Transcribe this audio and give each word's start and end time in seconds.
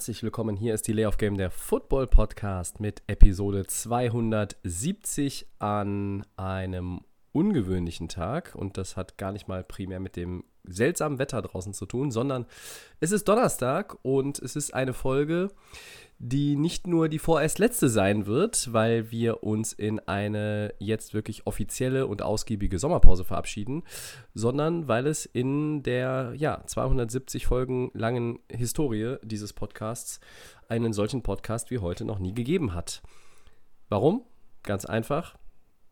Herzlich 0.00 0.22
willkommen. 0.22 0.56
Hier 0.56 0.72
ist 0.72 0.88
die 0.88 0.94
Layoff 0.94 1.18
Game, 1.18 1.36
der 1.36 1.50
Football 1.50 2.06
Podcast 2.06 2.80
mit 2.80 3.02
Episode 3.06 3.66
270 3.66 5.46
an 5.58 6.24
einem 6.38 7.02
ungewöhnlichen 7.32 8.08
Tag. 8.08 8.54
Und 8.54 8.76
das 8.76 8.96
hat 8.96 9.18
gar 9.18 9.32
nicht 9.32 9.48
mal 9.48 9.64
primär 9.64 10.00
mit 10.00 10.16
dem 10.16 10.44
seltsamen 10.64 11.18
Wetter 11.18 11.42
draußen 11.42 11.72
zu 11.72 11.86
tun, 11.86 12.10
sondern 12.10 12.46
es 13.00 13.12
ist 13.12 13.28
Donnerstag 13.28 13.96
und 14.02 14.38
es 14.38 14.56
ist 14.56 14.74
eine 14.74 14.92
Folge, 14.92 15.48
die 16.18 16.54
nicht 16.54 16.86
nur 16.86 17.08
die 17.08 17.18
vorerst 17.18 17.58
letzte 17.58 17.88
sein 17.88 18.26
wird, 18.26 18.72
weil 18.74 19.10
wir 19.10 19.42
uns 19.42 19.72
in 19.72 20.00
eine 20.00 20.74
jetzt 20.78 21.14
wirklich 21.14 21.46
offizielle 21.46 22.06
und 22.06 22.20
ausgiebige 22.20 22.78
Sommerpause 22.78 23.24
verabschieden, 23.24 23.84
sondern 24.34 24.86
weil 24.86 25.06
es 25.06 25.24
in 25.24 25.82
der 25.82 26.34
ja, 26.36 26.62
270 26.66 27.46
Folgen 27.46 27.90
langen 27.94 28.38
Historie 28.50 29.16
dieses 29.22 29.54
Podcasts 29.54 30.20
einen 30.68 30.92
solchen 30.92 31.22
Podcast 31.22 31.70
wie 31.70 31.78
heute 31.78 32.04
noch 32.04 32.18
nie 32.18 32.34
gegeben 32.34 32.74
hat. 32.74 33.02
Warum? 33.88 34.22
Ganz 34.62 34.84
einfach. 34.84 35.39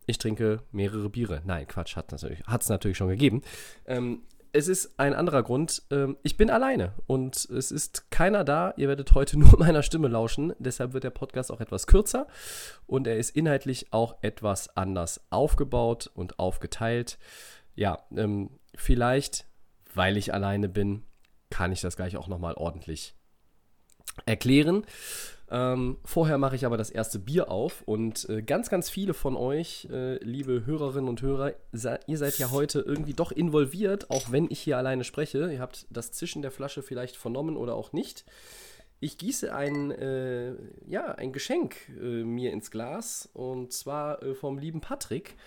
Ich 0.09 0.17
trinke 0.17 0.63
mehrere 0.71 1.07
Biere. 1.07 1.43
Nein, 1.45 1.67
Quatsch, 1.67 1.95
hat 1.95 2.11
es 2.11 2.23
natürlich, 2.23 2.41
natürlich 2.67 2.97
schon 2.97 3.09
gegeben. 3.09 3.43
Ähm, 3.85 4.23
es 4.51 4.67
ist 4.67 4.99
ein 4.99 5.13
anderer 5.13 5.43
Grund. 5.43 5.83
Ähm, 5.91 6.17
ich 6.23 6.35
bin 6.35 6.49
alleine 6.49 6.93
und 7.05 7.35
es 7.35 7.71
ist 7.71 8.09
keiner 8.09 8.43
da. 8.43 8.73
Ihr 8.75 8.87
werdet 8.87 9.13
heute 9.13 9.37
nur 9.39 9.59
meiner 9.59 9.83
Stimme 9.83 10.07
lauschen. 10.07 10.55
Deshalb 10.57 10.93
wird 10.93 11.03
der 11.03 11.11
Podcast 11.11 11.51
auch 11.51 11.61
etwas 11.61 11.85
kürzer 11.85 12.25
und 12.87 13.05
er 13.05 13.17
ist 13.17 13.35
inhaltlich 13.35 13.93
auch 13.93 14.15
etwas 14.23 14.75
anders 14.75 15.21
aufgebaut 15.29 16.09
und 16.11 16.39
aufgeteilt. 16.39 17.19
Ja, 17.75 17.99
ähm, 18.17 18.49
vielleicht, 18.73 19.45
weil 19.93 20.17
ich 20.17 20.33
alleine 20.33 20.69
bin, 20.69 21.03
kann 21.51 21.71
ich 21.71 21.81
das 21.81 21.95
gleich 21.95 22.17
auch 22.17 22.27
nochmal 22.27 22.55
ordentlich 22.55 23.13
erklären. 24.25 24.87
Ähm, 25.51 25.97
vorher 26.05 26.37
mache 26.37 26.55
ich 26.55 26.65
aber 26.65 26.77
das 26.77 26.91
erste 26.91 27.17
Bier 27.17 27.49
auf 27.49 27.81
und 27.85 28.29
äh, 28.29 28.43
ganz, 28.43 28.69
ganz 28.69 28.89
viele 28.89 29.15
von 29.15 29.35
euch, 29.35 29.87
äh, 29.91 30.23
liebe 30.23 30.65
Hörerinnen 30.65 31.09
und 31.09 31.21
Hörer, 31.23 31.53
ihr 31.71 32.17
seid 32.17 32.37
ja 32.37 32.51
heute 32.51 32.81
irgendwie 32.81 33.13
doch 33.13 33.31
involviert, 33.31 34.11
auch 34.11 34.31
wenn 34.31 34.47
ich 34.51 34.59
hier 34.59 34.77
alleine 34.77 35.03
spreche. 35.03 35.51
Ihr 35.51 35.59
habt 35.59 35.87
das 35.89 36.11
Zischen 36.11 36.43
der 36.43 36.51
Flasche 36.51 36.83
vielleicht 36.83 37.17
vernommen 37.17 37.57
oder 37.57 37.73
auch 37.73 37.93
nicht. 37.93 38.25
Ich 39.01 39.17
gieße 39.17 39.55
ein, 39.55 39.91
äh, 39.91 40.55
ja, 40.85 41.13
ein 41.15 41.31
Geschenk 41.31 41.75
äh, 41.89 42.23
mir 42.23 42.51
ins 42.51 42.69
Glas 42.69 43.29
und 43.33 43.71
zwar 43.71 44.21
äh, 44.21 44.35
vom 44.35 44.59
lieben 44.59 44.81
Patrick, 44.81 45.37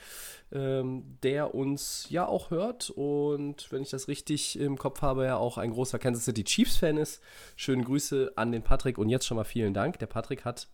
ähm, 0.53 1.19
der 1.23 1.55
uns 1.55 2.07
ja 2.09 2.27
auch 2.27 2.51
hört 2.51 2.89
und 2.91 3.71
wenn 3.71 3.83
ich 3.83 3.91
das 3.91 4.09
richtig 4.09 4.59
im 4.59 4.79
Kopf 4.79 5.03
habe, 5.03 5.27
ja 5.27 5.37
auch 5.37 5.59
ein 5.59 5.71
großer 5.71 5.99
Kansas 5.99 6.25
City 6.25 6.45
Chiefs-Fan 6.45 6.97
ist. 6.97 7.23
Schöne 7.57 7.85
Grüße 7.85 8.33
an 8.37 8.53
den 8.53 8.63
Patrick 8.63 8.97
und 8.97 9.11
jetzt 9.11 9.27
schon 9.27 9.37
mal 9.37 9.45
vielen 9.45 9.75
Dank. 9.75 9.99
Der 9.99 10.07
Patrick 10.07 10.47
hat 10.47 10.69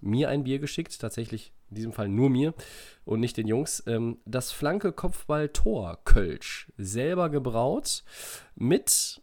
mir 0.00 0.28
ein 0.28 0.44
Bier 0.44 0.60
geschickt, 0.60 1.00
tatsächlich 1.00 1.52
in 1.70 1.76
diesem 1.76 1.92
Fall 1.92 2.08
nur 2.08 2.30
mir 2.30 2.54
und 3.04 3.18
nicht 3.18 3.36
den 3.36 3.48
Jungs. 3.48 3.82
Ähm, 3.88 4.18
das 4.24 4.52
Flanke 4.52 4.92
Kopfball 4.92 5.48
Tor 5.48 5.98
Kölsch, 6.04 6.70
selber 6.76 7.28
gebraut 7.28 8.04
mit 8.54 9.20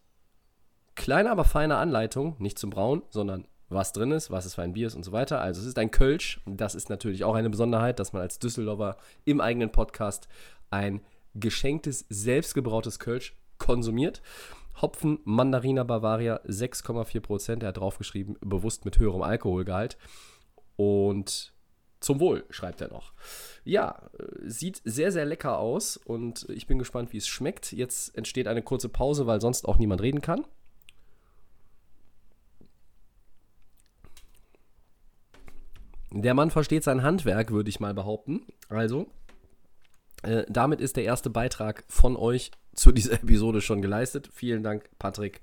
kleiner, 0.98 1.30
aber 1.30 1.44
feiner 1.44 1.78
Anleitung, 1.78 2.36
nicht 2.38 2.58
zum 2.58 2.70
Brauen, 2.70 3.02
sondern 3.08 3.46
was 3.70 3.92
drin 3.92 4.10
ist, 4.10 4.30
was 4.30 4.44
es 4.44 4.54
für 4.54 4.62
ein 4.62 4.72
Bier 4.72 4.86
ist 4.86 4.94
und 4.94 5.04
so 5.04 5.12
weiter. 5.12 5.40
Also 5.40 5.60
es 5.60 5.66
ist 5.66 5.78
ein 5.78 5.90
Kölsch. 5.90 6.40
Das 6.46 6.74
ist 6.74 6.90
natürlich 6.90 7.24
auch 7.24 7.34
eine 7.34 7.50
Besonderheit, 7.50 7.98
dass 7.98 8.12
man 8.12 8.22
als 8.22 8.38
Düsseldorfer 8.38 8.96
im 9.24 9.40
eigenen 9.40 9.70
Podcast 9.70 10.28
ein 10.70 11.00
geschenktes, 11.34 12.04
selbstgebrautes 12.08 12.98
Kölsch 12.98 13.36
konsumiert. 13.58 14.22
Hopfen 14.80 15.20
Mandarina 15.24 15.84
Bavaria 15.84 16.40
6,4%. 16.46 17.62
Er 17.62 17.68
hat 17.68 17.76
draufgeschrieben, 17.76 18.36
bewusst 18.40 18.84
mit 18.84 18.98
höherem 18.98 19.22
Alkoholgehalt. 19.22 19.98
Und 20.76 21.52
zum 22.00 22.20
Wohl, 22.20 22.44
schreibt 22.50 22.80
er 22.80 22.88
noch. 22.88 23.12
Ja, 23.64 24.02
äh, 24.18 24.48
sieht 24.48 24.80
sehr, 24.84 25.12
sehr 25.12 25.24
lecker 25.24 25.58
aus 25.58 25.96
und 25.96 26.48
ich 26.48 26.66
bin 26.66 26.78
gespannt, 26.78 27.12
wie 27.12 27.18
es 27.18 27.26
schmeckt. 27.26 27.72
Jetzt 27.72 28.16
entsteht 28.16 28.46
eine 28.46 28.62
kurze 28.62 28.88
Pause, 28.88 29.26
weil 29.26 29.40
sonst 29.40 29.66
auch 29.66 29.78
niemand 29.78 30.00
reden 30.00 30.20
kann. 30.20 30.44
Der 36.10 36.34
Mann 36.34 36.50
versteht 36.50 36.84
sein 36.84 37.02
Handwerk, 37.02 37.50
würde 37.50 37.68
ich 37.68 37.80
mal 37.80 37.94
behaupten. 37.94 38.42
Also, 38.68 39.08
äh, 40.22 40.44
damit 40.48 40.80
ist 40.80 40.96
der 40.96 41.04
erste 41.04 41.30
Beitrag 41.30 41.84
von 41.88 42.16
euch 42.16 42.50
zu 42.74 42.92
dieser 42.92 43.12
Episode 43.22 43.60
schon 43.60 43.82
geleistet. 43.82 44.30
Vielen 44.32 44.62
Dank, 44.62 44.88
Patrick. 44.98 45.40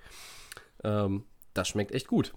Ähm, 0.84 1.24
das 1.54 1.68
schmeckt 1.68 1.94
echt 1.94 2.08
gut. 2.08 2.34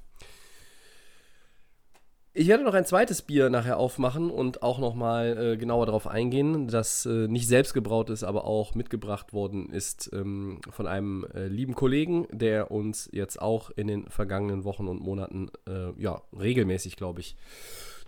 Ich 2.34 2.46
werde 2.46 2.62
noch 2.62 2.74
ein 2.74 2.84
zweites 2.84 3.22
Bier 3.22 3.50
nachher 3.50 3.78
aufmachen 3.78 4.30
und 4.30 4.62
auch 4.62 4.78
nochmal 4.78 5.36
äh, 5.36 5.56
genauer 5.56 5.86
darauf 5.86 6.06
eingehen, 6.06 6.68
das 6.68 7.04
äh, 7.04 7.26
nicht 7.26 7.48
selbst 7.48 7.74
gebraut 7.74 8.10
ist, 8.10 8.22
aber 8.22 8.44
auch 8.44 8.76
mitgebracht 8.76 9.32
worden 9.32 9.70
ist 9.70 10.10
ähm, 10.12 10.60
von 10.70 10.86
einem 10.86 11.26
äh, 11.34 11.48
lieben 11.48 11.74
Kollegen, 11.74 12.28
der 12.30 12.70
uns 12.70 13.08
jetzt 13.12 13.42
auch 13.42 13.70
in 13.70 13.88
den 13.88 14.08
vergangenen 14.08 14.62
Wochen 14.62 14.86
und 14.86 15.00
Monaten, 15.00 15.50
äh, 15.68 16.00
ja, 16.00 16.22
regelmäßig, 16.38 16.94
glaube 16.94 17.22
ich, 17.22 17.34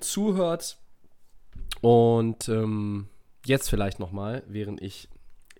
zuhört. 0.00 0.78
Und 1.80 2.48
ähm, 2.48 3.08
jetzt 3.46 3.70
vielleicht 3.70 3.98
nochmal, 3.98 4.42
während 4.46 4.82
ich 4.82 5.08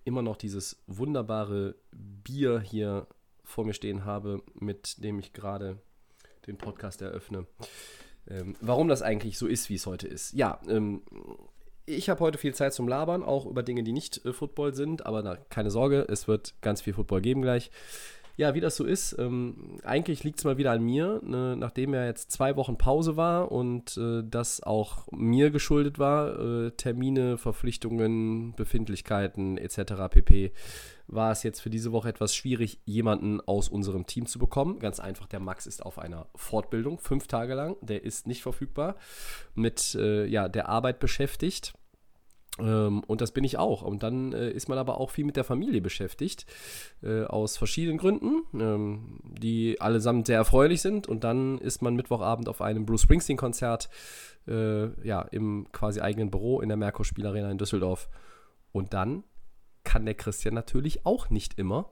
immer 0.05 0.23
noch 0.23 0.37
dieses 0.37 0.83
wunderbare 0.87 1.77
Bier 1.93 2.61
hier 2.61 3.07
vor 3.45 3.65
mir 3.65 3.75
stehen 3.75 4.05
habe, 4.05 4.43
mit 4.55 5.03
dem 5.03 5.19
ich 5.19 5.33
gerade 5.33 5.79
den 6.47 6.57
Podcast 6.57 7.03
eröffne. 7.03 7.47
Ähm, 8.29 8.57
warum 8.61 8.89
das 8.89 9.03
eigentlich 9.03 9.39
so 9.39 9.47
ist, 9.47 9.69
wie 9.69 9.75
es 9.75 9.87
heute 9.87 10.07
ist. 10.07 10.33
Ja, 10.33 10.61
ähm, 10.69 11.03
ich 11.87 12.09
habe 12.09 12.21
heute 12.21 12.39
viel 12.39 12.55
Zeit 12.55 12.73
zum 12.73 12.87
Labern, 12.87 13.23
auch 13.23 13.47
über 13.47 13.63
Dinge, 13.63 13.83
die 13.83 13.93
nicht 13.93 14.25
äh, 14.25 14.33
Football 14.33 14.75
sind, 14.75 15.07
aber 15.07 15.23
na, 15.23 15.37
keine 15.37 15.71
Sorge, 15.71 16.07
es 16.09 16.29
wird 16.29 16.55
ganz 16.61 16.83
viel 16.83 16.95
Football 16.95 17.21
geben 17.21 17.43
gleich. 17.43 17.71
Ja, 18.41 18.55
wie 18.55 18.61
das 18.61 18.75
so 18.75 18.87
ist, 18.87 19.15
ähm, 19.19 19.77
eigentlich 19.85 20.25
liegt 20.25 20.39
es 20.39 20.47
mal 20.47 20.57
wieder 20.57 20.71
an 20.71 20.83
mir, 20.83 21.21
ne, 21.23 21.57
nachdem 21.59 21.93
ja 21.93 22.07
jetzt 22.07 22.33
zwei 22.33 22.57
Wochen 22.57 22.79
Pause 22.79 23.19
war 23.19 23.53
und 23.53 23.99
äh, 23.99 24.23
das 24.25 24.63
auch 24.63 25.07
mir 25.13 25.51
geschuldet 25.51 25.99
war, 25.99 26.41
äh, 26.41 26.71
Termine, 26.71 27.37
Verpflichtungen, 27.37 28.55
Befindlichkeiten 28.57 29.59
etc. 29.59 30.09
pp 30.09 30.53
war 31.07 31.33
es 31.33 31.43
jetzt 31.43 31.61
für 31.61 31.69
diese 31.69 31.93
Woche 31.93 32.09
etwas 32.09 32.35
schwierig, 32.35 32.79
jemanden 32.87 33.41
aus 33.43 33.69
unserem 33.69 34.07
Team 34.07 34.25
zu 34.25 34.39
bekommen. 34.39 34.79
Ganz 34.79 35.01
einfach, 35.01 35.27
der 35.27 35.41
Max 35.41 35.67
ist 35.67 35.85
auf 35.85 35.99
einer 35.99 36.27
Fortbildung, 36.35 36.99
fünf 36.99 37.27
Tage 37.27 37.55
lang. 37.55 37.77
Der 37.83 38.05
ist 38.05 38.27
nicht 38.27 38.43
verfügbar, 38.43 38.97
mit 39.55 39.95
äh, 39.97 40.25
ja, 40.25 40.49
der 40.49 40.69
Arbeit 40.69 40.99
beschäftigt. 40.99 41.75
Ähm, 42.61 43.03
und 43.07 43.21
das 43.21 43.33
bin 43.33 43.45
ich 43.45 43.59
auch. 43.59 43.83
Und 43.83 44.03
dann 44.03 44.33
äh, 44.33 44.51
ist 44.51 44.69
man 44.69 44.79
aber 44.79 44.99
auch 45.01 45.11
viel 45.11 45.25
mit 45.25 45.37
der 45.37 45.45
Familie 45.45 45.81
beschäftigt, 45.81 46.47
äh, 47.03 47.25
aus 47.25 47.57
verschiedenen 47.57 47.99
Gründen, 47.99 48.43
ähm, 48.55 49.21
die 49.23 49.81
allesamt 49.81 50.27
sehr 50.27 50.37
erfreulich 50.37 50.83
sind. 50.83 51.07
Und 51.07 51.25
dann 51.25 51.59
ist 51.59 51.83
man 51.83 51.97
Mittwochabend 51.97 52.49
auf 52.49 52.61
einem 52.61 52.87
Bruce 52.87 53.03
Springsteen-Konzert, 53.03 53.89
äh, 54.47 55.07
ja, 55.07 55.23
im 55.23 55.67
quasi 55.73 56.01
eigenen 56.01 56.31
Büro 56.31 56.61
in 56.61 56.69
der 56.69 56.77
Merkur 56.77 57.05
Spielarena 57.05 57.51
in 57.51 57.59
Düsseldorf. 57.59 58.09
Und 58.73 58.95
dann 58.95 59.25
kann 59.85 60.05
der 60.05 60.15
Christian 60.15 60.55
natürlich 60.55 61.07
auch 61.07 61.31
nicht 61.31 61.59
immer. 61.59 61.91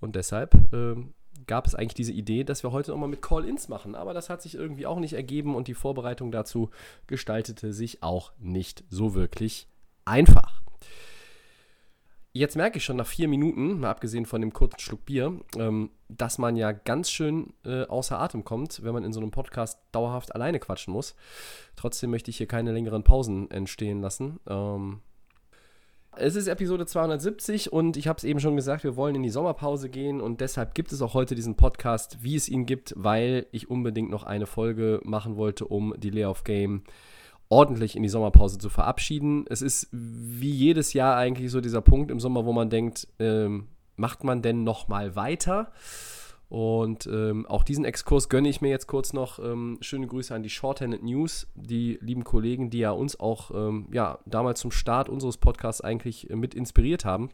Und 0.00 0.16
deshalb 0.16 0.54
ähm, 0.72 1.14
gab 1.46 1.66
es 1.66 1.74
eigentlich 1.74 1.94
diese 1.94 2.12
Idee, 2.12 2.44
dass 2.44 2.62
wir 2.62 2.72
heute 2.72 2.90
nochmal 2.90 3.08
mit 3.08 3.22
Call-Ins 3.22 3.68
machen. 3.68 3.94
Aber 3.94 4.14
das 4.14 4.30
hat 4.30 4.42
sich 4.42 4.54
irgendwie 4.54 4.86
auch 4.86 4.98
nicht 4.98 5.14
ergeben 5.14 5.54
und 5.54 5.68
die 5.68 5.74
Vorbereitung 5.74 6.30
dazu 6.30 6.70
gestaltete 7.06 7.72
sich 7.72 8.02
auch 8.02 8.32
nicht 8.38 8.84
so 8.88 9.14
wirklich 9.14 9.68
einfach. 10.04 10.62
Jetzt 12.36 12.56
merke 12.56 12.78
ich 12.78 12.84
schon 12.84 12.96
nach 12.96 13.06
vier 13.06 13.28
Minuten, 13.28 13.78
mal 13.78 13.90
abgesehen 13.90 14.26
von 14.26 14.40
dem 14.40 14.52
kurzen 14.52 14.80
Schluck 14.80 15.04
Bier, 15.04 15.38
ähm, 15.56 15.90
dass 16.08 16.38
man 16.38 16.56
ja 16.56 16.72
ganz 16.72 17.08
schön 17.08 17.54
äh, 17.64 17.84
außer 17.84 18.18
Atem 18.18 18.42
kommt, 18.42 18.82
wenn 18.82 18.92
man 18.92 19.04
in 19.04 19.12
so 19.12 19.20
einem 19.20 19.30
Podcast 19.30 19.78
dauerhaft 19.92 20.34
alleine 20.34 20.58
quatschen 20.58 20.92
muss. 20.92 21.14
Trotzdem 21.76 22.10
möchte 22.10 22.32
ich 22.32 22.38
hier 22.38 22.48
keine 22.48 22.72
längeren 22.72 23.04
Pausen 23.04 23.52
entstehen 23.52 24.00
lassen. 24.00 24.40
Ähm, 24.48 25.00
es 26.16 26.34
ist 26.34 26.48
Episode 26.48 26.86
270 26.86 27.72
und 27.72 27.96
ich 27.96 28.08
habe 28.08 28.16
es 28.16 28.24
eben 28.24 28.40
schon 28.40 28.56
gesagt, 28.56 28.82
wir 28.82 28.96
wollen 28.96 29.14
in 29.14 29.22
die 29.22 29.30
Sommerpause 29.30 29.88
gehen 29.88 30.20
und 30.20 30.40
deshalb 30.40 30.74
gibt 30.74 30.90
es 30.92 31.02
auch 31.02 31.14
heute 31.14 31.36
diesen 31.36 31.56
Podcast, 31.56 32.18
wie 32.22 32.34
es 32.34 32.48
ihn 32.48 32.66
gibt, 32.66 32.94
weil 32.96 33.46
ich 33.52 33.70
unbedingt 33.70 34.10
noch 34.10 34.24
eine 34.24 34.46
Folge 34.46 35.00
machen 35.04 35.36
wollte, 35.36 35.66
um 35.66 35.94
die 35.98 36.10
Layoff 36.10 36.42
Game 36.42 36.82
ordentlich 37.48 37.96
in 37.96 38.02
die 38.02 38.08
Sommerpause 38.08 38.58
zu 38.58 38.68
verabschieden. 38.68 39.44
Es 39.48 39.62
ist 39.62 39.88
wie 39.92 40.50
jedes 40.50 40.92
Jahr 40.92 41.16
eigentlich 41.16 41.50
so 41.50 41.60
dieser 41.60 41.80
Punkt 41.80 42.10
im 42.10 42.20
Sommer, 42.20 42.44
wo 42.44 42.52
man 42.52 42.70
denkt, 42.70 43.08
ähm, 43.18 43.68
macht 43.96 44.24
man 44.24 44.42
denn 44.42 44.64
noch 44.64 44.88
mal 44.88 45.16
weiter? 45.16 45.70
Und 46.48 47.06
ähm, 47.06 47.46
auch 47.46 47.64
diesen 47.64 47.84
Exkurs 47.84 48.28
gönne 48.28 48.48
ich 48.48 48.60
mir 48.60 48.68
jetzt 48.68 48.86
kurz 48.86 49.12
noch. 49.12 49.38
Ähm, 49.38 49.78
schöne 49.80 50.06
Grüße 50.06 50.34
an 50.34 50.42
die 50.42 50.50
Shorthanded 50.50 51.02
News, 51.02 51.48
die 51.54 51.98
lieben 52.00 52.22
Kollegen, 52.22 52.70
die 52.70 52.78
ja 52.78 52.90
uns 52.90 53.18
auch 53.18 53.50
ähm, 53.52 53.88
ja, 53.92 54.18
damals 54.26 54.60
zum 54.60 54.70
Start 54.70 55.08
unseres 55.08 55.38
Podcasts 55.38 55.80
eigentlich 55.80 56.30
äh, 56.30 56.36
mit 56.36 56.54
inspiriert 56.54 57.04
haben. 57.04 57.30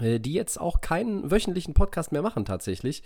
Äh, 0.00 0.20
die 0.20 0.34
jetzt 0.34 0.60
auch 0.60 0.82
keinen 0.82 1.30
wöchentlichen 1.30 1.72
Podcast 1.72 2.12
mehr 2.12 2.20
machen 2.20 2.44
tatsächlich, 2.44 3.02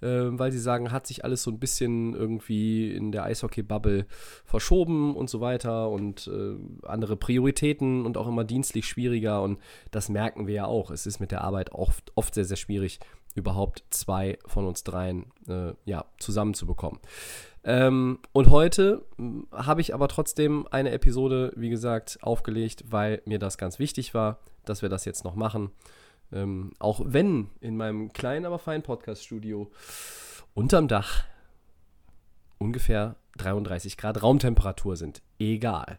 äh, 0.00 0.06
weil 0.06 0.52
sie 0.52 0.60
sagen, 0.60 0.92
hat 0.92 1.06
sich 1.06 1.24
alles 1.24 1.42
so 1.42 1.50
ein 1.50 1.58
bisschen 1.58 2.14
irgendwie 2.14 2.92
in 2.94 3.10
der 3.10 3.24
Eishockey-Bubble 3.24 4.06
verschoben 4.44 5.16
und 5.16 5.28
so 5.28 5.40
weiter 5.40 5.88
und 5.88 6.28
äh, 6.28 6.86
andere 6.86 7.16
Prioritäten 7.16 8.06
und 8.06 8.16
auch 8.16 8.28
immer 8.28 8.44
dienstlich 8.44 8.86
schwieriger 8.86 9.42
und 9.42 9.58
das 9.90 10.08
merken 10.08 10.46
wir 10.46 10.54
ja 10.54 10.64
auch. 10.66 10.92
Es 10.92 11.04
ist 11.04 11.18
mit 11.18 11.32
der 11.32 11.42
Arbeit 11.42 11.72
oft, 11.72 12.12
oft 12.14 12.34
sehr, 12.34 12.44
sehr 12.44 12.56
schwierig, 12.56 13.00
überhaupt 13.34 13.82
zwei 13.90 14.38
von 14.46 14.66
uns 14.68 14.84
dreien 14.84 15.26
äh, 15.48 15.72
ja, 15.84 16.04
zusammenzubekommen. 16.18 17.00
Ähm, 17.64 18.20
und 18.32 18.50
heute 18.50 19.04
hm, 19.16 19.48
habe 19.52 19.80
ich 19.80 19.94
aber 19.94 20.06
trotzdem 20.06 20.68
eine 20.70 20.92
Episode, 20.92 21.52
wie 21.56 21.70
gesagt, 21.70 22.18
aufgelegt, 22.22 22.84
weil 22.88 23.20
mir 23.24 23.40
das 23.40 23.58
ganz 23.58 23.80
wichtig 23.80 24.14
war, 24.14 24.38
dass 24.64 24.82
wir 24.82 24.88
das 24.88 25.04
jetzt 25.04 25.24
noch 25.24 25.34
machen. 25.34 25.72
Ähm, 26.32 26.72
auch 26.78 27.00
wenn 27.04 27.48
in 27.60 27.76
meinem 27.76 28.12
kleinen, 28.12 28.46
aber 28.46 28.58
feinen 28.58 28.82
Podcast-Studio 28.82 29.70
unterm 30.54 30.88
Dach 30.88 31.24
ungefähr 32.58 33.16
33 33.38 33.96
Grad 33.96 34.22
Raumtemperatur 34.22 34.96
sind. 34.96 35.22
Egal. 35.38 35.98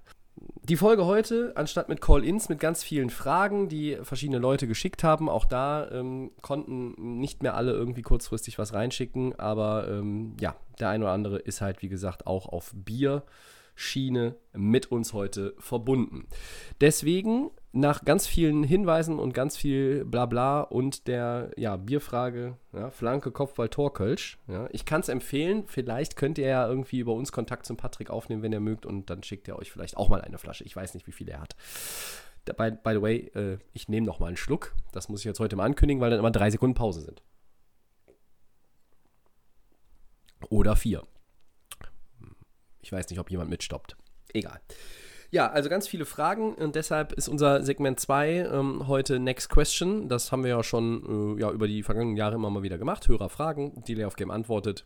Die 0.64 0.78
Folge 0.78 1.06
heute, 1.06 1.54
anstatt 1.56 1.90
mit 1.90 2.02
Call-ins, 2.02 2.50
mit 2.50 2.60
ganz 2.60 2.84
vielen 2.84 3.10
Fragen, 3.10 3.68
die 3.68 3.98
verschiedene 4.04 4.40
Leute 4.40 4.68
geschickt 4.68 5.04
haben, 5.04 5.28
auch 5.28 5.46
da 5.46 5.90
ähm, 5.92 6.32
konnten 6.42 7.20
nicht 7.20 7.44
mehr 7.44 7.56
alle 7.56 7.74
irgendwie 7.74 8.02
kurzfristig 8.02 8.58
was 8.58 8.74
reinschicken, 8.74 9.38
aber 9.38 9.88
ähm, 9.88 10.36
ja, 10.40 10.56
der 10.80 10.90
ein 10.90 11.02
oder 11.02 11.12
andere 11.12 11.38
ist 11.40 11.62
halt, 11.62 11.82
wie 11.82 11.90
gesagt, 11.90 12.28
auch 12.28 12.48
auf 12.48 12.72
Bier 12.74 13.24
Schiene 13.76 14.36
mit 14.54 14.92
uns 14.92 15.14
heute 15.14 15.56
verbunden. 15.58 16.28
Deswegen 16.80 17.52
nach 17.74 18.04
ganz 18.04 18.28
vielen 18.28 18.64
Hinweisen 18.64 19.18
und 19.18 19.34
ganz 19.34 19.56
viel 19.56 20.04
Blabla 20.04 20.62
und 20.62 21.08
der 21.08 21.52
ja, 21.56 21.78
Bierfrage, 21.78 22.58
ja, 22.74 22.90
Flanke, 22.90 23.32
Kopfball, 23.32 23.70
Torkölsch. 23.70 24.38
Ja, 24.48 24.68
ich 24.72 24.86
kann 24.86 25.02
es 25.02 25.10
empfehlen, 25.10 25.64
vielleicht 25.68 26.18
könnt 26.18 26.38
ihr 26.38 26.48
ja 26.48 26.68
irgendwie 26.68 27.00
über 27.00 27.14
uns 27.14 27.32
Kontakt 27.32 27.66
zum 27.66 27.78
Patrick 27.78 28.10
aufnehmen, 28.10 28.44
wenn 28.44 28.52
ihr 28.52 28.60
mögt 28.60 28.86
und 28.86 29.10
dann 29.10 29.24
schickt 29.24 29.48
er 29.48 29.58
euch 29.58 29.72
vielleicht 29.72 29.96
auch 29.96 30.10
mal 30.10 30.22
eine 30.22 30.38
Flasche. 30.38 30.66
Ich 30.66 30.76
weiß 30.76 30.94
nicht, 30.94 31.08
wie 31.08 31.14
viel 31.14 31.30
er 31.30 31.40
hat. 31.40 31.56
By, 32.58 32.72
by 32.72 32.94
the 32.94 33.02
way, 33.02 33.18
äh, 33.36 33.58
ich 33.72 33.88
nehme 33.88 34.06
noch 34.06 34.20
mal 34.20 34.28
einen 34.28 34.38
Schluck. 34.38 34.74
Das 34.92 35.08
muss 35.08 35.22
ich 35.22 35.26
jetzt 35.26 35.40
heute 35.40 35.56
mal 35.56 35.66
ankündigen, 35.66 36.02
weil 36.02 36.10
dann 36.10 36.20
immer 36.20 36.32
drei 36.32 36.50
Sekunden 36.50 36.76
Pause 36.76 37.02
sind. 37.02 37.22
Oder 40.50 40.76
vier. 40.76 41.04
Ich 42.82 42.92
weiß 42.92 43.10
nicht, 43.10 43.20
ob 43.20 43.30
jemand 43.30 43.50
mitstoppt. 43.50 43.96
Egal. 44.34 44.60
Ja, 45.34 45.50
also 45.50 45.70
ganz 45.70 45.88
viele 45.88 46.06
Fragen 46.06 46.56
und 46.56 46.76
deshalb 46.76 47.14
ist 47.14 47.30
unser 47.30 47.64
Segment 47.64 48.02
2 48.02 48.50
ähm, 48.52 48.88
heute 48.90 49.18
Next 49.18 49.50
Question. 49.50 50.10
Das 50.10 50.30
haben 50.30 50.44
wir 50.44 50.50
ja 50.50 50.62
schon 50.62 51.38
äh, 51.38 51.42
ja, 51.42 51.52
über 51.52 51.70
die 51.70 51.84
vergangenen 51.84 52.18
Jahre 52.18 52.36
immer 52.36 52.50
mal 52.50 52.64
wieder 52.64 52.78
gemacht. 52.78 53.08
Hörer 53.08 53.30
Fragen, 53.30 53.82
die 53.88 53.94
Layoff 53.94 54.18
Game 54.18 54.30
antwortet. 54.30 54.86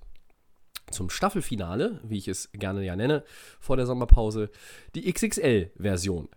Zum 0.92 1.10
Staffelfinale, 1.10 2.00
wie 2.04 2.20
ich 2.20 2.28
es 2.28 2.52
gerne 2.54 2.86
ja 2.86 2.96
nenne, 2.96 3.24
vor 3.60 3.76
der 3.76 3.88
Sommerpause, 3.88 4.52
die 4.94 5.12
XXL-Version. 5.12 6.30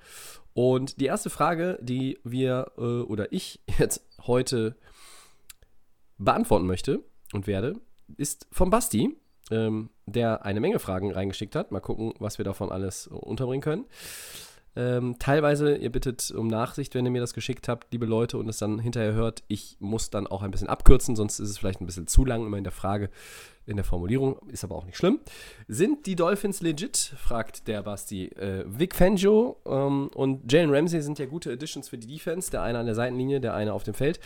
Und 0.55 1.03
die 1.03 1.07
erste 1.07 1.29
Frage, 1.29 1.79
die 1.83 2.19
wir 2.25 2.73
äh, 2.79 2.81
oder 2.81 3.31
ich 3.31 3.61
jetzt 3.79 4.07
heute 4.27 4.75
beantworten 6.17 6.67
möchte 6.67 7.05
und 7.35 7.47
werde, 7.47 7.79
ist 8.17 8.47
von 8.53 8.71
Basti 8.71 9.19
ähm, 9.51 9.91
der 10.13 10.45
eine 10.45 10.61
Menge 10.61 10.79
Fragen 10.79 11.13
reingeschickt 11.13 11.55
hat. 11.57 11.71
Mal 11.73 11.81
gucken, 11.81 12.15
was 12.19 12.39
wir 12.39 12.45
davon 12.45 12.71
alles 12.71 13.07
unterbringen 13.07 13.63
können. 13.63 13.85
Ähm, 14.79 15.17
teilweise, 15.19 15.75
ihr 15.75 15.91
bittet 15.91 16.31
um 16.31 16.47
Nachsicht, 16.47 16.95
wenn 16.95 17.05
ihr 17.05 17.11
mir 17.11 17.21
das 17.21 17.35
geschickt 17.35 17.67
habt, 17.67 17.93
liebe 17.93 18.07
Leute, 18.07 18.39
und 18.39 18.49
es 18.49 18.59
dann 18.59 18.79
hinterher 18.79 19.13
hört. 19.13 19.43
Ich 19.49 19.77
muss 19.81 20.11
dann 20.11 20.29
auch 20.29 20.43
ein 20.43 20.53
bisschen 20.53 20.69
abkürzen, 20.69 21.17
sonst 21.17 21.41
ist 21.41 21.51
es 21.51 21.59
vielleicht 21.59 21.81
ein 21.81 21.87
bisschen 21.87 22.07
zu 22.07 22.25
lang 22.25 22.47
immer 22.47 22.59
in 22.59 22.63
der 22.63 22.73
Frage, 22.73 23.11
in 23.69 23.77
der 23.77 23.85
Formulierung, 23.85 24.39
ist 24.49 24.65
aber 24.65 24.77
auch 24.77 24.87
nicht 24.87 24.97
schlimm. 24.97 25.21
Sind 25.67 26.07
die 26.07 26.17
Dolphins 26.17 26.63
legit? 26.63 26.97
fragt 26.97 27.69
der 27.69 27.83
Basti. 27.83 28.27
Äh, 28.29 28.65
Vic 28.67 28.95
Fangio 28.95 29.61
ähm, 29.67 30.11
und 30.15 30.51
Jalen 30.51 30.73
Ramsey 30.73 31.03
sind 31.03 31.19
ja 31.19 31.27
gute 31.27 31.53
Additions 31.53 31.89
für 31.89 31.99
die 31.99 32.07
Defense, 32.07 32.51
der 32.51 32.63
eine 32.63 32.79
an 32.79 32.87
der 32.87 32.95
Seitenlinie, 32.95 33.41
der 33.41 33.55
eine 33.55 33.75
auf 33.75 33.83
dem 33.83 33.95
Feld. 33.95 34.21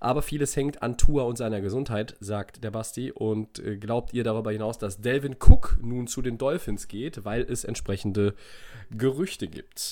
Aber 0.00 0.22
vieles 0.22 0.56
hängt 0.56 0.80
an 0.82 0.96
Tua 0.96 1.24
und 1.24 1.36
seiner 1.36 1.60
Gesundheit, 1.60 2.16
sagt 2.20 2.64
der 2.64 2.70
Basti. 2.70 3.10
Und 3.12 3.58
äh, 3.58 3.76
glaubt 3.76 4.14
ihr 4.14 4.24
darüber 4.24 4.52
hinaus, 4.52 4.78
dass 4.78 5.00
Delvin 5.00 5.36
Cook 5.38 5.78
nun 5.82 6.06
zu 6.06 6.22
den 6.22 6.38
Dolphins 6.38 6.88
geht, 6.88 7.24
weil 7.26 7.42
es 7.42 7.64
entsprechende 7.64 8.34
Gerüchte 8.90 9.48
gibt? 9.48 9.87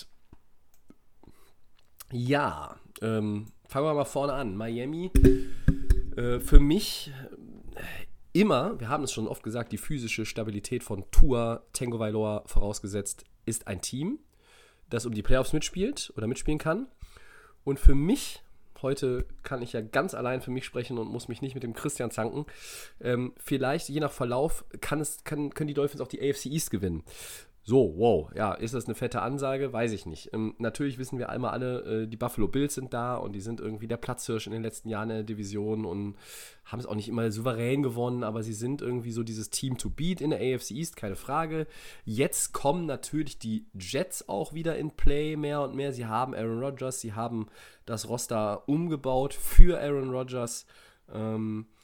Ja, 2.13 2.77
ähm, 3.03 3.47
fangen 3.67 3.87
wir 3.87 3.95
mal 3.95 4.05
vorne 4.05 4.33
an. 4.33 4.57
Miami, 4.57 5.11
äh, 6.17 6.39
für 6.41 6.61
mich 6.61 7.13
immer, 8.33 8.79
wir 8.79 8.89
haben 8.89 9.05
es 9.05 9.13
schon 9.13 9.27
oft 9.27 9.43
gesagt, 9.43 9.73
die 9.73 9.79
physische 9.79 10.25
Stabilität 10.25 10.85
von 10.85 11.11
Tua, 11.11 11.63
Tango 11.73 11.99
Vailoa 11.99 12.45
vorausgesetzt, 12.47 13.25
ist 13.45 13.67
ein 13.67 13.81
Team, 13.81 14.19
das 14.91 15.07
um 15.07 15.15
die 15.15 15.23
Playoffs 15.23 15.53
mitspielt 15.53 16.13
oder 16.17 16.27
mitspielen 16.27 16.59
kann. 16.59 16.87
Und 17.65 17.81
für 17.81 17.95
mich, 17.95 18.43
heute 18.83 19.27
kann 19.43 19.63
ich 19.63 19.73
ja 19.73 19.81
ganz 19.81 20.15
allein 20.15 20.43
für 20.43 20.51
mich 20.51 20.65
sprechen 20.65 20.99
und 20.99 21.09
muss 21.09 21.29
mich 21.29 21.43
nicht 21.43 21.55
mit 21.55 21.65
dem 21.65 21.73
Christian 21.73 22.11
zanken, 22.11 22.47
ähm, 23.01 23.33
vielleicht 23.39 23.89
je 23.89 24.01
nach 24.01 24.13
Verlauf 24.13 24.65
kann 24.81 25.01
es, 25.01 25.25
kann, 25.25 25.53
können 25.53 25.69
die 25.69 25.75
Dolphins 25.75 26.01
auch 26.01 26.09
die 26.09 26.21
AFC 26.21 26.47
East 26.47 26.71
gewinnen. 26.71 27.03
So, 27.69 27.95
wow, 27.97 28.31
ja, 28.37 28.53
ist 28.53 28.75
das 28.75 28.85
eine 28.85 28.95
fette 28.95 29.23
Ansage? 29.23 29.73
Weiß 29.73 29.91
ich 29.91 30.07
nicht. 30.07 30.33
Ähm, 30.33 30.55
natürlich 30.59 30.99
wissen 30.99 31.19
wir 31.19 31.31
einmal 31.31 31.51
alle, 31.51 32.03
äh, 32.03 32.07
die 32.07 32.17
Buffalo 32.17 32.47
Bills 32.47 32.77
sind 32.77 32.95
da 32.95 33.17
und 33.17 33.33
die 33.33 33.41
sind 33.41 33.59
irgendwie 33.59 33.89
der 33.89 33.97
Platzhirsch 33.97 34.47
in 34.47 34.53
den 34.53 34.63
letzten 34.63 34.89
Jahren 34.89 35.11
in 35.11 35.17
der 35.17 35.25
Division 35.25 35.85
und 35.85 36.15
haben 36.65 36.79
es 36.79 36.87
auch 36.87 36.95
nicht 36.95 37.09
immer 37.09 37.29
souverän 37.33 37.83
gewonnen, 37.83 38.23
aber 38.23 38.45
sie 38.45 38.53
sind 38.53 38.83
irgendwie 38.83 39.11
so 39.11 39.25
dieses 39.25 39.51
Team 39.51 39.79
to 39.79 39.91
beat 39.91 40.21
in 40.21 40.31
der 40.31 40.39
AFC 40.39 40.71
East, 40.71 40.95
keine 40.95 41.17
Frage. 41.17 41.67
Jetzt 42.05 42.53
kommen 42.53 42.87
natürlich 42.87 43.41
die 43.41 43.67
Jets 43.75 44.29
auch 44.29 44.55
wieder 44.55 44.77
in 44.79 44.93
Play 44.93 45.35
mehr 45.35 45.63
und 45.63 45.75
mehr. 45.75 45.93
Sie 45.93 46.07
haben 46.07 46.37
Aaron 46.37 46.63
Rodgers, 46.63 47.01
sie 47.01 47.15
haben 47.15 47.49
das 47.85 48.09
Roster 48.09 48.69
umgebaut 48.69 49.35
für 49.35 49.81
Aaron 49.81 50.11
Rodgers. 50.11 50.67
Ähm, 51.13 51.67
äh, 51.69 51.76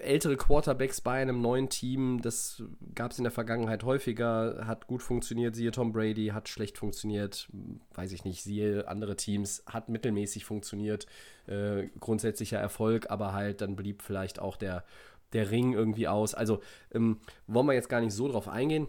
ältere 0.00 0.36
Quarterbacks 0.36 1.00
bei 1.00 1.20
einem 1.20 1.40
neuen 1.40 1.68
Team, 1.68 2.20
das 2.22 2.62
gab 2.94 3.12
es 3.12 3.18
in 3.18 3.24
der 3.24 3.30
Vergangenheit 3.30 3.84
häufiger, 3.84 4.66
hat 4.66 4.86
gut 4.86 5.02
funktioniert, 5.02 5.54
siehe 5.54 5.70
Tom 5.70 5.92
Brady, 5.92 6.28
hat 6.28 6.48
schlecht 6.48 6.78
funktioniert, 6.78 7.48
weiß 7.94 8.12
ich 8.12 8.24
nicht, 8.24 8.42
siehe 8.42 8.88
andere 8.88 9.16
Teams, 9.16 9.62
hat 9.66 9.88
mittelmäßig 9.88 10.44
funktioniert, 10.44 11.06
äh, 11.46 11.88
grundsätzlicher 12.00 12.58
Erfolg, 12.58 13.10
aber 13.10 13.32
halt 13.32 13.60
dann 13.60 13.76
blieb 13.76 14.02
vielleicht 14.02 14.40
auch 14.40 14.56
der, 14.56 14.84
der 15.32 15.50
Ring 15.50 15.72
irgendwie 15.72 16.08
aus. 16.08 16.34
Also 16.34 16.60
ähm, 16.92 17.18
wollen 17.46 17.66
wir 17.66 17.74
jetzt 17.74 17.88
gar 17.88 18.00
nicht 18.00 18.14
so 18.14 18.28
drauf 18.28 18.48
eingehen 18.48 18.86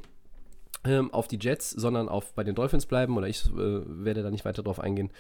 ähm, 0.86 1.14
auf 1.14 1.28
die 1.28 1.40
Jets, 1.40 1.72
sondern 1.72 2.08
auf 2.08 2.34
bei 2.34 2.44
den 2.44 2.56
Dolphins 2.56 2.86
bleiben 2.86 3.18
oder 3.18 3.28
ich 3.28 3.46
äh, 3.48 3.54
werde 3.58 4.24
da 4.24 4.32
nicht 4.32 4.46
weiter 4.46 4.64
drauf 4.64 4.80
eingehen 4.80 5.12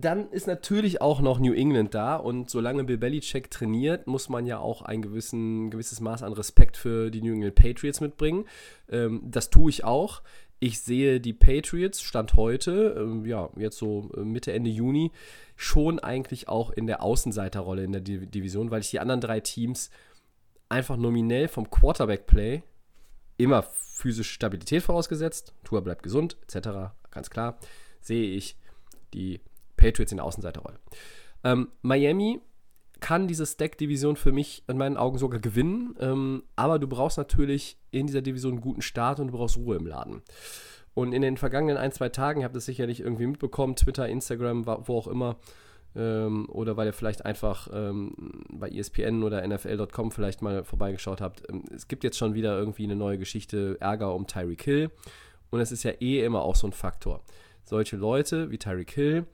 dann 0.00 0.30
ist 0.30 0.46
natürlich 0.46 1.00
auch 1.00 1.20
noch 1.20 1.38
New 1.38 1.54
England 1.54 1.94
da 1.94 2.16
und 2.16 2.50
solange 2.50 2.84
Bill 2.84 2.98
Belichick 2.98 3.50
trainiert, 3.50 4.06
muss 4.06 4.28
man 4.28 4.44
ja 4.44 4.58
auch 4.58 4.82
ein 4.82 5.00
gewissen, 5.00 5.70
gewisses 5.70 6.00
Maß 6.00 6.22
an 6.22 6.34
Respekt 6.34 6.76
für 6.76 7.10
die 7.10 7.22
New 7.22 7.32
England 7.32 7.54
Patriots 7.54 8.00
mitbringen. 8.00 8.44
Ähm, 8.90 9.22
das 9.24 9.48
tue 9.48 9.70
ich 9.70 9.84
auch. 9.84 10.22
Ich 10.58 10.80
sehe 10.80 11.18
die 11.20 11.32
Patriots, 11.32 12.02
Stand 12.02 12.34
heute, 12.34 12.94
ähm, 12.98 13.24
ja, 13.24 13.48
jetzt 13.56 13.78
so 13.78 14.10
äh, 14.16 14.20
Mitte, 14.20 14.52
Ende 14.52 14.70
Juni, 14.70 15.12
schon 15.56 15.98
eigentlich 15.98 16.48
auch 16.48 16.70
in 16.70 16.86
der 16.86 17.02
Außenseiterrolle 17.02 17.84
in 17.84 17.92
der 17.92 18.02
Div 18.02 18.30
Division, 18.30 18.70
weil 18.70 18.80
ich 18.80 18.90
die 18.90 19.00
anderen 19.00 19.22
drei 19.22 19.40
Teams 19.40 19.90
einfach 20.68 20.96
nominell 20.98 21.48
vom 21.48 21.70
Quarterback-Play 21.70 22.62
immer 23.38 23.62
physische 23.62 24.32
Stabilität 24.32 24.82
vorausgesetzt, 24.82 25.54
Tour 25.64 25.82
bleibt 25.82 26.02
gesund, 26.02 26.36
etc., 26.42 26.92
ganz 27.10 27.30
klar, 27.30 27.58
sehe 28.00 28.34
ich 28.34 28.56
die 29.14 29.40
Patriots 29.86 30.12
in 30.12 30.18
der 30.18 30.24
Außenseiterrolle. 30.24 30.78
Ähm, 31.44 31.68
Miami 31.82 32.40
kann 33.00 33.28
diese 33.28 33.46
Stack-Division 33.46 34.16
für 34.16 34.32
mich 34.32 34.64
in 34.68 34.78
meinen 34.78 34.96
Augen 34.96 35.18
sogar 35.18 35.40
gewinnen, 35.40 35.94
ähm, 36.00 36.42
aber 36.56 36.78
du 36.78 36.88
brauchst 36.88 37.18
natürlich 37.18 37.78
in 37.90 38.06
dieser 38.06 38.22
Division 38.22 38.54
einen 38.54 38.60
guten 38.60 38.82
Start 38.82 39.20
und 39.20 39.28
du 39.28 39.32
brauchst 39.32 39.56
Ruhe 39.56 39.76
im 39.76 39.86
Laden. 39.86 40.22
Und 40.94 41.12
in 41.12 41.20
den 41.20 41.36
vergangenen 41.36 41.76
ein, 41.76 41.92
zwei 41.92 42.08
Tagen, 42.08 42.40
ihr 42.40 42.46
habt 42.46 42.56
es 42.56 42.64
sicherlich 42.64 43.00
irgendwie 43.00 43.26
mitbekommen, 43.26 43.76
Twitter, 43.76 44.08
Instagram, 44.08 44.66
wo 44.66 44.96
auch 44.96 45.08
immer, 45.08 45.36
ähm, 45.94 46.48
oder 46.48 46.76
weil 46.76 46.86
ihr 46.86 46.92
vielleicht 46.94 47.24
einfach 47.24 47.68
ähm, 47.72 48.14
bei 48.50 48.70
ESPN 48.70 49.22
oder 49.22 49.46
NFL.com 49.46 50.10
vielleicht 50.10 50.40
mal 50.40 50.64
vorbeigeschaut 50.64 51.20
habt. 51.20 51.42
Ähm, 51.50 51.64
es 51.74 51.88
gibt 51.88 52.02
jetzt 52.02 52.16
schon 52.16 52.34
wieder 52.34 52.58
irgendwie 52.58 52.84
eine 52.84 52.96
neue 52.96 53.18
Geschichte, 53.18 53.76
Ärger 53.80 54.14
um 54.14 54.26
Tyreek 54.26 54.62
Hill. 54.62 54.90
Und 55.50 55.60
es 55.60 55.70
ist 55.70 55.82
ja 55.84 55.92
eh 56.00 56.24
immer 56.24 56.42
auch 56.42 56.56
so 56.56 56.66
ein 56.66 56.72
Faktor. 56.72 57.22
Solche 57.64 57.96
Leute 57.96 58.50
wie 58.50 58.58
Tyreek 58.58 58.90
Hill 58.90 59.26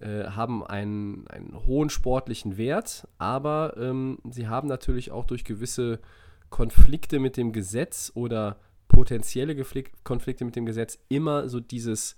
äh, 0.00 0.24
haben 0.24 0.66
einen, 0.66 1.26
einen 1.28 1.66
hohen 1.66 1.90
sportlichen 1.90 2.56
Wert, 2.56 3.06
aber 3.18 3.74
ähm, 3.78 4.18
sie 4.30 4.48
haben 4.48 4.68
natürlich 4.68 5.10
auch 5.10 5.24
durch 5.24 5.44
gewisse 5.44 6.00
Konflikte 6.48 7.18
mit 7.18 7.36
dem 7.36 7.52
Gesetz 7.52 8.10
oder 8.14 8.58
potenzielle 8.88 9.56
Konflikte 10.04 10.44
mit 10.44 10.56
dem 10.56 10.66
Gesetz 10.66 10.98
immer 11.08 11.48
so 11.48 11.60
dieses, 11.60 12.16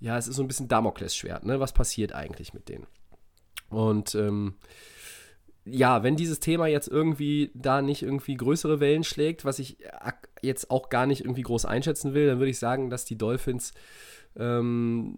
ja, 0.00 0.16
es 0.16 0.28
ist 0.28 0.36
so 0.36 0.42
ein 0.42 0.48
bisschen 0.48 0.68
Damoklesschwert, 0.68 1.44
ne? 1.44 1.60
Was 1.60 1.72
passiert 1.72 2.14
eigentlich 2.14 2.54
mit 2.54 2.68
denen? 2.68 2.86
Und 3.68 4.14
ähm, 4.14 4.54
ja, 5.64 6.02
wenn 6.02 6.16
dieses 6.16 6.40
Thema 6.40 6.66
jetzt 6.66 6.88
irgendwie 6.88 7.50
da 7.54 7.82
nicht 7.82 8.02
irgendwie 8.02 8.36
größere 8.36 8.80
Wellen 8.80 9.04
schlägt, 9.04 9.44
was 9.44 9.58
ich 9.58 9.78
jetzt 10.40 10.70
auch 10.70 10.88
gar 10.88 11.06
nicht 11.06 11.22
irgendwie 11.24 11.42
groß 11.42 11.64
einschätzen 11.66 12.14
will, 12.14 12.26
dann 12.26 12.38
würde 12.38 12.50
ich 12.50 12.58
sagen, 12.58 12.90
dass 12.90 13.04
die 13.04 13.18
Dolphins 13.18 13.72
ähm, 14.38 15.16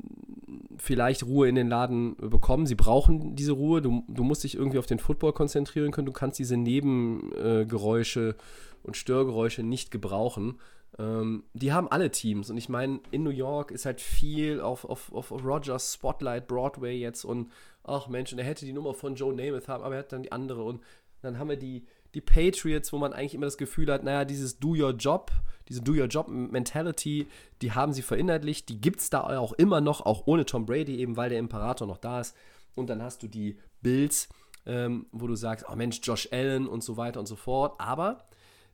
vielleicht 0.78 1.24
Ruhe 1.24 1.48
in 1.48 1.54
den 1.54 1.68
Laden 1.68 2.16
bekommen. 2.16 2.66
Sie 2.66 2.74
brauchen 2.74 3.36
diese 3.36 3.52
Ruhe. 3.52 3.82
Du, 3.82 4.02
du 4.08 4.24
musst 4.24 4.44
dich 4.44 4.54
irgendwie 4.54 4.78
auf 4.78 4.86
den 4.86 4.98
Football 4.98 5.32
konzentrieren 5.32 5.92
können. 5.92 6.06
Du 6.06 6.12
kannst 6.12 6.38
diese 6.38 6.56
Nebengeräusche 6.56 8.30
äh, 8.30 8.34
und 8.82 8.96
Störgeräusche 8.96 9.62
nicht 9.62 9.90
gebrauchen. 9.90 10.58
Ähm, 10.98 11.44
die 11.52 11.72
haben 11.72 11.88
alle 11.88 12.10
Teams. 12.10 12.50
Und 12.50 12.56
ich 12.56 12.68
meine, 12.68 13.00
in 13.10 13.22
New 13.22 13.30
York 13.30 13.70
ist 13.70 13.84
halt 13.84 14.00
viel 14.00 14.60
auf, 14.60 14.84
auf, 14.84 15.12
auf 15.12 15.30
Rogers 15.32 15.94
Spotlight, 15.94 16.48
Broadway 16.48 16.96
jetzt 16.98 17.24
und 17.24 17.50
ach 17.84 18.08
Mensch, 18.08 18.32
und 18.32 18.38
er 18.38 18.44
hätte 18.44 18.64
die 18.64 18.72
Nummer 18.72 18.94
von 18.94 19.14
Joe 19.14 19.34
Namath 19.34 19.68
haben, 19.68 19.84
aber 19.84 19.94
er 19.94 20.00
hat 20.00 20.12
dann 20.12 20.22
die 20.22 20.32
andere. 20.32 20.62
Und 20.62 20.80
dann 21.22 21.38
haben 21.38 21.48
wir 21.48 21.56
die, 21.56 21.84
die 22.14 22.20
Patriots, 22.20 22.92
wo 22.92 22.98
man 22.98 23.12
eigentlich 23.12 23.34
immer 23.34 23.46
das 23.46 23.58
Gefühl 23.58 23.90
hat, 23.92 24.04
naja, 24.04 24.24
dieses 24.24 24.58
Do 24.58 24.70
Your 24.70 24.92
Job, 24.92 25.30
diese 25.68 25.82
Do 25.82 25.92
Your 25.92 26.06
Job 26.06 26.28
Mentality, 26.28 27.26
die 27.62 27.72
haben 27.72 27.92
sie 27.92 28.02
verinnerlicht, 28.02 28.68
die 28.68 28.80
gibt 28.80 29.00
es 29.00 29.10
da 29.10 29.38
auch 29.38 29.52
immer 29.54 29.80
noch, 29.80 30.00
auch 30.00 30.26
ohne 30.26 30.44
Tom 30.44 30.66
Brady, 30.66 30.96
eben 30.98 31.16
weil 31.16 31.30
der 31.30 31.38
Imperator 31.38 31.86
noch 31.86 31.98
da 31.98 32.20
ist. 32.20 32.36
Und 32.74 32.88
dann 32.88 33.02
hast 33.02 33.22
du 33.22 33.28
die 33.28 33.58
Bills, 33.82 34.28
ähm, 34.66 35.06
wo 35.12 35.26
du 35.26 35.36
sagst, 35.36 35.66
oh 35.70 35.76
Mensch, 35.76 36.00
Josh 36.02 36.28
Allen 36.32 36.66
und 36.66 36.82
so 36.82 36.96
weiter 36.96 37.20
und 37.20 37.26
so 37.26 37.36
fort. 37.36 37.80
Aber 37.80 38.28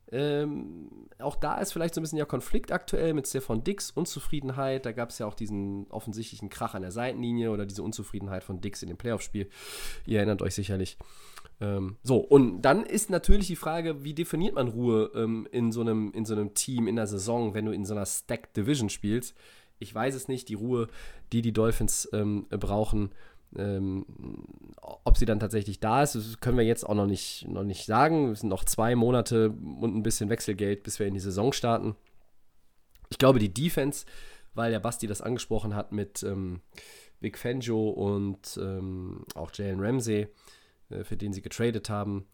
ähm, 0.09 0.89
auch 1.19 1.35
da 1.35 1.57
ist 1.57 1.73
vielleicht 1.73 1.93
so 1.93 1.99
ein 1.99 2.03
bisschen 2.03 2.17
ja 2.17 2.25
Konflikt 2.25 2.71
aktuell 2.71 3.13
mit 3.13 3.27
Stefan 3.27 3.63
Dix, 3.63 3.91
Unzufriedenheit. 3.91 4.85
Da 4.85 4.93
gab 4.93 5.09
es 5.09 5.19
ja 5.19 5.25
auch 5.25 5.33
diesen 5.33 5.87
offensichtlichen 5.89 6.49
Krach 6.49 6.75
an 6.75 6.81
der 6.81 6.91
Seitenlinie 6.91 7.51
oder 7.51 7.65
diese 7.65 7.83
Unzufriedenheit 7.83 8.43
von 8.43 8.61
Dix 8.61 8.81
in 8.81 8.87
dem 8.87 8.97
Playoff-Spiel. 8.97 9.49
Ihr 10.05 10.19
erinnert 10.19 10.41
euch 10.41 10.55
sicherlich. 10.55 10.97
Ähm, 11.59 11.97
so, 12.03 12.17
und 12.17 12.61
dann 12.61 12.85
ist 12.85 13.09
natürlich 13.09 13.47
die 13.47 13.55
Frage, 13.55 14.03
wie 14.03 14.13
definiert 14.13 14.55
man 14.55 14.67
Ruhe 14.67 15.11
ähm, 15.15 15.47
in, 15.51 15.71
so 15.71 15.81
einem, 15.81 16.11
in 16.13 16.25
so 16.25 16.33
einem 16.33 16.53
Team 16.53 16.87
in 16.87 16.95
der 16.95 17.07
Saison, 17.07 17.53
wenn 17.53 17.65
du 17.65 17.71
in 17.71 17.85
so 17.85 17.93
einer 17.93 18.05
Stacked 18.05 18.55
Division 18.55 18.89
spielst? 18.89 19.35
Ich 19.79 19.93
weiß 19.93 20.15
es 20.15 20.27
nicht, 20.27 20.49
die 20.49 20.55
Ruhe, 20.55 20.87
die 21.31 21.41
die 21.41 21.53
Dolphins 21.53 22.09
ähm, 22.13 22.45
brauchen. 22.49 23.11
Ähm, 23.55 24.05
ob 24.81 25.17
sie 25.17 25.25
dann 25.25 25.39
tatsächlich 25.39 25.79
da 25.79 26.03
ist, 26.03 26.41
können 26.41 26.57
wir 26.57 26.65
jetzt 26.65 26.83
auch 26.83 26.95
noch 26.95 27.07
nicht, 27.07 27.47
noch 27.47 27.63
nicht 27.63 27.85
sagen. 27.85 28.31
Es 28.31 28.41
sind 28.41 28.49
noch 28.49 28.65
zwei 28.65 28.95
Monate 28.95 29.49
und 29.49 29.95
ein 29.95 30.03
bisschen 30.03 30.29
Wechselgeld, 30.29 30.83
bis 30.83 30.99
wir 30.99 31.07
in 31.07 31.13
die 31.13 31.19
Saison 31.19 31.53
starten. 31.53 31.95
Ich 33.09 33.17
glaube, 33.17 33.39
die 33.39 33.53
Defense, 33.53 34.05
weil 34.53 34.71
der 34.71 34.79
Basti 34.79 35.07
das 35.07 35.21
angesprochen 35.21 35.75
hat 35.75 35.91
mit 35.91 36.23
ähm, 36.23 36.61
Vic 37.19 37.37
Fangio 37.37 37.89
und 37.89 38.59
ähm, 38.61 39.23
auch 39.33 39.51
Jalen 39.53 39.79
Ramsey, 39.79 40.27
für 41.03 41.17
den 41.17 41.33
sie 41.33 41.41
getradet 41.41 41.89
haben, 41.89 42.25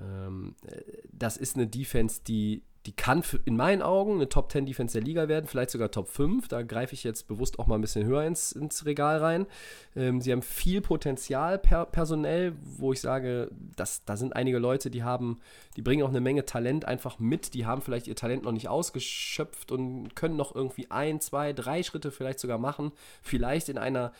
ähm, 0.00 0.54
äh, 0.66 0.80
das 1.12 1.36
ist 1.36 1.56
eine 1.56 1.66
Defense, 1.66 2.20
die 2.26 2.62
die 2.86 2.92
kann 2.92 3.22
in 3.44 3.56
meinen 3.56 3.82
Augen 3.82 4.14
eine 4.14 4.30
Top 4.30 4.50
10 4.50 4.64
Defense 4.64 4.94
der 4.98 5.02
Liga 5.02 5.28
werden, 5.28 5.46
vielleicht 5.46 5.70
sogar 5.70 5.90
Top 5.90 6.08
5. 6.08 6.48
Da 6.48 6.62
greife 6.62 6.94
ich 6.94 7.04
jetzt 7.04 7.28
bewusst 7.28 7.58
auch 7.58 7.66
mal 7.66 7.74
ein 7.74 7.82
bisschen 7.82 8.06
höher 8.06 8.24
ins, 8.24 8.52
ins 8.52 8.86
Regal 8.86 9.18
rein. 9.18 9.46
Ähm, 9.94 10.22
sie 10.22 10.32
haben 10.32 10.40
viel 10.40 10.80
Potenzial 10.80 11.58
per, 11.58 11.84
personell, 11.84 12.54
wo 12.62 12.94
ich 12.94 13.02
sage, 13.02 13.50
dass, 13.76 14.04
da 14.06 14.16
sind 14.16 14.34
einige 14.34 14.58
Leute, 14.58 14.90
die 14.90 15.02
haben, 15.02 15.40
die 15.76 15.82
bringen 15.82 16.02
auch 16.02 16.08
eine 16.08 16.22
Menge 16.22 16.46
Talent 16.46 16.86
einfach 16.86 17.18
mit. 17.18 17.52
Die 17.52 17.66
haben 17.66 17.82
vielleicht 17.82 18.08
ihr 18.08 18.16
Talent 18.16 18.44
noch 18.44 18.52
nicht 18.52 18.68
ausgeschöpft 18.68 19.72
und 19.72 20.16
können 20.16 20.36
noch 20.36 20.54
irgendwie 20.54 20.90
ein, 20.90 21.20
zwei, 21.20 21.52
drei 21.52 21.82
Schritte 21.82 22.10
vielleicht 22.10 22.40
sogar 22.40 22.58
machen. 22.58 22.92
Vielleicht 23.20 23.68
in 23.68 23.76
einer 23.76 24.12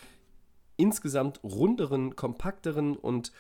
insgesamt 0.77 1.43
runderen, 1.43 2.15
kompakteren 2.15 2.95
und 2.95 3.33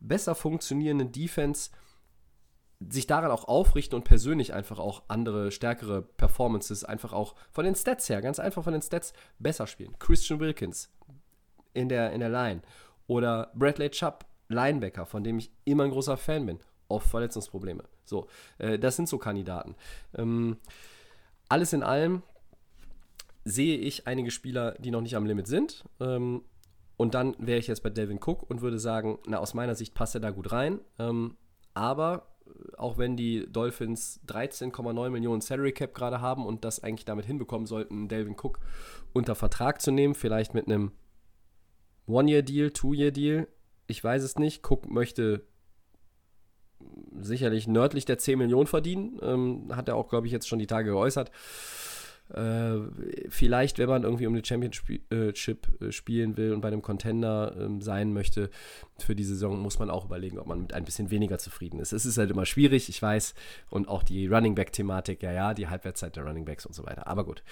besser 0.00 0.34
funktionierenden 0.34 1.12
Defense 1.12 1.70
sich 2.80 3.06
daran 3.06 3.30
auch 3.30 3.48
aufrichten 3.48 3.96
und 3.96 4.04
persönlich 4.04 4.52
einfach 4.52 4.78
auch 4.78 5.02
andere, 5.08 5.50
stärkere 5.50 6.02
Performances 6.02 6.84
einfach 6.84 7.12
auch 7.12 7.34
von 7.50 7.64
den 7.64 7.74
Stats 7.74 8.08
her, 8.08 8.22
ganz 8.22 8.38
einfach 8.38 8.62
von 8.62 8.72
den 8.72 8.82
Stats 8.82 9.12
besser 9.38 9.66
spielen. 9.66 9.98
Christian 9.98 10.38
Wilkins 10.38 10.90
in 11.74 11.88
der, 11.88 12.12
in 12.12 12.20
der 12.20 12.28
Line 12.28 12.62
oder 13.06 13.50
Bradley 13.54 13.90
Chubb, 13.90 14.26
Linebacker, 14.48 15.06
von 15.06 15.24
dem 15.24 15.38
ich 15.38 15.50
immer 15.64 15.84
ein 15.84 15.90
großer 15.90 16.16
Fan 16.16 16.46
bin. 16.46 16.60
Oft 16.88 17.08
Verletzungsprobleme. 17.08 17.84
So, 18.04 18.28
äh, 18.58 18.78
das 18.78 18.96
sind 18.96 19.08
so 19.08 19.18
Kandidaten. 19.18 19.74
Ähm, 20.14 20.56
alles 21.48 21.72
in 21.72 21.82
allem 21.82 22.22
sehe 23.44 23.78
ich 23.78 24.06
einige 24.06 24.30
Spieler, 24.30 24.72
die 24.78 24.90
noch 24.90 25.00
nicht 25.00 25.16
am 25.16 25.26
Limit 25.26 25.46
sind. 25.46 25.84
Ähm, 26.00 26.42
und 26.98 27.14
dann 27.14 27.36
wäre 27.38 27.60
ich 27.60 27.68
jetzt 27.68 27.82
bei 27.82 27.90
Delvin 27.90 28.18
Cook 28.18 28.50
und 28.50 28.60
würde 28.60 28.78
sagen, 28.78 29.18
na, 29.26 29.38
aus 29.38 29.54
meiner 29.54 29.76
Sicht 29.76 29.94
passt 29.94 30.16
er 30.16 30.20
da 30.20 30.30
gut 30.30 30.50
rein. 30.52 30.80
Ähm, 30.98 31.36
aber 31.72 32.26
auch 32.76 32.98
wenn 32.98 33.16
die 33.16 33.46
Dolphins 33.50 34.20
13,9 34.26 35.10
Millionen 35.10 35.40
Salary 35.40 35.72
Cap 35.72 35.94
gerade 35.94 36.20
haben 36.20 36.44
und 36.44 36.64
das 36.64 36.82
eigentlich 36.82 37.04
damit 37.04 37.24
hinbekommen 37.24 37.68
sollten, 37.68 38.08
Delvin 38.08 38.34
Cook 38.34 38.58
unter 39.12 39.36
Vertrag 39.36 39.80
zu 39.80 39.92
nehmen, 39.92 40.16
vielleicht 40.16 40.54
mit 40.54 40.66
einem 40.66 40.90
One-Year-Deal, 42.08 42.72
Two-Year-Deal, 42.72 43.46
ich 43.86 44.02
weiß 44.02 44.24
es 44.24 44.36
nicht. 44.36 44.68
Cook 44.68 44.90
möchte 44.90 45.44
sicherlich 47.20 47.68
nördlich 47.68 48.06
der 48.06 48.18
10 48.18 48.38
Millionen 48.38 48.66
verdienen, 48.66 49.20
ähm, 49.22 49.76
hat 49.76 49.88
er 49.88 49.94
auch, 49.94 50.08
glaube 50.08 50.26
ich, 50.26 50.32
jetzt 50.32 50.48
schon 50.48 50.58
die 50.58 50.66
Tage 50.66 50.90
geäußert. 50.90 51.30
Äh, 52.34 52.80
vielleicht, 53.30 53.78
wenn 53.78 53.88
man 53.88 54.02
irgendwie 54.02 54.26
um 54.26 54.34
eine 54.34 54.44
Championship 54.44 55.10
äh, 55.10 55.92
spielen 55.92 56.36
will 56.36 56.52
und 56.52 56.60
bei 56.60 56.68
einem 56.68 56.82
Contender 56.82 57.54
äh, 57.56 57.82
sein 57.82 58.12
möchte 58.12 58.50
für 58.98 59.14
die 59.14 59.24
Saison, 59.24 59.58
muss 59.60 59.78
man 59.78 59.88
auch 59.88 60.04
überlegen, 60.04 60.38
ob 60.38 60.46
man 60.46 60.60
mit 60.60 60.74
ein 60.74 60.84
bisschen 60.84 61.10
weniger 61.10 61.38
zufrieden 61.38 61.80
ist. 61.80 61.92
Es 61.92 62.04
ist 62.04 62.18
halt 62.18 62.30
immer 62.30 62.44
schwierig, 62.44 62.88
ich 62.88 63.00
weiß. 63.00 63.34
Und 63.70 63.88
auch 63.88 64.02
die 64.02 64.26
Running 64.26 64.54
Back-Thematik, 64.54 65.22
ja, 65.22 65.32
ja, 65.32 65.54
die 65.54 65.68
Halbwertszeit 65.68 66.16
der 66.16 66.24
Running 66.24 66.44
Backs 66.44 66.66
und 66.66 66.74
so 66.74 66.84
weiter. 66.84 67.06
Aber 67.06 67.24
gut. 67.24 67.42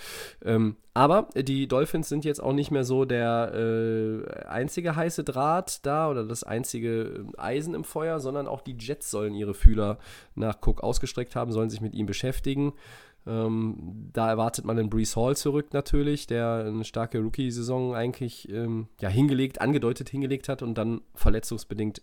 Ähm, 0.44 0.76
aber 0.92 1.28
die 1.34 1.68
Dolphins 1.68 2.08
sind 2.08 2.24
jetzt 2.24 2.42
auch 2.42 2.52
nicht 2.52 2.70
mehr 2.70 2.84
so 2.84 3.04
der 3.04 3.52
äh, 3.54 4.46
einzige 4.46 4.96
heiße 4.96 5.24
Draht 5.24 5.84
da 5.86 6.10
oder 6.10 6.24
das 6.24 6.42
einzige 6.42 7.26
äh, 7.36 7.38
Eisen 7.38 7.74
im 7.74 7.84
Feuer, 7.84 8.20
sondern 8.20 8.46
auch 8.46 8.60
die 8.60 8.76
Jets 8.78 9.10
sollen 9.10 9.34
ihre 9.34 9.54
Fühler 9.54 9.98
nach 10.34 10.56
Cook 10.60 10.82
ausgestreckt 10.82 11.36
haben, 11.36 11.52
sollen 11.52 11.70
sich 11.70 11.80
mit 11.80 11.94
ihm 11.94 12.06
beschäftigen. 12.06 12.72
Ähm, 13.26 14.10
da 14.12 14.28
erwartet 14.28 14.64
man 14.64 14.76
den 14.76 14.88
Brees 14.88 15.16
Hall 15.16 15.36
zurück 15.36 15.72
natürlich, 15.72 16.26
der 16.26 16.64
eine 16.66 16.84
starke 16.84 17.18
Rookie-Saison 17.18 17.94
eigentlich 17.94 18.48
ähm, 18.50 18.88
ja, 19.00 19.08
hingelegt, 19.08 19.60
angedeutet 19.60 20.08
hingelegt 20.08 20.48
hat 20.48 20.62
und 20.62 20.78
dann 20.78 21.00
verletzungsbedingt 21.14 22.02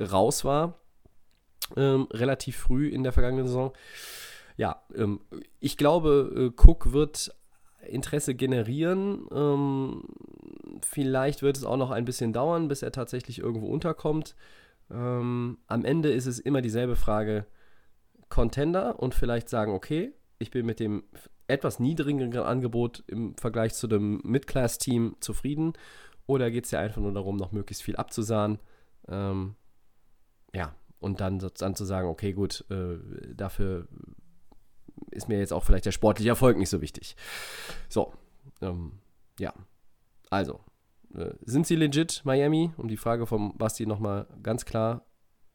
raus 0.00 0.44
war. 0.44 0.78
Ähm, 1.76 2.06
relativ 2.12 2.56
früh 2.56 2.88
in 2.88 3.02
der 3.02 3.12
vergangenen 3.12 3.46
Saison. 3.46 3.72
Ja, 4.56 4.82
ähm, 4.94 5.20
ich 5.58 5.76
glaube, 5.76 6.52
äh, 6.56 6.62
Cook 6.62 6.92
wird 6.92 7.34
Interesse 7.86 8.34
generieren. 8.34 9.26
Ähm, 9.32 10.04
vielleicht 10.84 11.42
wird 11.42 11.56
es 11.56 11.64
auch 11.64 11.76
noch 11.76 11.90
ein 11.90 12.04
bisschen 12.04 12.32
dauern, 12.32 12.68
bis 12.68 12.82
er 12.82 12.92
tatsächlich 12.92 13.38
irgendwo 13.40 13.66
unterkommt. 13.66 14.36
Ähm, 14.90 15.58
am 15.66 15.84
Ende 15.84 16.12
ist 16.12 16.26
es 16.26 16.38
immer 16.38 16.62
dieselbe 16.62 16.96
Frage. 16.96 17.46
Contender 18.28 18.98
und 18.98 19.14
vielleicht 19.14 19.48
sagen, 19.48 19.72
okay, 19.72 20.12
ich 20.42 20.50
bin 20.50 20.66
mit 20.66 20.80
dem 20.80 21.04
etwas 21.46 21.78
niedrigeren 21.78 22.44
Angebot 22.44 23.04
im 23.06 23.36
Vergleich 23.36 23.74
zu 23.74 23.86
dem 23.86 24.20
Mid-Class-Team 24.24 25.16
zufrieden? 25.20 25.72
Oder 26.26 26.50
geht 26.50 26.66
es 26.66 26.70
ja 26.70 26.80
einfach 26.80 27.00
nur 27.00 27.12
darum, 27.12 27.36
noch 27.36 27.52
möglichst 27.52 27.82
viel 27.82 27.96
abzusahen? 27.96 28.58
Ähm, 29.08 29.54
ja, 30.54 30.74
und 31.00 31.20
dann, 31.20 31.38
dann 31.38 31.74
zu 31.74 31.84
sagen, 31.84 32.08
okay, 32.08 32.32
gut, 32.32 32.64
äh, 32.70 32.98
dafür 33.34 33.88
ist 35.10 35.28
mir 35.28 35.38
jetzt 35.38 35.52
auch 35.52 35.64
vielleicht 35.64 35.86
der 35.86 35.92
sportliche 35.92 36.30
Erfolg 36.30 36.56
nicht 36.58 36.70
so 36.70 36.80
wichtig. 36.80 37.16
So, 37.88 38.12
ähm, 38.60 39.00
ja. 39.38 39.52
Also, 40.30 40.60
äh, 41.14 41.34
sind 41.44 41.66
sie 41.66 41.76
legit, 41.76 42.22
Miami? 42.24 42.70
Um 42.76 42.88
die 42.88 42.96
Frage 42.96 43.26
vom 43.26 43.56
Basti 43.58 43.86
nochmal 43.86 44.26
ganz 44.42 44.64
klar 44.64 45.04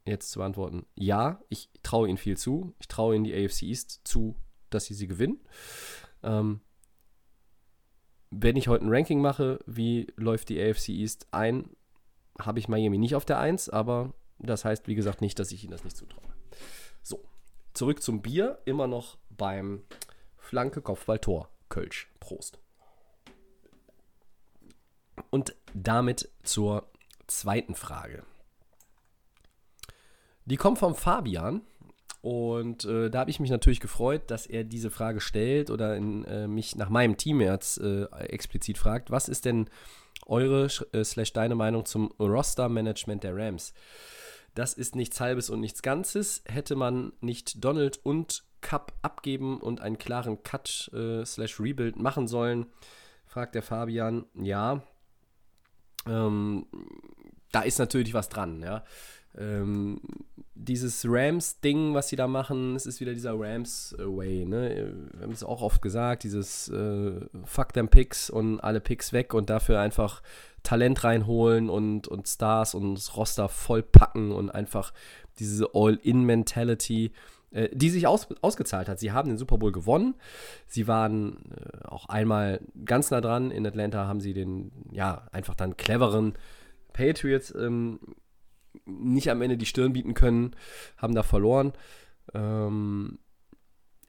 jetzt 0.05 0.31
zu 0.31 0.39
beantworten. 0.39 0.85
Ja, 0.95 1.41
ich 1.49 1.69
traue 1.83 2.07
ihnen 2.07 2.17
viel 2.17 2.37
zu. 2.37 2.73
Ich 2.79 2.87
traue 2.87 3.15
ihnen 3.15 3.23
die 3.23 3.33
AFC 3.33 3.63
East 3.63 4.01
zu, 4.03 4.35
dass 4.69 4.85
sie 4.85 4.93
sie 4.93 5.07
gewinnen. 5.07 5.39
Ähm, 6.23 6.61
wenn 8.29 8.55
ich 8.55 8.67
heute 8.67 8.85
ein 8.85 8.93
Ranking 8.93 9.21
mache, 9.21 9.59
wie 9.65 10.07
läuft 10.15 10.49
die 10.49 10.61
AFC 10.61 10.89
East 10.89 11.27
ein, 11.31 11.69
habe 12.39 12.59
ich 12.59 12.67
Miami 12.67 12.97
nicht 12.97 13.15
auf 13.15 13.25
der 13.25 13.39
1, 13.39 13.69
aber 13.69 14.13
das 14.39 14.65
heißt, 14.65 14.87
wie 14.87 14.95
gesagt, 14.95 15.21
nicht, 15.21 15.39
dass 15.39 15.51
ich 15.51 15.63
ihnen 15.63 15.71
das 15.71 15.83
nicht 15.83 15.97
zutraue. 15.97 16.23
So, 17.01 17.23
zurück 17.73 18.01
zum 18.01 18.21
Bier, 18.21 18.59
immer 18.65 18.87
noch 18.87 19.17
beim 19.29 19.83
Flanke, 20.37 20.81
Kopfball, 20.81 21.19
Tor, 21.19 21.49
Kölsch. 21.69 22.09
Prost. 22.19 22.59
Und 25.29 25.55
damit 25.73 26.29
zur 26.43 26.89
zweiten 27.27 27.75
Frage. 27.75 28.23
Die 30.45 30.57
kommt 30.57 30.79
vom 30.79 30.95
Fabian. 30.95 31.61
Und 32.27 32.83
äh, 32.83 33.09
da 33.09 33.19
habe 33.19 33.29
ich 33.29 33.39
mich 33.39 33.51
natürlich 33.51 33.79
gefreut, 33.79 34.23
dass 34.27 34.47
er 34.47 34.65
diese 34.65 34.91
Frage 34.91 35.21
stellt 35.21 35.69
oder 35.69 35.95
in, 35.95 36.25
äh, 36.25 36.45
mich 36.45 36.75
nach 36.75 36.89
meinem 36.89 37.15
Team 37.15 37.39
jetzt 37.39 37.79
äh, 37.79 38.03
explizit 38.15 38.77
fragt. 38.77 39.11
Was 39.11 39.29
ist 39.29 39.45
denn 39.45 39.69
eure 40.25 40.65
äh, 40.91 41.05
slash 41.05 41.31
deine 41.31 41.55
Meinung 41.55 41.85
zum 41.85 42.11
Roster-Management 42.19 43.23
der 43.23 43.33
Rams? 43.33 43.73
Das 44.55 44.73
ist 44.73 44.93
nichts 44.93 45.21
Halbes 45.21 45.49
und 45.49 45.61
nichts 45.61 45.81
Ganzes. 45.81 46.43
Hätte 46.45 46.75
man 46.75 47.13
nicht 47.21 47.63
Donald 47.63 48.01
und 48.03 48.43
Cup 48.59 48.91
abgeben 49.03 49.61
und 49.61 49.79
einen 49.79 49.97
klaren 49.97 50.43
Cut 50.43 50.91
äh, 50.93 51.23
slash 51.23 51.61
Rebuild 51.61 51.95
machen 51.95 52.27
sollen, 52.27 52.65
fragt 53.25 53.55
der 53.55 53.63
Fabian. 53.63 54.25
Ja, 54.33 54.83
ähm, 56.05 56.65
da 57.53 57.61
ist 57.61 57.79
natürlich 57.79 58.13
was 58.13 58.27
dran, 58.27 58.61
ja. 58.61 58.83
Ähm, 59.37 59.99
dieses 60.55 61.05
Rams-Ding, 61.07 61.93
was 61.93 62.09
sie 62.09 62.15
da 62.15 62.27
machen, 62.27 62.75
es 62.75 62.85
ist 62.85 62.99
wieder 62.99 63.13
dieser 63.13 63.39
Rams-Way. 63.39 64.45
Ne? 64.45 64.93
Wir 65.13 65.21
haben 65.21 65.31
es 65.31 65.43
auch 65.43 65.61
oft 65.61 65.81
gesagt, 65.81 66.23
dieses 66.23 66.67
äh, 66.69 67.13
Fuck 67.45 67.73
them 67.73 67.87
Picks 67.89 68.29
und 68.29 68.59
alle 68.59 68.79
Picks 68.79 69.13
weg 69.13 69.33
und 69.33 69.49
dafür 69.49 69.79
einfach 69.79 70.21
Talent 70.63 71.03
reinholen 71.03 71.69
und, 71.69 72.07
und 72.07 72.27
Stars 72.27 72.73
und 72.73 72.95
das 72.95 73.15
Roster 73.15 73.49
vollpacken 73.49 74.31
und 74.31 74.49
einfach 74.49 74.93
diese 75.39 75.69
All-In-Mentality, 75.73 77.11
äh, 77.51 77.69
die 77.71 77.89
sich 77.89 78.07
aus, 78.07 78.27
ausgezahlt 78.41 78.89
hat. 78.89 78.99
Sie 78.99 79.11
haben 79.11 79.29
den 79.29 79.37
Super 79.37 79.57
Bowl 79.57 79.71
gewonnen. 79.71 80.15
Sie 80.65 80.87
waren 80.87 81.37
äh, 81.51 81.87
auch 81.87 82.09
einmal 82.09 82.59
ganz 82.83 83.11
nah 83.11 83.21
dran. 83.21 83.51
In 83.51 83.65
Atlanta 83.65 84.07
haben 84.07 84.19
sie 84.19 84.33
den, 84.33 84.71
ja, 84.91 85.27
einfach 85.31 85.55
dann 85.55 85.77
cleveren 85.77 86.33
Patriots 86.93 87.53
ähm, 87.55 87.99
nicht 88.87 89.29
am 89.29 89.41
Ende 89.41 89.57
die 89.57 89.65
Stirn 89.65 89.93
bieten 89.93 90.13
können, 90.13 90.55
haben 90.97 91.15
da 91.15 91.23
verloren. 91.23 91.73
Ähm, 92.33 93.19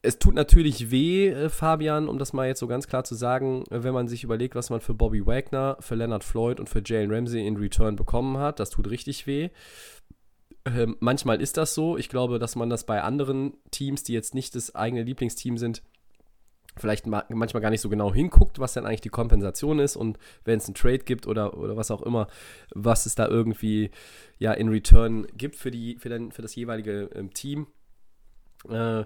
es 0.01 0.19
tut 0.19 0.35
natürlich 0.35 0.91
weh, 0.91 1.29
äh, 1.29 1.49
Fabian, 1.49 2.09
um 2.09 2.19
das 2.19 2.33
mal 2.33 2.47
jetzt 2.47 2.61
so 2.61 2.69
ganz 2.69 2.87
klar 2.87 3.05
zu 3.05 3.15
sagen, 3.15 3.65
äh, 3.71 3.83
wenn 3.83 3.95
man 3.95 4.09
sich 4.09 4.25
überlegt, 4.25 4.55
was 4.55 4.71
man 4.71 4.81
für 4.81 4.95
Bobby 4.95 5.27
Wagner, 5.27 5.77
für 5.81 5.97
Leonard 5.97 6.25
Floyd 6.25 6.61
und 6.61 6.69
für 6.69 6.83
Jalen 6.85 7.13
Ramsey 7.13 7.47
in 7.47 7.57
Return 7.57 7.97
bekommen 7.97 8.39
hat. 8.39 8.61
Das 8.61 8.71
tut 8.71 8.89
richtig 8.89 9.27
weh. 9.27 9.51
Ähm, 10.65 10.97
manchmal 11.01 11.41
ist 11.41 11.57
das 11.57 11.75
so. 11.75 11.97
Ich 11.97 12.09
glaube, 12.09 12.39
dass 12.39 12.55
man 12.57 12.71
das 12.71 12.85
bei 12.85 13.03
anderen 13.03 13.55
Teams, 13.71 14.05
die 14.05 14.13
jetzt 14.13 14.35
nicht 14.35 14.55
das 14.55 14.75
eigene 14.75 15.03
Lieblingsteam 15.03 15.59
sind, 15.59 15.83
vielleicht 16.79 17.07
manchmal 17.07 17.61
gar 17.61 17.71
nicht 17.71 17.81
so 17.81 17.89
genau 17.89 18.13
hinguckt, 18.13 18.59
was 18.59 18.75
denn 18.75 18.87
eigentlich 18.87 19.01
die 19.01 19.09
Kompensation 19.09 19.79
ist 19.79 19.97
und 19.97 20.19
wenn 20.45 20.59
es 20.59 20.67
einen 20.67 20.75
Trade 20.75 20.99
gibt 20.99 21.27
oder, 21.27 21.57
oder 21.57 21.77
was 21.77 21.91
auch 21.91 22.03
immer, 22.03 22.29
was 22.75 23.07
es 23.07 23.15
da 23.15 23.27
irgendwie 23.27 23.91
ja 24.39 24.53
in 24.53 24.69
Return 24.69 25.27
gibt 25.37 25.57
für, 25.57 25.71
die, 25.71 25.97
für, 25.99 26.09
den, 26.09 26.33
für 26.33 26.43
das 26.43 26.55
jeweilige 26.55 27.11
ähm, 27.15 27.33
Team. 27.35 27.67
Äh, 28.69 29.05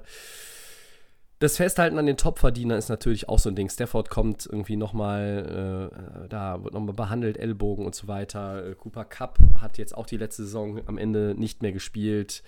das 1.42 1.56
Festhalten 1.56 1.98
an 1.98 2.06
den 2.06 2.16
Topverdienern 2.16 2.78
ist 2.78 2.88
natürlich 2.88 3.28
auch 3.28 3.40
so 3.40 3.48
ein 3.48 3.56
Ding. 3.56 3.68
Stafford 3.68 4.10
kommt 4.10 4.46
irgendwie 4.46 4.76
nochmal, 4.76 5.90
äh, 6.24 6.28
da 6.28 6.62
wird 6.62 6.72
nochmal 6.72 6.94
behandelt, 6.94 7.36
Ellbogen 7.36 7.84
und 7.84 7.96
so 7.96 8.06
weiter. 8.06 8.76
Cooper 8.76 9.04
Cup 9.04 9.40
hat 9.60 9.76
jetzt 9.76 9.96
auch 9.96 10.06
die 10.06 10.18
letzte 10.18 10.44
Saison 10.44 10.80
am 10.86 10.98
Ende 10.98 11.34
nicht 11.36 11.60
mehr 11.60 11.72
gespielt. 11.72 12.44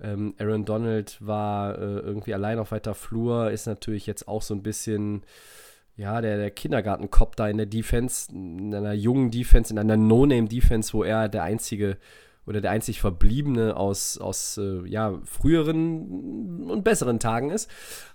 Ähm, 0.00 0.34
Aaron 0.38 0.64
Donald 0.64 1.18
war 1.20 1.78
äh, 1.78 1.98
irgendwie 2.00 2.34
allein 2.34 2.58
auf 2.58 2.72
weiter 2.72 2.94
Flur, 2.94 3.50
ist 3.50 3.66
natürlich 3.66 4.06
jetzt 4.06 4.28
auch 4.28 4.42
so 4.42 4.54
ein 4.54 4.62
bisschen, 4.62 5.22
ja, 5.96 6.20
der, 6.20 6.36
der 6.36 6.50
Kindergartenkopf 6.50 7.36
da 7.36 7.48
in 7.48 7.56
der 7.56 7.66
Defense, 7.66 8.30
in 8.32 8.74
einer 8.74 8.92
jungen 8.92 9.30
Defense, 9.30 9.72
in 9.72 9.78
einer 9.78 9.96
No-Name-Defense, 9.96 10.92
wo 10.92 11.02
er 11.02 11.28
der 11.28 11.42
einzige 11.42 11.96
oder 12.46 12.60
der 12.60 12.70
einzig 12.70 13.00
Verbliebene 13.00 13.76
aus, 13.76 14.18
aus 14.18 14.56
äh, 14.58 14.86
ja, 14.86 15.18
früheren 15.24 16.70
und 16.70 16.84
besseren 16.84 17.18
Tagen 17.18 17.50
ist. 17.50 17.68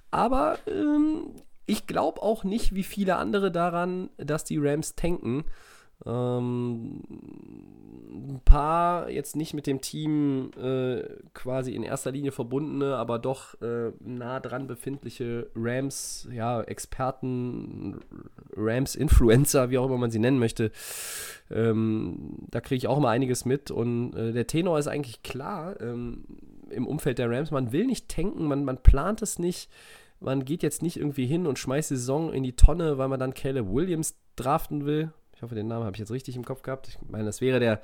Aber 0.10 0.58
ähm, 0.67 1.36
ich 1.65 1.88
glaube 1.88 2.22
auch 2.22 2.44
nicht, 2.44 2.74
wie 2.74 2.84
viele 2.84 3.17
andere 3.17 3.52
daran, 3.52 4.10
dass 4.17 4.44
die 4.44 4.58
Rams 4.58 4.96
tanken. 4.96 5.46
Ähm, 6.06 7.02
ein 8.12 8.42
paar 8.44 9.10
jetzt 9.10 9.36
nicht 9.36 9.54
mit 9.54 9.68
dem 9.68 9.82
Team 9.82 10.52
äh, 10.62 11.04
quasi 11.34 11.74
in 11.74 11.84
erster 11.84 12.12
Linie 12.12 12.32
verbundene, 12.32 12.96
aber 12.96 13.20
doch 13.20 13.60
äh, 13.62 13.92
nah 14.00 14.40
dran 14.40 14.68
befindliche 14.68 15.50
Rams, 15.56 16.28
ja, 16.32 16.62
Experten, 16.62 18.00
Rams-Influencer, 18.56 19.70
wie 19.70 19.78
auch 19.78 19.86
immer 19.86 19.98
man 19.98 20.12
sie 20.12 20.20
nennen 20.20 20.40
möchte. 20.40 20.72
Ähm, 21.50 22.48
da 22.50 22.62
kriege 22.62 22.78
ich 22.78 22.88
auch 22.88 23.00
mal 23.00 23.12
einiges 23.12 23.46
mit 23.46 23.72
und 23.72 24.14
äh, 24.16 24.32
der 24.32 24.48
Tenor 24.48 24.80
ist 24.80 24.88
eigentlich 24.88 25.24
klar 25.24 25.80
ähm, 25.82 26.24
im 26.70 26.88
Umfeld 26.88 27.18
der 27.18 27.30
Rams. 27.30 27.52
Man 27.52 27.72
will 27.72 27.86
nicht 27.86 28.10
tanken, 28.10 28.46
man, 28.46 28.64
man 28.66 28.82
plant 28.82 29.22
es 29.22 29.40
nicht. 29.40 29.70
Man 30.20 30.46
geht 30.46 30.62
jetzt 30.62 30.84
nicht 30.84 30.98
irgendwie 30.98 31.26
hin 31.26 31.48
und 31.48 31.58
schmeißt 31.58 31.92
die 31.92 31.96
Saison 31.96 32.32
in 32.32 32.44
die 32.44 32.56
Tonne, 32.56 32.98
weil 32.98 33.08
man 33.08 33.20
dann 33.20 33.34
Caleb 33.34 33.68
Williams 33.72 34.16
draften 34.36 34.86
will 34.86 35.12
ich 35.42 35.44
hoffe, 35.44 35.56
den 35.56 35.66
Namen 35.66 35.86
habe 35.86 35.96
ich 35.96 36.00
jetzt 36.00 36.12
richtig 36.12 36.36
im 36.36 36.46
Kopf 36.46 36.62
gehabt. 36.62 36.88
Ich 36.88 37.00
meine, 37.10 37.26
das 37.26 37.42
wäre 37.42 37.60
der, 37.60 37.82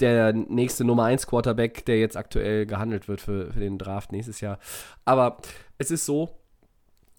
der 0.00 0.32
nächste 0.32 0.82
Nummer 0.82 1.04
1 1.04 1.28
Quarterback, 1.28 1.84
der 1.86 2.00
jetzt 2.00 2.16
aktuell 2.16 2.66
gehandelt 2.66 3.06
wird 3.06 3.20
für, 3.20 3.52
für 3.52 3.60
den 3.60 3.78
Draft 3.78 4.10
nächstes 4.10 4.40
Jahr. 4.40 4.58
Aber 5.04 5.38
es 5.78 5.92
ist 5.92 6.06
so, 6.06 6.40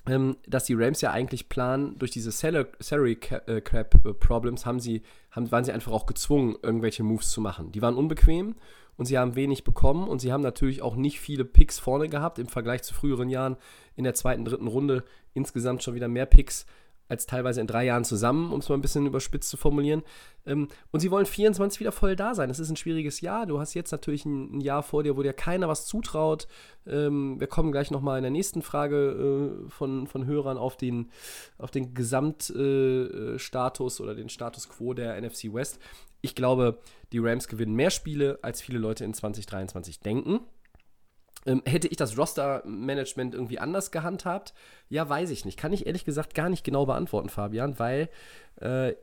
ähm, 0.06 0.36
dass 0.46 0.65
die 0.65 0.74
Rams 0.74 1.00
ja 1.00 1.12
eigentlich 1.12 1.48
planen, 1.48 1.98
durch 1.98 2.12
diese 2.12 2.30
Salary 2.30 3.18
äh, 3.48 3.62
Cap 3.62 4.06
äh, 4.06 4.13
Problems 4.13 4.65
haben 4.65 4.82
sie, 4.82 5.02
haben, 5.32 5.50
waren 5.50 5.63
sie 5.63 5.72
einfach 5.72 5.94
auch 5.94 6.08
gezwungen, 6.08 6.58
irgendwelche 6.62 7.04
Moves 7.04 7.32
zu 7.32 7.39
machen. 7.39 7.72
Die 7.72 7.82
waren 7.82 7.96
unbequem 7.96 8.56
und 8.98 9.06
sie 9.06 9.18
haben 9.18 9.36
wenig 9.36 9.63
bekommen 9.63 10.10
und 10.10 10.20
sie 10.20 10.34
haben 10.34 10.44
natürlich 10.44 10.82
auch 10.82 10.98
nicht 10.98 11.22
viele 11.22 11.46
Picks 11.46 11.80
vorne 11.80 12.10
gehabt 12.10 12.38
im 12.38 12.50
Vergleich 12.50 12.84
zu 12.84 12.94
früheren 12.94 13.30
Jahren 13.30 13.56
in 13.96 14.04
der 14.04 14.13
zweiten, 14.13 14.44
dritten 14.44 14.68
Runde. 14.68 15.06
Insgesamt 15.34 15.84
schon 15.84 15.96
wieder 15.96 16.10
mehr 16.10 16.26
Picks 16.26 16.65
als 17.10 17.26
teilweise 17.26 17.60
in 17.60 17.67
drei 17.67 17.84
Jahren 17.86 18.06
zusammen, 18.06 18.54
um 18.54 18.60
es 18.60 18.69
mal 18.69 18.76
ein 18.76 18.82
bisschen 18.82 19.08
überspitzt 19.08 19.50
zu 19.50 19.58
formulieren. 19.58 20.04
Ähm, 20.45 20.69
und 20.91 21.02
sie 21.02 21.12
wollen 21.12 21.26
24 21.26 21.80
wieder 21.80 21.91
voll 21.91 22.15
da 22.15 22.36
sein. 22.36 22.50
Das 22.50 22.60
ist 22.60 22.69
ein 22.69 22.76
schwieriges 22.76 23.19
Jahr. 23.19 23.48
Du 23.48 23.60
hast 23.60 23.74
jetzt 23.74 23.91
natürlich 23.91 24.26
ein, 24.26 24.62
Jahr 24.62 24.84
vor 24.84 25.02
dir, 25.04 25.17
wo 25.17 25.24
dir 25.24 25.34
keiner 25.34 25.67
was 25.67 25.88
zutraut. 25.88 26.48
Ähm, 26.86 27.39
wir 27.39 27.48
kommen 27.48 27.72
gleich 27.72 27.89
nochmal 27.91 28.17
in 28.17 28.24
der 28.24 28.32
nächsten 28.32 28.62
Frage 28.62 29.63
äh, 29.65 29.69
von, 29.69 30.08
von 30.08 30.28
Hörern 30.28 30.58
auf 30.58 30.78
den, 30.78 31.10
auf 31.58 31.72
den 31.72 31.95
Gesamtstatus 31.95 34.00
äh, 34.00 34.04
oder 34.04 34.15
den 34.15 34.30
Status 34.30 34.69
quo 34.69 34.93
der 34.93 35.19
NFC 35.19 35.54
West. 35.54 35.80
Ich 36.22 36.36
glaube, 36.36 36.80
die 37.12 37.19
Rams 37.19 37.48
gewinnen 37.48 37.74
mehr 37.74 37.89
Spiele, 37.89 38.38
als 38.41 38.62
viele 38.62 38.78
Leute 38.78 39.04
in 39.04 39.13
2023 39.13 40.02
denken. 40.02 40.41
Ähm, 41.45 41.62
hätte 41.65 41.88
ich 41.88 41.97
das 41.97 42.17
Roster-Management 42.17 43.34
irgendwie 43.34 43.60
anders 43.60 43.91
gehandhabt? 43.91 44.54
Ja, 44.89 45.08
weiß 45.08 45.30
ich 45.30 45.45
nicht. 45.45 45.58
Kann 45.58 45.73
ich 45.73 45.86
ehrlich 45.88 46.06
gesagt 46.06 46.34
gar 46.34 46.49
nicht 46.49 46.63
genau 46.63 46.86
beantworten, 46.86 47.30
Fabian, 47.30 47.80
weil 47.80 48.10
äh, 48.62 48.93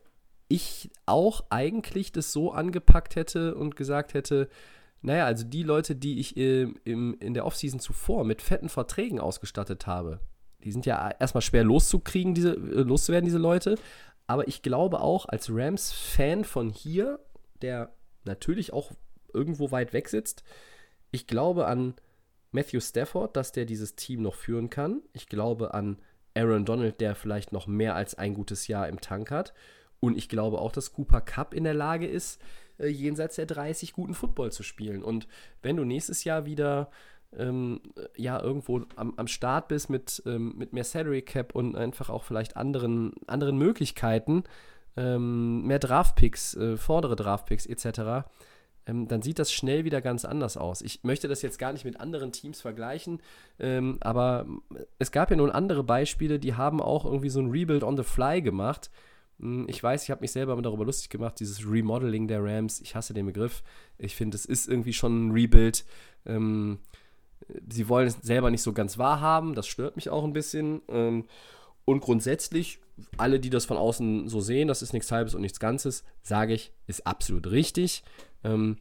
ich 0.48 0.90
auch 1.06 1.44
eigentlich 1.50 2.12
das 2.12 2.32
so 2.32 2.52
angepackt 2.52 3.16
hätte 3.16 3.54
und 3.54 3.76
gesagt 3.76 4.14
hätte, 4.14 4.48
naja, 5.02 5.24
also 5.24 5.44
die 5.44 5.62
Leute, 5.62 5.96
die 5.96 6.18
ich 6.20 6.36
im, 6.36 6.76
im, 6.84 7.16
in 7.20 7.34
der 7.34 7.46
Offseason 7.46 7.80
zuvor 7.80 8.24
mit 8.24 8.42
fetten 8.42 8.68
Verträgen 8.68 9.20
ausgestattet 9.20 9.86
habe, 9.86 10.20
die 10.64 10.72
sind 10.72 10.86
ja 10.86 11.10
erstmal 11.18 11.42
schwer 11.42 11.64
loszukriegen, 11.64 12.34
diese, 12.34 12.54
äh, 12.54 12.82
loszuwerden, 12.82 13.24
diese 13.24 13.38
Leute. 13.38 13.76
Aber 14.26 14.48
ich 14.48 14.62
glaube 14.62 15.00
auch 15.00 15.26
als 15.26 15.48
Rams-Fan 15.50 16.44
von 16.44 16.70
hier, 16.70 17.20
der 17.62 17.92
natürlich 18.24 18.72
auch 18.72 18.90
irgendwo 19.32 19.70
weit 19.70 19.92
weg 19.92 20.08
sitzt, 20.08 20.42
ich 21.12 21.26
glaube 21.26 21.66
an 21.66 21.94
Matthew 22.56 22.80
Stafford, 22.80 23.36
dass 23.36 23.52
der 23.52 23.66
dieses 23.66 23.96
Team 23.96 24.22
noch 24.22 24.34
führen 24.34 24.70
kann. 24.70 25.02
Ich 25.12 25.28
glaube 25.28 25.74
an 25.74 25.98
Aaron 26.34 26.64
Donald, 26.64 27.00
der 27.02 27.14
vielleicht 27.14 27.52
noch 27.52 27.66
mehr 27.66 27.94
als 27.94 28.14
ein 28.14 28.32
gutes 28.32 28.66
Jahr 28.66 28.88
im 28.88 29.00
Tank 29.00 29.30
hat. 29.30 29.52
Und 30.00 30.16
ich 30.16 30.28
glaube 30.30 30.58
auch, 30.58 30.72
dass 30.72 30.94
Cooper 30.94 31.20
Cup 31.20 31.52
in 31.52 31.64
der 31.64 31.74
Lage 31.74 32.06
ist, 32.06 32.40
äh, 32.78 32.88
jenseits 32.88 33.36
der 33.36 33.44
30 33.44 33.92
guten 33.92 34.14
Football 34.14 34.52
zu 34.52 34.62
spielen. 34.62 35.02
Und 35.02 35.28
wenn 35.60 35.76
du 35.76 35.84
nächstes 35.84 36.24
Jahr 36.24 36.46
wieder 36.46 36.90
ähm, 37.36 37.80
ja 38.16 38.40
irgendwo 38.42 38.82
am, 38.96 39.12
am 39.16 39.26
Start 39.26 39.68
bist 39.68 39.90
mit, 39.90 40.22
ähm, 40.24 40.54
mit 40.56 40.72
mehr 40.72 40.84
Salary 40.84 41.22
Cap 41.22 41.54
und 41.54 41.76
einfach 41.76 42.08
auch 42.08 42.24
vielleicht 42.24 42.56
anderen, 42.56 43.12
anderen 43.26 43.58
Möglichkeiten, 43.58 44.44
ähm, 44.96 45.66
mehr 45.66 45.78
Draftpicks, 45.78 46.54
äh, 46.56 46.76
vordere 46.78 47.16
Draftpicks 47.16 47.66
etc., 47.66 48.26
ähm, 48.86 49.08
dann 49.08 49.22
sieht 49.22 49.38
das 49.38 49.52
schnell 49.52 49.84
wieder 49.84 50.00
ganz 50.00 50.24
anders 50.24 50.56
aus. 50.56 50.80
Ich 50.80 51.02
möchte 51.02 51.28
das 51.28 51.42
jetzt 51.42 51.58
gar 51.58 51.72
nicht 51.72 51.84
mit 51.84 52.00
anderen 52.00 52.32
Teams 52.32 52.60
vergleichen, 52.60 53.20
ähm, 53.58 53.98
aber 54.00 54.46
es 54.98 55.10
gab 55.12 55.30
ja 55.30 55.36
nun 55.36 55.50
andere 55.50 55.82
Beispiele, 55.82 56.38
die 56.38 56.54
haben 56.54 56.80
auch 56.80 57.04
irgendwie 57.04 57.30
so 57.30 57.40
ein 57.40 57.50
Rebuild 57.50 57.84
on 57.84 57.96
the 57.96 58.04
fly 58.04 58.40
gemacht. 58.40 58.90
Hm, 59.40 59.66
ich 59.68 59.82
weiß, 59.82 60.04
ich 60.04 60.10
habe 60.10 60.22
mich 60.22 60.32
selber 60.32 60.60
darüber 60.62 60.84
lustig 60.84 61.10
gemacht, 61.10 61.40
dieses 61.40 61.68
Remodeling 61.68 62.28
der 62.28 62.42
Rams. 62.42 62.80
Ich 62.80 62.94
hasse 62.94 63.12
den 63.12 63.26
Begriff. 63.26 63.62
Ich 63.98 64.14
finde, 64.14 64.36
es 64.36 64.46
ist 64.46 64.68
irgendwie 64.68 64.92
schon 64.92 65.28
ein 65.28 65.30
Rebuild. 65.32 65.84
Ähm, 66.24 66.78
sie 67.68 67.88
wollen 67.88 68.08
es 68.08 68.14
selber 68.22 68.50
nicht 68.50 68.62
so 68.62 68.72
ganz 68.72 68.98
wahrhaben. 68.98 69.54
Das 69.54 69.66
stört 69.66 69.96
mich 69.96 70.10
auch 70.10 70.24
ein 70.24 70.32
bisschen. 70.32 70.82
Ähm, 70.88 71.24
und 71.86 72.00
grundsätzlich, 72.00 72.80
alle, 73.16 73.40
die 73.40 73.48
das 73.48 73.64
von 73.64 73.78
außen 73.78 74.28
so 74.28 74.40
sehen, 74.40 74.68
das 74.68 74.82
ist 74.82 74.92
nichts 74.92 75.10
Halbes 75.10 75.34
und 75.34 75.40
nichts 75.40 75.60
Ganzes, 75.60 76.04
sage 76.20 76.52
ich, 76.52 76.72
ist 76.86 77.06
absolut 77.06 77.50
richtig. 77.50 78.02
Ähm, 78.44 78.76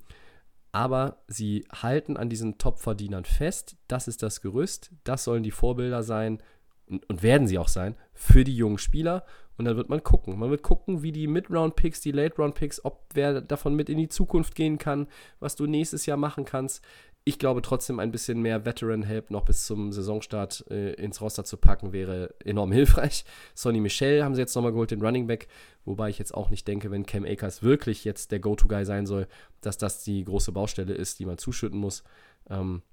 aber 0.72 1.24
sie 1.28 1.65
halten 1.72 2.18
an 2.18 2.30
diesen 2.30 2.58
Top-Verdienern 2.58 3.24
fest. 3.24 3.78
Das 3.88 4.10
ist 4.10 4.24
das 4.24 4.41
Gerüst. 4.41 4.91
Das 5.06 5.24
sollen 5.24 5.44
die 5.44 5.52
Vorbilder 5.52 6.04
sein 6.04 6.41
und, 6.88 7.08
und, 7.10 7.24
werden 7.24 7.48
sie 7.48 7.60
auch 7.60 7.70
sein 7.70 7.96
für 8.13 8.44
die 8.44 8.58
jungen 8.58 8.80
Spieler. 8.80 9.24
Und 9.58 9.65
dann 9.65 9.78
wird 9.78 9.88
man 9.88 10.04
gucken. 10.04 10.38
Man 10.38 10.50
wird 10.50 10.63
gucken, 10.63 11.02
wie 11.02 11.12
die 11.12 11.28
Mid-Round-Picks, 11.28 12.02
die 12.02 12.12
Late-Round-Picks, 12.12 12.84
ob 12.84 13.06
wer 13.13 13.39
davon 13.39 13.76
mit 13.76 13.89
in 13.89 13.98
die 13.98 14.10
Zukunft 14.10 14.56
gehen 14.56 14.78
kann, 14.78 15.08
was 15.39 15.56
du 15.56 15.65
nächstes 15.65 16.06
Jahr 16.08 16.18
machen 16.18 16.44
kannst 16.44 16.84
ich 17.28 17.40
glaube 17.40 17.64
trotzdem 17.64 18.00
ein 18.00 18.12
bisschen 18.12 18.40
mehr 18.40 18.66
Veteran-Help 18.66 19.32
noch 19.32 19.46
bis 19.46 19.66
zum 19.66 19.92
Saisonstart 19.92 20.64
äh, 20.70 20.94
ins 20.94 21.22
Roster 21.22 21.44
zu 21.44 21.58
packen, 21.58 21.92
wäre 21.92 22.36
enorm 22.46 22.72
hilfreich. 22.72 23.26
Sonny 23.56 23.82
Michel 23.82 24.24
haben 24.24 24.36
sie 24.36 24.42
jetzt 24.42 24.54
nochmal 24.56 24.72
geholt, 24.72 24.92
den 24.92 25.02
Running 25.02 25.26
Back, 25.26 25.48
wobei 25.86 26.10
ich 26.10 26.20
jetzt 26.20 26.36
auch 26.36 26.52
nicht 26.52 26.68
denke, 26.68 26.92
wenn 26.92 27.08
Cam 27.08 27.26
Akers 27.26 27.64
wirklich 27.64 28.06
jetzt 28.06 28.32
der 28.32 28.40
Go-To-Guy 28.40 28.86
sein 28.86 29.08
soll, 29.08 29.28
dass 29.62 29.80
das 29.80 30.04
die 30.04 30.24
große 30.24 30.52
Baustelle 30.52 30.94
ist, 30.94 31.18
die 31.18 31.26
man 31.26 31.40
zuschütten 31.40 31.80
muss. 31.80 32.04
Ähm, 32.48 32.84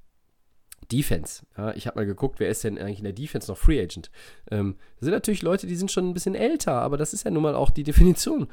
Defense. 0.90 1.44
Ja, 1.56 1.72
ich 1.74 1.86
habe 1.86 2.00
mal 2.00 2.06
geguckt, 2.06 2.40
wer 2.40 2.48
ist 2.48 2.64
denn 2.64 2.78
eigentlich 2.78 2.98
in 2.98 3.04
der 3.04 3.12
Defense 3.12 3.50
noch 3.50 3.58
Free 3.58 3.80
Agent? 3.80 4.10
Ähm, 4.50 4.76
das 4.96 5.06
sind 5.06 5.12
natürlich 5.12 5.42
Leute, 5.42 5.66
die 5.66 5.76
sind 5.76 5.90
schon 5.90 6.08
ein 6.08 6.14
bisschen 6.14 6.34
älter, 6.34 6.74
aber 6.74 6.96
das 6.96 7.12
ist 7.12 7.24
ja 7.24 7.30
nun 7.30 7.42
mal 7.42 7.54
auch 7.54 7.70
die 7.70 7.82
Definition 7.84 8.48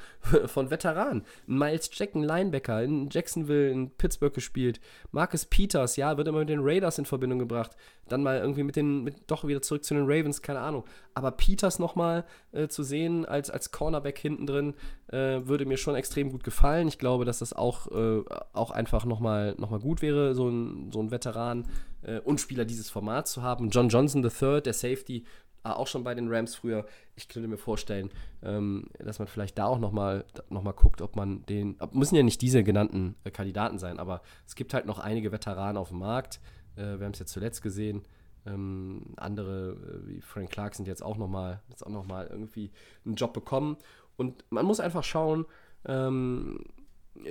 von 0.46 0.70
Veteran. 0.70 1.24
Miles 1.48 1.90
Jack, 1.94 2.16
ein 2.16 2.24
Linebacker, 2.24 2.84
in 2.84 3.10
Jacksonville, 3.10 3.72
in 3.72 3.92
Pittsburgh 3.92 4.34
gespielt. 4.34 4.80
Marcus 5.12 5.46
Peters, 5.46 5.96
ja, 5.96 6.18
wird 6.18 6.28
immer 6.28 6.40
mit 6.40 6.50
den 6.50 6.62
Raiders 6.62 6.98
in 6.98 7.06
Verbindung 7.06 7.40
gebracht. 7.40 7.72
Dann 8.08 8.24
mal 8.24 8.40
irgendwie 8.40 8.64
mit 8.64 8.76
den, 8.76 9.04
mit, 9.04 9.16
doch 9.28 9.46
wieder 9.46 9.62
zurück 9.62 9.84
zu 9.84 9.94
den 9.94 10.06
Ravens, 10.06 10.42
keine 10.42 10.60
Ahnung. 10.60 10.84
Aber 11.14 11.32
Peters 11.32 11.80
nochmal 11.80 12.26
äh, 12.52 12.68
zu 12.68 12.84
sehen 12.84 13.26
als, 13.26 13.50
als 13.50 13.72
Cornerback 13.72 14.18
hinten 14.18 14.48
drin, 14.48 14.74
äh, 15.08 15.42
würde 15.46 15.66
mir 15.66 15.78
schon 15.78 15.96
extrem 15.96 16.32
gut 16.32 16.44
gefallen. 16.44 16.88
Ich 16.88 16.98
glaube, 16.98 17.26
dass 17.26 17.40
das 17.40 17.54
auch, 17.54 17.88
äh, 17.92 18.24
auch 18.54 18.72
einfach 18.72 19.06
nochmal 19.06 19.56
noch 19.58 19.70
mal 19.70 19.80
gut 19.80 20.02
wäre, 20.02 20.34
so 20.34 20.50
ein, 20.50 20.92
so 20.92 21.02
ein 21.02 21.12
Veteran 21.12 21.68
äh, 22.02 22.20
und 22.20 22.40
Spieler 22.40 22.66
dieses 22.66 22.90
Format 22.90 23.28
zu 23.28 23.44
haben. 23.44 23.70
John 23.70 23.90
Johnson 23.90 24.24
III, 24.24 24.62
der 24.62 24.74
Safety, 24.74 25.26
äh, 25.64 25.70
auch 25.70 25.88
schon 25.88 26.04
bei 26.04 26.16
den 26.16 26.30
Rams 26.30 26.56
früher. 26.56 26.86
Ich 27.16 27.28
könnte 27.28 27.48
mir 27.48 27.58
vorstellen, 27.58 28.12
ähm, 28.44 28.86
dass 29.00 29.20
man 29.20 29.28
vielleicht 29.28 29.58
da 29.58 29.66
auch 29.66 29.80
nochmal 29.80 30.26
noch 30.50 30.64
mal 30.64 30.72
guckt, 30.72 31.02
ob 31.02 31.16
man 31.16 31.46
den, 31.48 31.78
müssen 31.92 32.16
ja 32.16 32.24
nicht 32.24 32.42
diese 32.42 32.64
genannten 32.64 33.16
äh, 33.24 33.32
Kandidaten 33.32 33.78
sein, 33.78 34.00
aber 34.00 34.22
es 34.48 34.56
gibt 34.56 34.74
halt 34.74 34.86
noch 34.86 35.00
einige 35.00 35.32
Veteranen 35.32 35.78
auf 35.78 35.90
dem 35.90 36.00
Markt. 36.00 36.40
Äh, 36.76 37.00
wir 37.00 37.06
haben 37.06 37.14
es 37.14 37.20
jetzt 37.20 37.34
zuletzt 37.34 37.62
gesehen. 37.62 38.04
Ähm, 38.46 39.14
andere 39.18 39.72
äh, 39.72 40.08
wie 40.08 40.22
Frank 40.22 40.50
Clark 40.50 40.76
sind 40.76 40.88
jetzt 40.88 41.04
auch 41.04 41.18
nochmal 41.18 41.62
noch 41.88 42.08
irgendwie 42.30 42.72
einen 43.06 43.16
Job 43.16 43.34
bekommen. 43.34 43.78
Und 44.16 44.46
man 44.50 44.66
muss 44.66 44.80
einfach 44.80 45.04
schauen, 45.04 45.46
ähm, 45.86 46.64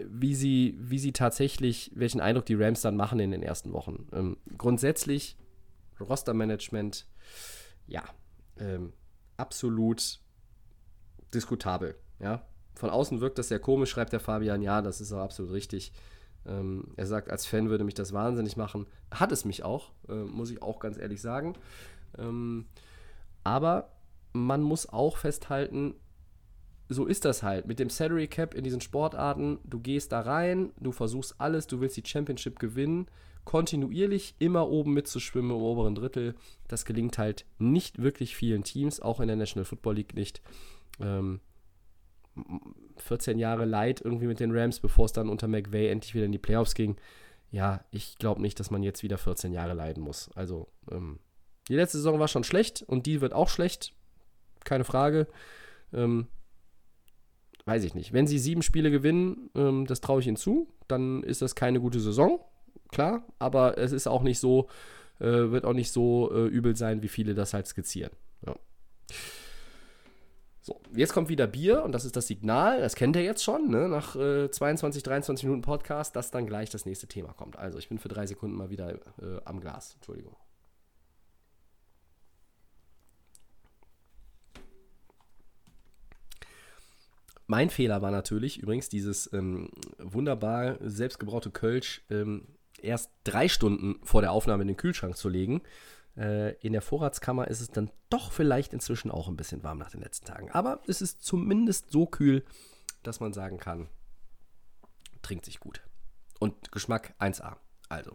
wie 0.09 0.35
sie, 0.35 0.77
wie 0.79 0.99
sie 0.99 1.13
tatsächlich, 1.13 1.91
welchen 1.95 2.21
Eindruck 2.21 2.47
die 2.47 2.55
Rams 2.55 2.81
dann 2.81 2.97
machen 2.97 3.21
in 3.21 3.31
den 3.31 3.43
ersten 3.43 3.73
Wochen. 3.73 4.07
Ähm, 4.13 4.37
grundsätzlich, 4.57 5.37
Rostermanagement, 6.01 7.07
ja, 7.87 8.05
ähm, 8.59 8.93
absolut 9.37 10.21
diskutabel. 11.35 11.97
Ja? 12.21 12.47
Von 12.75 12.91
außen 12.91 13.21
wirkt 13.21 13.39
das 13.39 13.49
sehr 13.49 13.61
komisch, 13.61 13.91
schreibt 13.91 14.13
der 14.13 14.21
Fabian. 14.21 14.63
Ja, 14.63 14.83
das 14.83 15.01
ist 15.01 15.13
auch 15.13 15.23
absolut 15.23 15.53
richtig. 15.53 15.93
Ähm, 16.47 16.93
er 16.97 17.07
sagt, 17.07 17.31
als 17.31 17.47
Fan 17.47 17.71
würde 17.71 17.85
mich 17.85 17.95
das 17.95 18.13
wahnsinnig 18.13 18.57
machen. 18.57 18.87
Hat 19.11 19.33
es 19.33 19.45
mich 19.45 19.63
auch, 19.63 19.93
äh, 20.09 20.15
muss 20.15 20.51
ich 20.51 20.63
auch 20.63 20.79
ganz 20.79 20.99
ehrlich 20.99 21.21
sagen. 21.21 21.55
Ähm, 22.17 22.67
aber 23.45 23.93
man 24.33 24.63
muss 24.63 24.89
auch 24.89 25.17
festhalten, 25.17 25.95
so 26.89 27.07
ist 27.07 27.25
das 27.25 27.43
halt. 27.43 27.67
Mit 27.67 27.79
dem 27.79 27.91
Salary 27.91 28.29
Cap 28.29 28.55
in 28.55 28.65
diesen 28.65 28.81
Sportarten, 28.81 29.59
du 29.65 29.79
gehst 29.81 30.13
da 30.13 30.21
rein, 30.21 30.73
du 30.81 30.93
versuchst 30.93 31.39
alles, 31.39 31.67
du 31.67 31.81
willst 31.81 31.97
die 31.97 32.07
Championship 32.07 32.59
gewinnen, 32.59 33.07
kontinuierlich 33.45 34.35
immer 34.39 34.69
oben 34.69 34.95
mitzuschwimmen 34.95 35.51
im 35.51 35.63
oberen 35.63 35.95
Drittel. 35.95 36.35
Das 36.67 36.85
gelingt 36.85 37.19
halt 37.19 37.47
nicht 37.59 38.03
wirklich 38.03 38.37
vielen 38.37 38.65
Teams, 38.65 39.01
auch 39.01 39.21
in 39.21 39.29
der 39.29 39.37
National 39.37 39.65
Football 39.65 39.97
League 39.97 40.15
nicht. 40.15 40.43
Ähm, 41.01 41.41
14 42.97 43.39
Jahre 43.39 43.65
Leid 43.65 44.01
irgendwie 44.01 44.27
mit 44.27 44.41
den 44.41 44.57
Rams, 44.57 44.81
bevor 44.81 45.07
es 45.07 45.13
dann 45.13 45.29
unter 45.29 45.49
McVay 45.49 45.89
endlich 45.89 46.15
wieder 46.15 46.27
in 46.27 46.33
die 46.33 46.39
Playoffs 46.39 46.75
ging. 46.75 46.97
Ja, 47.51 47.85
ich 47.91 48.17
glaube 48.19 48.43
nicht, 48.43 48.61
dass 48.61 48.71
man 48.71 48.83
jetzt 48.83 49.03
wieder 49.03 49.19
14 49.19 49.53
Jahre 49.53 49.75
leiden 49.75 50.03
muss. 50.03 50.31
Also, 50.35 50.69
ähm, 50.91 51.19
die 51.69 51.75
letzte 51.75 51.99
Saison 51.99 52.19
war 52.19 52.29
schon 52.29 52.45
schlecht 52.45 52.83
und 52.83 53.07
die 53.07 53.21
wird 53.21 53.33
auch 53.33 53.49
schlecht. 53.49 53.95
Keine 54.65 54.85
Frage. 54.85 55.27
Ähm, 55.93 56.29
weiß 57.69 57.85
ich 57.85 57.95
nicht. 57.95 58.15
Wenn 58.15 58.27
sie 58.27 58.39
sieben 58.39 58.63
Spiele 58.63 58.91
gewinnen, 58.91 59.51
ähm, 59.55 59.87
das 59.87 60.01
traue 60.01 60.21
ich 60.21 60.27
ihnen 60.27 60.37
zu, 60.37 60.69
dann 60.89 61.23
ist 61.23 61.43
das 61.43 61.55
keine 61.55 61.81
gute 61.81 62.01
Saison, 62.01 62.41
klar, 62.91 63.23
aber 63.39 63.77
es 63.77 63.93
ist 63.93 64.09
auch 64.09 64.23
nicht 64.23 64.39
so, 64.39 64.69
äh, 65.21 65.27
wird 65.27 65.67
auch 65.67 65.75
nicht 65.75 65.93
so 65.93 66.33
äh, 66.33 66.47
übel 66.47 66.77
sein, 66.77 67.03
wie 67.03 67.09
viele 67.09 67.35
das 67.35 67.53
halt 67.53 67.67
skizzieren. 67.67 68.13
Ja. 68.47 68.57
So, 70.63 70.81
jetzt 70.95 71.13
kommt 71.13 71.29
wieder 71.29 71.47
Bier 71.47 71.83
und 71.85 71.93
das 71.93 72.07
ist 72.07 72.17
das 72.17 72.27
Signal, 72.27 72.81
das 72.81 72.95
kennt 72.95 73.17
ihr 73.17 73.23
jetzt 73.23 73.45
schon, 73.45 73.71
ne? 73.71 73.87
nach 73.89 74.17
äh, 74.17 74.51
22, 74.51 75.03
23 75.03 75.45
Minuten 75.45 75.63
Podcast, 75.63 76.17
dass 76.17 76.31
dann 76.31 76.47
gleich 76.47 76.71
das 76.71 76.87
nächste 76.87 77.07
Thema 77.07 77.35
kommt. 77.35 77.59
Also 77.59 77.79
ich 77.79 77.91
bin 77.91 77.99
für 77.99 78.09
drei 78.09 78.27
Sekunden 78.27 78.57
mal 78.57 78.71
wieder 78.71 78.95
äh, 78.95 79.41
am 79.45 79.61
Glas, 79.61 79.95
Entschuldigung. 79.97 80.37
Mein 87.51 87.71
Fehler 87.71 88.03
war 88.03 88.11
natürlich 88.11 88.59
übrigens 88.59 88.91
dieses 88.91 89.33
ähm, 89.33 89.71
wunderbar 89.97 90.77
selbstgebraute 90.81 91.51
Kölsch 91.51 92.03
ähm, 92.11 92.47
erst 92.79 93.11
drei 93.25 93.49
Stunden 93.49 93.99
vor 94.05 94.21
der 94.21 94.33
Aufnahme 94.33 94.63
in 94.63 94.69
den 94.69 94.77
Kühlschrank 94.77 95.17
zu 95.17 95.31
legen. 95.31 95.63
Äh, 96.15 96.57
in 96.57 96.75
der 96.75 96.83
Vorratskammer 96.83 97.49
ist 97.49 97.63
es 97.63 97.71
dann 97.71 97.91
doch 98.11 98.33
vielleicht 98.33 98.75
inzwischen 98.75 99.11
auch 99.11 99.29
ein 99.29 99.37
bisschen 99.39 99.63
warm 99.63 99.79
nach 99.79 99.91
den 99.91 100.03
letzten 100.03 100.27
Tagen. 100.27 100.51
Aber 100.51 100.83
es 100.87 101.01
ist 101.01 101.25
zumindest 101.25 101.91
so 101.91 102.05
kühl, 102.05 102.45
dass 103.03 103.19
man 103.19 103.33
sagen 103.33 103.59
kann, 103.59 103.89
trinkt 105.23 105.47
sich 105.47 105.59
gut. 105.59 105.81
Und 106.39 106.71
Geschmack 106.71 107.15
1A. 107.19 107.57
Also. 107.89 108.15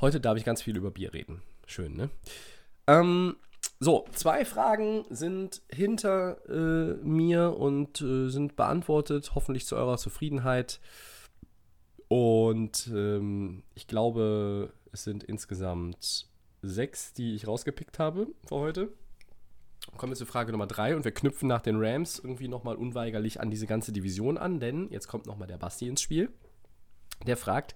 Heute 0.00 0.20
darf 0.20 0.38
ich 0.38 0.44
ganz 0.44 0.62
viel 0.62 0.76
über 0.76 0.92
Bier 0.92 1.12
reden. 1.12 1.42
Schön, 1.66 1.96
ne? 1.96 2.08
Ähm, 2.86 3.34
so, 3.80 4.04
zwei 4.12 4.44
Fragen 4.44 5.04
sind 5.10 5.62
hinter 5.68 6.38
äh, 6.48 6.94
mir 7.04 7.56
und 7.56 8.00
äh, 8.00 8.28
sind 8.28 8.54
beantwortet, 8.54 9.32
hoffentlich 9.34 9.66
zu 9.66 9.76
eurer 9.76 9.98
Zufriedenheit. 9.98 10.80
Und 12.08 12.88
ähm, 12.94 13.64
ich 13.74 13.86
glaube, 13.86 14.72
es 14.92 15.04
sind 15.04 15.24
insgesamt 15.24 16.28
sechs, 16.62 17.12
die 17.12 17.34
ich 17.34 17.48
rausgepickt 17.48 17.98
habe 17.98 18.28
für 18.46 18.56
heute. 18.56 18.92
Kommen 19.96 20.12
wir 20.12 20.16
zu 20.16 20.26
Frage 20.26 20.52
Nummer 20.52 20.68
drei 20.68 20.94
und 20.94 21.04
wir 21.04 21.12
knüpfen 21.12 21.48
nach 21.48 21.60
den 21.60 21.76
Rams 21.82 22.20
irgendwie 22.20 22.48
nochmal 22.48 22.76
unweigerlich 22.76 23.40
an 23.40 23.50
diese 23.50 23.66
ganze 23.66 23.92
Division 23.92 24.38
an, 24.38 24.60
denn 24.60 24.88
jetzt 24.90 25.08
kommt 25.08 25.26
nochmal 25.26 25.48
der 25.48 25.58
Basti 25.58 25.88
ins 25.88 26.02
Spiel. 26.02 26.30
Der 27.26 27.36
fragt, 27.36 27.74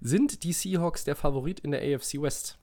sind 0.00 0.44
die 0.44 0.52
Seahawks 0.52 1.04
der 1.04 1.16
Favorit 1.16 1.60
in 1.60 1.72
der 1.72 1.82
AFC 1.82 2.22
West? 2.22 2.58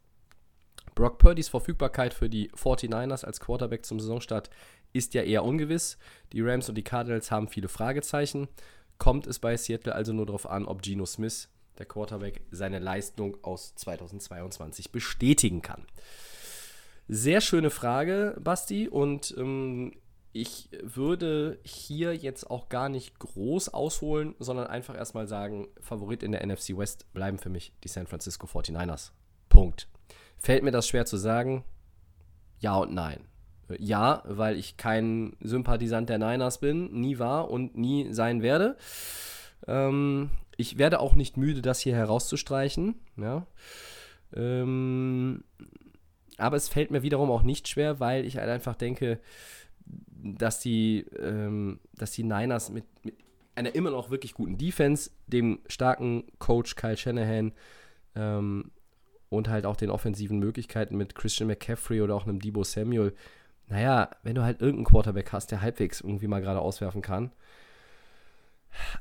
Brock 0.99 1.17
Purdys 1.17 1.47
Verfügbarkeit 1.47 2.13
für 2.13 2.29
die 2.29 2.51
49ers 2.51 3.23
als 3.23 3.39
Quarterback 3.39 3.85
zum 3.85 4.01
Saisonstart 4.01 4.49
ist 4.91 5.13
ja 5.13 5.21
eher 5.21 5.45
ungewiss. 5.45 5.97
Die 6.33 6.41
Rams 6.41 6.67
und 6.67 6.75
die 6.75 6.83
Cardinals 6.83 7.31
haben 7.31 7.47
viele 7.47 7.69
Fragezeichen. 7.69 8.49
Kommt 8.97 9.25
es 9.25 9.39
bei 9.39 9.55
Seattle 9.55 9.95
also 9.95 10.11
nur 10.11 10.25
darauf 10.25 10.45
an, 10.49 10.65
ob 10.65 10.81
Geno 10.81 11.05
Smith, 11.05 11.47
der 11.77 11.85
Quarterback, 11.85 12.41
seine 12.51 12.79
Leistung 12.79 13.41
aus 13.45 13.75
2022 13.75 14.91
bestätigen 14.91 15.61
kann? 15.61 15.85
Sehr 17.07 17.39
schöne 17.39 17.69
Frage, 17.69 18.35
Basti. 18.37 18.89
Und 18.89 19.33
ähm, 19.37 19.93
ich 20.33 20.67
würde 20.83 21.59
hier 21.63 22.13
jetzt 22.13 22.51
auch 22.51 22.67
gar 22.67 22.89
nicht 22.89 23.19
groß 23.19 23.69
ausholen, 23.69 24.35
sondern 24.39 24.67
einfach 24.67 24.97
erstmal 24.97 25.27
sagen, 25.27 25.69
Favorit 25.79 26.23
in 26.23 26.33
der 26.33 26.45
NFC 26.45 26.75
West 26.75 27.05
bleiben 27.13 27.37
für 27.37 27.49
mich 27.49 27.71
die 27.85 27.87
San 27.87 28.05
Francisco 28.05 28.47
49ers. 28.47 29.11
Punkt. 29.47 29.87
Fällt 30.39 30.63
mir 30.63 30.71
das 30.71 30.87
schwer 30.87 31.05
zu 31.05 31.17
sagen? 31.17 31.63
Ja 32.59 32.77
und 32.77 32.93
nein. 32.93 33.25
Ja, 33.77 34.23
weil 34.25 34.57
ich 34.57 34.77
kein 34.77 35.35
Sympathisant 35.41 36.09
der 36.09 36.17
Niners 36.17 36.59
bin, 36.59 36.91
nie 36.91 37.19
war 37.19 37.51
und 37.51 37.77
nie 37.77 38.11
sein 38.11 38.41
werde. 38.41 38.77
Ähm, 39.67 40.31
ich 40.57 40.77
werde 40.77 40.99
auch 40.99 41.13
nicht 41.13 41.37
müde, 41.37 41.61
das 41.61 41.79
hier 41.79 41.95
herauszustreichen. 41.95 42.95
Ja. 43.15 43.45
Ähm, 44.35 45.43
aber 46.37 46.57
es 46.57 46.69
fällt 46.69 46.89
mir 46.89 47.03
wiederum 47.03 47.29
auch 47.29 47.43
nicht 47.43 47.67
schwer, 47.67 47.99
weil 47.99 48.25
ich 48.25 48.37
halt 48.37 48.49
einfach 48.49 48.75
denke, 48.75 49.19
dass 49.85 50.59
die, 50.59 51.05
ähm, 51.19 51.79
dass 51.93 52.11
die 52.11 52.23
Niners 52.23 52.69
mit, 52.69 52.85
mit 53.03 53.15
einer 53.55 53.75
immer 53.75 53.91
noch 53.91 54.09
wirklich 54.09 54.33
guten 54.33 54.57
Defense, 54.57 55.11
dem 55.27 55.59
starken 55.67 56.23
Coach 56.39 56.75
Kyle 56.75 56.97
Shanahan 56.97 57.51
ähm, 58.15 58.71
und 59.29 59.49
halt 59.49 59.65
auch 59.65 59.75
den 59.75 59.89
offensiven 59.89 60.39
Möglichkeiten 60.39 60.97
mit 60.97 61.15
Christian 61.15 61.47
McCaffrey 61.47 62.01
oder 62.01 62.15
auch 62.15 62.25
einem 62.25 62.39
Debo 62.39 62.63
Samuel, 62.63 63.13
naja, 63.67 64.09
wenn 64.23 64.35
du 64.35 64.43
halt 64.43 64.61
irgendeinen 64.61 64.85
Quarterback 64.85 65.31
hast, 65.31 65.51
der 65.51 65.61
halbwegs 65.61 66.01
irgendwie 66.01 66.27
mal 66.27 66.41
gerade 66.41 66.59
auswerfen 66.59 67.01
kann, 67.01 67.31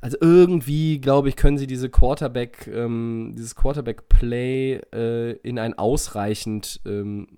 also 0.00 0.16
irgendwie, 0.20 1.00
glaube 1.00 1.28
ich, 1.28 1.36
können 1.36 1.58
sie 1.58 1.66
diese 1.66 1.90
Quarterback, 1.90 2.66
ähm, 2.68 3.34
dieses 3.36 3.54
Quarterback-Play 3.54 4.80
äh, 4.92 5.32
in 5.42 5.58
ein 5.58 5.74
ausreichend 5.74 6.80
ähm, 6.86 7.28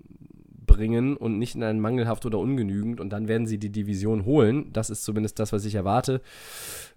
bringen 0.73 1.17
und 1.17 1.37
nicht 1.37 1.55
in 1.55 1.63
ein 1.63 1.79
mangelhaft 1.79 2.25
oder 2.25 2.39
ungenügend 2.39 2.99
und 2.99 3.09
dann 3.09 3.27
werden 3.27 3.47
sie 3.47 3.57
die 3.57 3.71
Division 3.71 4.25
holen. 4.25 4.71
Das 4.73 4.89
ist 4.89 5.03
zumindest 5.03 5.39
das, 5.39 5.53
was 5.53 5.65
ich 5.65 5.75
erwarte. 5.75 6.21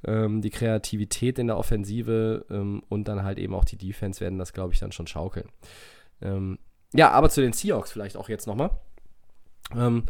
Ähm, 0.07 0.41
die 0.43 0.51
Kreativität 0.51 1.39
in 1.39 1.47
der 1.49 1.59
Offensive 1.59 2.45
ähm, 2.51 2.83
und 2.89 3.09
dann 3.09 3.23
halt 3.23 3.39
eben 3.39 3.55
auch 3.55 3.65
die 3.65 3.77
Defense 3.77 4.21
werden 4.21 4.39
das, 4.39 4.53
glaube 4.53 4.73
ich, 4.73 4.81
dann 4.81 4.93
schon 4.93 5.07
schaukeln. 5.07 5.49
Ähm, 6.23 6.59
ja, 6.95 7.11
aber 7.11 7.29
zu 7.29 7.41
den 7.41 7.53
Seahawks 7.53 7.93
vielleicht 7.93 8.17
auch 8.17 8.29
jetzt 8.29 8.47
nochmal. 8.47 8.71
Ähm, 9.77 10.05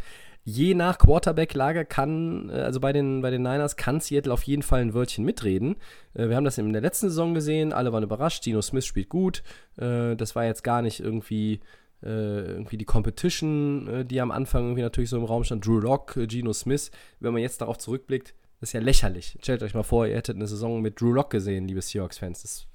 je 0.45 0.75
nach 0.75 0.99
Quarterback-Lage 0.99 1.87
kann, 1.87 2.51
äh, 2.51 2.61
also 2.61 2.81
bei 2.81 2.93
den, 2.93 3.23
bei 3.23 3.31
den 3.31 3.43
Niners, 3.43 3.77
kann 3.77 4.01
Seattle 4.01 4.33
auf 4.33 4.43
jeden 4.43 4.63
Fall 4.63 4.83
ein 4.83 4.95
Wörtchen 4.95 5.25
mitreden. 5.25 5.77
Äh, 6.13 6.29
wir 6.29 6.37
haben 6.37 6.45
das 6.45 6.59
in 6.59 6.73
der 6.73 6.83
letzten 6.83 7.09
Saison 7.09 7.35
gesehen, 7.35 7.73
alle 7.73 7.93
waren 7.93 8.03
überrascht, 8.03 8.45
Dino 8.45 8.61
Smith 8.61 8.85
spielt 8.85 9.09
gut. 9.09 9.43
Äh, 9.77 10.15
das 10.17 10.37
war 10.37 10.45
jetzt 10.45 10.63
gar 10.63 10.83
nicht 10.83 11.01
irgendwie 11.01 11.61
irgendwie 12.03 12.77
die 12.77 12.85
Competition, 12.85 14.07
die 14.07 14.21
am 14.21 14.31
Anfang 14.31 14.65
irgendwie 14.65 14.83
natürlich 14.83 15.09
so 15.11 15.17
im 15.17 15.25
Raum 15.25 15.43
stand, 15.45 15.65
Drew 15.67 15.81
Lock, 15.81 16.19
Geno 16.29 16.53
Smith. 16.53 16.91
Wenn 17.21 17.33
man 17.33 17.41
jetzt 17.41 17.61
darauf 17.61 17.79
zurückblickt, 17.79 18.35
ist 18.61 18.73
ja 18.73 18.81
lächerlich. 18.81 19.39
Stellt 19.43 19.63
euch 19.63 19.75
mal 19.75 19.83
vor, 19.83 20.07
ihr 20.07 20.17
hättet 20.17 20.37
eine 20.37 20.47
Saison 20.47 20.81
mit 20.81 21.01
Drew 21.01 21.13
Lock 21.13 21.31
gesehen, 21.31 21.67
liebe 21.67 21.81
Seahawks-Fans. 21.81 22.67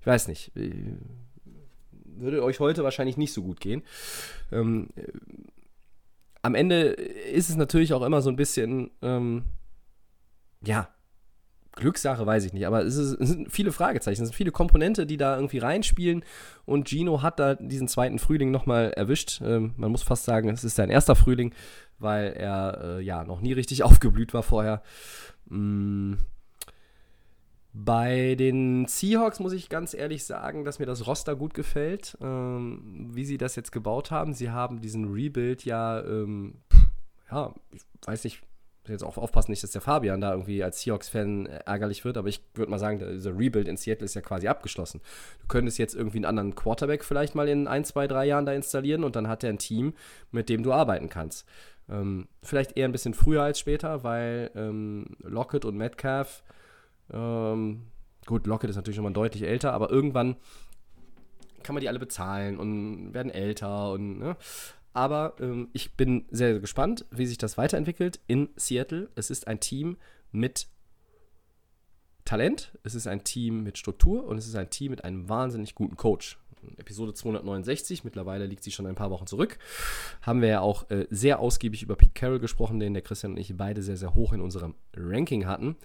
Ich 0.00 0.06
weiß 0.06 0.28
nicht. 0.28 0.52
Würde 2.04 2.42
euch 2.42 2.60
heute 2.60 2.84
wahrscheinlich 2.84 3.16
nicht 3.16 3.32
so 3.32 3.42
gut 3.42 3.60
gehen. 3.60 3.82
Ähm, 4.50 4.88
am 6.42 6.54
Ende 6.54 6.82
ist 6.82 7.50
es 7.50 7.56
natürlich 7.56 7.94
auch 7.94 8.02
immer 8.02 8.20
so 8.20 8.30
ein 8.30 8.36
bisschen, 8.36 8.90
ähm, 9.00 9.44
ja, 10.64 10.88
Glückssache 11.74 12.26
weiß 12.26 12.44
ich 12.44 12.52
nicht, 12.52 12.66
aber 12.66 12.84
es, 12.84 12.96
ist, 12.96 13.18
es, 13.20 13.30
sind 13.30 13.50
viele 13.50 13.72
Fragezeichen, 13.72 14.22
es 14.22 14.28
sind 14.28 14.36
viele 14.36 14.52
Komponente, 14.52 15.06
die 15.06 15.16
da 15.16 15.36
irgendwie 15.36 15.58
reinspielen 15.58 16.24
und 16.66 16.88
Gino 16.88 17.22
hat 17.22 17.38
da 17.38 17.54
diesen 17.54 17.88
zweiten 17.88 18.18
Frühling 18.18 18.50
nochmal 18.50 18.92
erwischt. 18.92 19.40
Ähm, 19.42 19.72
man 19.76 19.90
muss 19.90 20.02
fast 20.02 20.24
sagen, 20.24 20.48
es 20.50 20.64
ist 20.64 20.76
sein 20.76 20.90
erster 20.90 21.16
Frühling, 21.16 21.54
weil 21.98 22.32
er 22.32 22.98
äh, 22.98 23.00
ja 23.00 23.24
noch 23.24 23.40
nie 23.40 23.54
richtig 23.54 23.82
aufgeblüht 23.84 24.34
war 24.34 24.42
vorher. 24.42 24.82
Mm, 25.46 26.14
bei 27.72 28.34
den 28.34 28.86
Seahawks 28.86 29.40
muss 29.40 29.54
ich 29.54 29.70
ganz 29.70 29.94
ehrlich 29.94 30.24
sagen, 30.24 30.66
dass 30.66 30.78
mir 30.78 30.84
das 30.84 31.06
Roster 31.06 31.36
gut 31.36 31.54
gefällt, 31.54 32.18
ähm, 32.20 33.08
wie 33.14 33.24
sie 33.24 33.38
das 33.38 33.56
jetzt 33.56 33.72
gebaut 33.72 34.10
haben. 34.10 34.34
Sie 34.34 34.50
haben 34.50 34.82
diesen 34.82 35.10
Rebuild 35.10 35.64
ja, 35.64 36.02
ähm, 36.04 36.56
ja, 37.30 37.54
ich 37.72 37.80
weiß 38.06 38.24
nicht, 38.24 38.42
jetzt 38.88 39.04
auch 39.04 39.16
aufpassen, 39.16 39.52
nicht, 39.52 39.62
dass 39.62 39.70
der 39.70 39.80
Fabian 39.80 40.20
da 40.20 40.32
irgendwie 40.32 40.62
als 40.64 40.80
Seahawks-Fan 40.82 41.46
ärgerlich 41.46 42.04
wird, 42.04 42.16
aber 42.16 42.28
ich 42.28 42.42
würde 42.54 42.70
mal 42.70 42.78
sagen, 42.78 42.98
dieser 42.98 43.36
Rebuild 43.38 43.68
in 43.68 43.76
Seattle 43.76 44.04
ist 44.04 44.14
ja 44.14 44.20
quasi 44.20 44.48
abgeschlossen. 44.48 45.00
Du 45.40 45.46
könntest 45.46 45.78
jetzt 45.78 45.94
irgendwie 45.94 46.18
einen 46.18 46.24
anderen 46.24 46.54
Quarterback 46.54 47.04
vielleicht 47.04 47.34
mal 47.34 47.48
in 47.48 47.68
ein, 47.68 47.84
zwei, 47.84 48.08
drei 48.08 48.26
Jahren 48.26 48.46
da 48.46 48.52
installieren 48.52 49.04
und 49.04 49.14
dann 49.14 49.28
hat 49.28 49.44
er 49.44 49.50
ein 49.50 49.58
Team, 49.58 49.94
mit 50.30 50.48
dem 50.48 50.62
du 50.62 50.72
arbeiten 50.72 51.08
kannst. 51.08 51.46
Ähm, 51.88 52.28
vielleicht 52.42 52.76
eher 52.76 52.86
ein 52.88 52.92
bisschen 52.92 53.14
früher 53.14 53.42
als 53.42 53.58
später, 53.58 54.02
weil 54.04 54.50
ähm, 54.54 55.16
Lockett 55.20 55.64
und 55.64 55.76
Metcalf 55.76 56.42
ähm, 57.12 57.82
gut, 58.26 58.46
Lockett 58.46 58.70
ist 58.70 58.76
natürlich 58.76 58.96
schon 58.96 59.04
mal 59.04 59.12
deutlich 59.12 59.42
älter, 59.42 59.72
aber 59.72 59.90
irgendwann 59.90 60.36
kann 61.62 61.74
man 61.74 61.80
die 61.80 61.88
alle 61.88 61.98
bezahlen 61.98 62.58
und 62.58 63.14
werden 63.14 63.30
älter 63.30 63.92
und 63.92 64.18
ne? 64.18 64.36
Aber 64.92 65.36
ähm, 65.40 65.68
ich 65.72 65.94
bin 65.94 66.26
sehr, 66.30 66.52
sehr 66.52 66.60
gespannt, 66.60 67.06
wie 67.10 67.26
sich 67.26 67.38
das 67.38 67.56
weiterentwickelt 67.56 68.20
in 68.26 68.50
Seattle. 68.56 69.08
Es 69.14 69.30
ist 69.30 69.46
ein 69.48 69.60
Team 69.60 69.96
mit 70.30 70.68
Talent, 72.24 72.72
es 72.82 72.94
ist 72.94 73.06
ein 73.06 73.24
Team 73.24 73.62
mit 73.62 73.78
Struktur 73.78 74.24
und 74.24 74.38
es 74.38 74.46
ist 74.46 74.54
ein 74.54 74.70
Team 74.70 74.90
mit 74.90 75.04
einem 75.04 75.28
wahnsinnig 75.28 75.74
guten 75.74 75.96
Coach. 75.96 76.38
Episode 76.76 77.12
269, 77.12 78.04
mittlerweile 78.04 78.46
liegt 78.46 78.62
sie 78.62 78.70
schon 78.70 78.86
ein 78.86 78.94
paar 78.94 79.10
Wochen 79.10 79.26
zurück, 79.26 79.58
haben 80.22 80.40
wir 80.40 80.48
ja 80.48 80.60
auch 80.60 80.88
äh, 80.90 81.06
sehr 81.10 81.40
ausgiebig 81.40 81.82
über 81.82 81.96
Pete 81.96 82.12
Carroll 82.14 82.38
gesprochen, 82.38 82.78
den 82.78 82.94
der 82.94 83.02
Christian 83.02 83.32
und 83.32 83.38
ich 83.38 83.56
beide 83.56 83.82
sehr, 83.82 83.96
sehr 83.96 84.14
hoch 84.14 84.32
in 84.32 84.40
unserem 84.40 84.74
Ranking 84.96 85.46
hatten. 85.46 85.76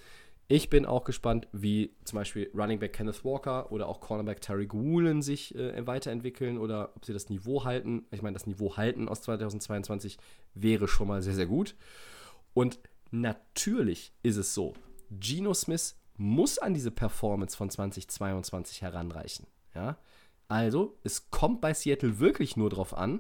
Ich 0.50 0.70
bin 0.70 0.86
auch 0.86 1.04
gespannt, 1.04 1.48
wie 1.52 1.94
zum 2.06 2.18
Beispiel 2.18 2.50
Running 2.54 2.80
Back 2.80 2.94
Kenneth 2.94 3.26
Walker 3.26 3.70
oder 3.72 3.90
auch 3.90 4.00
Cornerback 4.00 4.40
Terry 4.40 4.72
Woolen 4.72 5.22
sich 5.22 5.54
äh, 5.56 5.86
weiterentwickeln 5.86 6.58
oder 6.58 6.94
ob 6.96 7.04
sie 7.04 7.12
das 7.12 7.30
Niveau 7.30 7.66
halten. 7.66 8.06
Ich 8.12 8.22
meine, 8.22 8.36
das 8.36 8.48
Niveau 8.48 8.78
halten 8.78 9.10
aus 9.10 9.22
2022 9.24 10.18
wäre 10.54 10.88
schon 10.88 11.10
mal 11.10 11.22
sehr, 11.22 11.34
sehr 11.34 11.48
gut. 11.48 11.76
Und 12.54 12.80
natürlich 13.12 14.14
ist 14.24 14.38
es 14.38 14.54
so, 14.54 14.74
Geno 15.12 15.54
Smith 15.54 15.98
muss 16.16 16.58
an 16.60 16.74
diese 16.74 16.92
Performance 16.92 17.58
von 17.58 17.70
2022 17.70 18.82
heranreichen. 18.82 19.48
Ja? 19.76 19.98
Also, 20.48 20.98
es 21.04 21.30
kommt 21.30 21.60
bei 21.60 21.74
Seattle 21.74 22.20
wirklich 22.20 22.56
nur 22.56 22.70
darauf 22.70 22.94
an, 22.94 23.20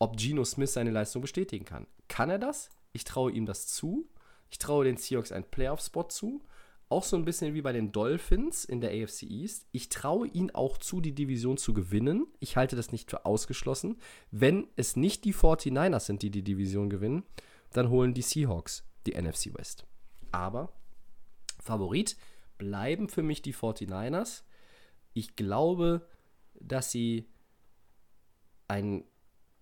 ob 0.00 0.16
Geno 0.16 0.44
Smith 0.44 0.72
seine 0.72 0.90
Leistung 0.90 1.22
bestätigen 1.22 1.64
kann. 1.64 1.86
Kann 2.08 2.28
er 2.28 2.40
das? 2.40 2.70
Ich 2.92 3.04
traue 3.04 3.30
ihm 3.30 3.46
das 3.46 3.68
zu. 3.68 4.08
Ich 4.54 4.58
traue 4.58 4.84
den 4.84 4.96
Seahawks 4.96 5.32
einen 5.32 5.50
Playoff-Spot 5.50 6.04
zu. 6.04 6.40
Auch 6.88 7.02
so 7.02 7.16
ein 7.16 7.24
bisschen 7.24 7.54
wie 7.54 7.62
bei 7.62 7.72
den 7.72 7.90
Dolphins 7.90 8.64
in 8.64 8.80
der 8.80 8.90
AFC 8.90 9.24
East. 9.24 9.66
Ich 9.72 9.88
traue 9.88 10.28
ihnen 10.28 10.54
auch 10.54 10.78
zu, 10.78 11.00
die 11.00 11.12
Division 11.12 11.56
zu 11.56 11.74
gewinnen. 11.74 12.28
Ich 12.38 12.56
halte 12.56 12.76
das 12.76 12.92
nicht 12.92 13.10
für 13.10 13.26
ausgeschlossen. 13.26 13.96
Wenn 14.30 14.68
es 14.76 14.94
nicht 14.94 15.24
die 15.24 15.34
49ers 15.34 16.06
sind, 16.06 16.22
die 16.22 16.30
die 16.30 16.44
Division 16.44 16.88
gewinnen, 16.88 17.24
dann 17.72 17.90
holen 17.90 18.14
die 18.14 18.22
Seahawks 18.22 18.84
die 19.06 19.20
NFC 19.20 19.52
West. 19.58 19.86
Aber 20.30 20.72
Favorit 21.58 22.16
bleiben 22.56 23.08
für 23.08 23.24
mich 23.24 23.42
die 23.42 23.54
49ers. 23.54 24.44
Ich 25.14 25.34
glaube, 25.34 26.06
dass 26.60 26.92
sie 26.92 27.28
ein 28.68 29.02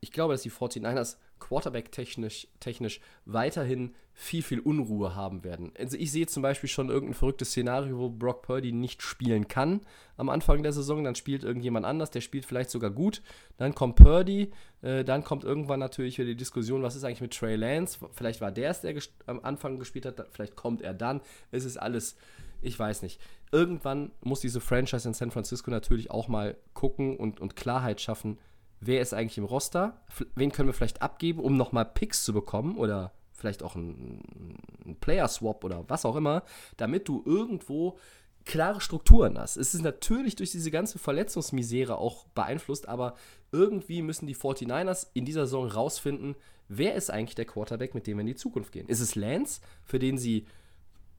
ich 0.00 0.10
glaube, 0.10 0.34
dass 0.34 0.42
die 0.42 0.50
49ers 0.50 1.16
Quarterback-technisch 1.38 2.48
technisch 2.60 3.00
weiterhin 3.24 3.94
viel, 4.14 4.42
viel 4.42 4.60
Unruhe 4.60 5.14
haben 5.14 5.42
werden. 5.42 5.72
Also 5.78 5.96
ich 5.96 6.12
sehe 6.12 6.26
zum 6.26 6.42
Beispiel 6.42 6.68
schon 6.68 6.90
irgendein 6.90 7.14
verrücktes 7.14 7.50
Szenario, 7.50 7.98
wo 7.98 8.10
Brock 8.10 8.42
Purdy 8.42 8.72
nicht 8.72 9.02
spielen 9.02 9.48
kann 9.48 9.80
am 10.16 10.28
Anfang 10.28 10.62
der 10.62 10.72
Saison, 10.72 11.02
dann 11.02 11.14
spielt 11.14 11.44
irgendjemand 11.44 11.86
anders, 11.86 12.10
der 12.10 12.20
spielt 12.20 12.44
vielleicht 12.44 12.70
sogar 12.70 12.90
gut, 12.90 13.22
dann 13.56 13.74
kommt 13.74 13.96
Purdy, 13.96 14.52
äh, 14.82 15.04
dann 15.04 15.24
kommt 15.24 15.44
irgendwann 15.44 15.80
natürlich 15.80 16.18
wieder 16.18 16.28
die 16.28 16.36
Diskussion, 16.36 16.82
was 16.82 16.94
ist 16.94 17.04
eigentlich 17.04 17.22
mit 17.22 17.36
Trey 17.36 17.56
Lance, 17.56 17.98
vielleicht 18.12 18.40
war 18.40 18.52
der 18.52 18.70
es, 18.70 18.82
der 18.82 18.94
am 19.26 19.40
Anfang 19.42 19.78
gespielt 19.78 20.06
hat, 20.06 20.24
vielleicht 20.30 20.54
kommt 20.54 20.82
er 20.82 20.92
dann, 20.92 21.22
es 21.50 21.64
ist 21.64 21.78
alles, 21.78 22.16
ich 22.60 22.78
weiß 22.78 23.02
nicht. 23.02 23.20
Irgendwann 23.50 24.12
muss 24.20 24.40
diese 24.40 24.60
Franchise 24.60 25.08
in 25.08 25.14
San 25.14 25.30
Francisco 25.30 25.70
natürlich 25.70 26.10
auch 26.10 26.28
mal 26.28 26.56
gucken 26.74 27.16
und, 27.16 27.40
und 27.40 27.56
Klarheit 27.56 28.00
schaffen, 28.00 28.38
wer 28.80 29.00
ist 29.00 29.14
eigentlich 29.14 29.38
im 29.38 29.44
Roster, 29.44 30.00
wen 30.34 30.52
können 30.52 30.68
wir 30.68 30.74
vielleicht 30.74 31.02
abgeben, 31.02 31.40
um 31.40 31.56
nochmal 31.56 31.86
Picks 31.86 32.24
zu 32.24 32.32
bekommen? 32.32 32.76
Oder 32.76 33.12
vielleicht 33.42 33.64
auch 33.64 33.74
einen 33.74 34.56
Player-Swap 35.00 35.64
oder 35.64 35.84
was 35.88 36.04
auch 36.04 36.14
immer, 36.16 36.44
damit 36.76 37.08
du 37.08 37.22
irgendwo 37.26 37.98
klare 38.44 38.80
Strukturen 38.80 39.38
hast. 39.38 39.56
Es 39.56 39.74
ist 39.74 39.82
natürlich 39.82 40.36
durch 40.36 40.52
diese 40.52 40.70
ganze 40.70 40.98
Verletzungsmisere 40.98 41.98
auch 41.98 42.26
beeinflusst, 42.28 42.88
aber 42.88 43.14
irgendwie 43.50 44.00
müssen 44.00 44.26
die 44.26 44.36
49ers 44.36 45.08
in 45.12 45.24
dieser 45.24 45.46
Saison 45.46 45.66
rausfinden, 45.66 46.36
wer 46.68 46.94
ist 46.94 47.10
eigentlich 47.10 47.34
der 47.34 47.44
Quarterback, 47.44 47.94
mit 47.94 48.06
dem 48.06 48.16
wir 48.16 48.22
in 48.22 48.28
die 48.28 48.36
Zukunft 48.36 48.72
gehen. 48.72 48.88
Ist 48.88 49.00
es 49.00 49.16
Lance, 49.16 49.60
für 49.84 49.98
den 49.98 50.18
sie 50.18 50.46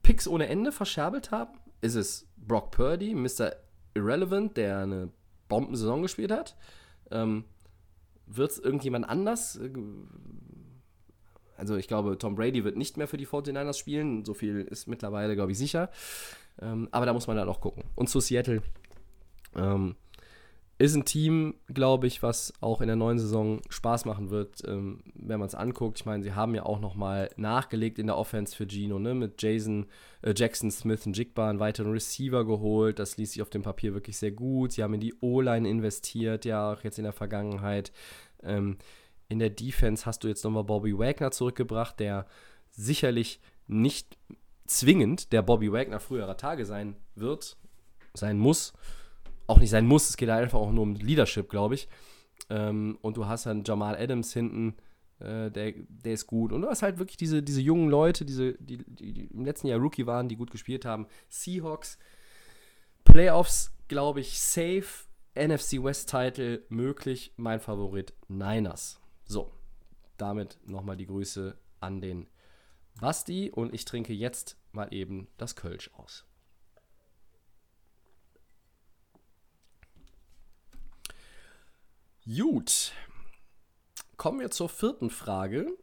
Picks 0.02 0.26
ohne 0.26 0.48
Ende 0.48 0.72
verscherbelt 0.72 1.30
haben? 1.30 1.58
Ist 1.82 1.94
es 1.94 2.26
Brock 2.36 2.70
Purdy, 2.70 3.14
Mr. 3.14 3.52
Irrelevant, 3.94 4.56
der 4.56 4.78
eine 4.78 5.10
Bombensaison 5.48 6.02
gespielt 6.02 6.32
hat? 6.32 6.56
Ähm, 7.10 7.44
wird 8.26 8.52
es 8.52 8.58
irgendjemand 8.58 9.08
anders? 9.08 9.58
Also 11.56 11.76
ich 11.76 11.88
glaube, 11.88 12.18
Tom 12.18 12.34
Brady 12.34 12.64
wird 12.64 12.76
nicht 12.76 12.96
mehr 12.96 13.08
für 13.08 13.16
die 13.16 13.26
49ers 13.26 13.78
spielen. 13.78 14.24
So 14.24 14.34
viel 14.34 14.60
ist 14.62 14.88
mittlerweile, 14.88 15.34
glaube 15.34 15.52
ich, 15.52 15.58
sicher. 15.58 15.90
Ähm, 16.60 16.88
aber 16.90 17.06
da 17.06 17.12
muss 17.12 17.26
man 17.26 17.36
dann 17.36 17.48
auch 17.48 17.60
gucken. 17.60 17.84
Und 17.94 18.08
zu 18.08 18.20
Seattle. 18.20 18.62
Ähm, 19.56 19.96
ist 20.76 20.96
ein 20.96 21.04
Team, 21.04 21.54
glaube 21.72 22.08
ich, 22.08 22.22
was 22.22 22.52
auch 22.60 22.80
in 22.80 22.88
der 22.88 22.96
neuen 22.96 23.18
Saison 23.18 23.60
Spaß 23.68 24.06
machen 24.06 24.30
wird, 24.30 24.62
ähm, 24.66 25.04
wenn 25.14 25.38
man 25.38 25.46
es 25.46 25.54
anguckt. 25.54 26.00
Ich 26.00 26.06
meine, 26.06 26.24
sie 26.24 26.32
haben 26.32 26.54
ja 26.54 26.64
auch 26.64 26.80
nochmal 26.80 27.30
nachgelegt 27.36 28.00
in 28.00 28.08
der 28.08 28.18
Offense 28.18 28.56
für 28.56 28.66
Gino, 28.66 28.98
ne? 28.98 29.14
mit 29.14 29.40
Jason, 29.40 29.86
äh, 30.22 30.34
Jackson 30.36 30.72
Smith 30.72 31.06
und 31.06 31.16
Jigba 31.16 31.48
einen 31.48 31.60
weiteren 31.60 31.92
Receiver 31.92 32.44
geholt. 32.44 32.98
Das 32.98 33.16
ließ 33.16 33.32
sich 33.32 33.42
auf 33.42 33.50
dem 33.50 33.62
Papier 33.62 33.94
wirklich 33.94 34.16
sehr 34.16 34.32
gut. 34.32 34.72
Sie 34.72 34.82
haben 34.82 34.94
in 34.94 35.00
die 35.00 35.14
O-Line 35.20 35.68
investiert, 35.68 36.44
ja, 36.44 36.72
auch 36.72 36.82
jetzt 36.82 36.98
in 36.98 37.04
der 37.04 37.12
Vergangenheit. 37.12 37.92
Ähm, 38.42 38.76
in 39.34 39.40
der 39.40 39.50
Defense 39.50 40.06
hast 40.06 40.22
du 40.22 40.28
jetzt 40.28 40.44
nochmal 40.44 40.62
Bobby 40.62 40.96
Wagner 40.96 41.32
zurückgebracht, 41.32 41.98
der 41.98 42.24
sicherlich 42.70 43.40
nicht 43.66 44.16
zwingend 44.64 45.32
der 45.32 45.42
Bobby 45.42 45.72
Wagner 45.72 45.98
früherer 45.98 46.36
Tage 46.36 46.64
sein 46.64 46.94
wird, 47.16 47.56
sein 48.14 48.38
muss. 48.38 48.74
Auch 49.48 49.58
nicht 49.58 49.70
sein 49.70 49.86
muss, 49.86 50.08
es 50.08 50.16
geht 50.16 50.28
einfach 50.28 50.60
auch 50.60 50.70
nur 50.70 50.84
um 50.84 50.94
Leadership, 50.94 51.50
glaube 51.50 51.74
ich. 51.74 51.88
Ähm, 52.48 52.96
und 53.02 53.16
du 53.16 53.26
hast 53.26 53.46
dann 53.46 53.64
Jamal 53.64 53.96
Adams 53.96 54.32
hinten, 54.32 54.76
äh, 55.18 55.50
der, 55.50 55.72
der 55.88 56.12
ist 56.12 56.28
gut. 56.28 56.52
Und 56.52 56.62
du 56.62 56.68
hast 56.68 56.82
halt 56.82 56.98
wirklich 56.98 57.16
diese, 57.16 57.42
diese 57.42 57.60
jungen 57.60 57.90
Leute, 57.90 58.24
diese, 58.24 58.52
die, 58.54 58.78
die, 58.86 59.12
die 59.14 59.24
im 59.24 59.44
letzten 59.44 59.66
Jahr 59.66 59.80
Rookie 59.80 60.06
waren, 60.06 60.28
die 60.28 60.36
gut 60.36 60.52
gespielt 60.52 60.84
haben. 60.84 61.08
Seahawks, 61.28 61.98
Playoffs, 63.02 63.72
glaube 63.88 64.20
ich, 64.20 64.38
safe. 64.38 65.08
NFC 65.36 65.82
West 65.82 66.08
Title 66.08 66.62
möglich. 66.68 67.32
Mein 67.36 67.58
Favorit 67.58 68.14
Niners. 68.28 69.00
So, 69.26 69.52
damit 70.16 70.58
nochmal 70.66 70.96
die 70.96 71.06
Grüße 71.06 71.56
an 71.80 72.00
den 72.00 72.26
Basti 73.00 73.50
und 73.50 73.74
ich 73.74 73.84
trinke 73.84 74.12
jetzt 74.12 74.56
mal 74.72 74.92
eben 74.92 75.28
das 75.36 75.56
Kölsch 75.56 75.90
aus. 75.94 76.24
Gut. 82.24 82.92
Kommen 84.16 84.40
wir 84.40 84.50
zur 84.50 84.68
vierten 84.68 85.10
Frage. 85.10 85.76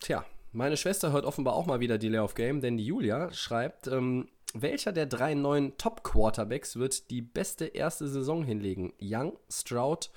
Tja, 0.00 0.24
meine 0.52 0.76
Schwester 0.76 1.12
hört 1.12 1.24
offenbar 1.24 1.54
auch 1.54 1.66
mal 1.66 1.80
wieder 1.80 1.98
Delay 1.98 2.18
of 2.18 2.34
Game, 2.34 2.60
denn 2.60 2.76
die 2.76 2.86
Julia 2.86 3.32
schreibt, 3.32 3.86
ähm, 3.86 4.28
welcher 4.54 4.92
der 4.92 5.06
drei 5.06 5.34
neuen 5.34 5.76
Top-Quarterbacks 5.76 6.76
wird 6.76 7.10
die 7.10 7.20
beste 7.20 7.66
erste 7.66 8.08
Saison 8.08 8.42
hinlegen? 8.42 8.92
Young, 9.00 9.38
Stroud 9.50 10.10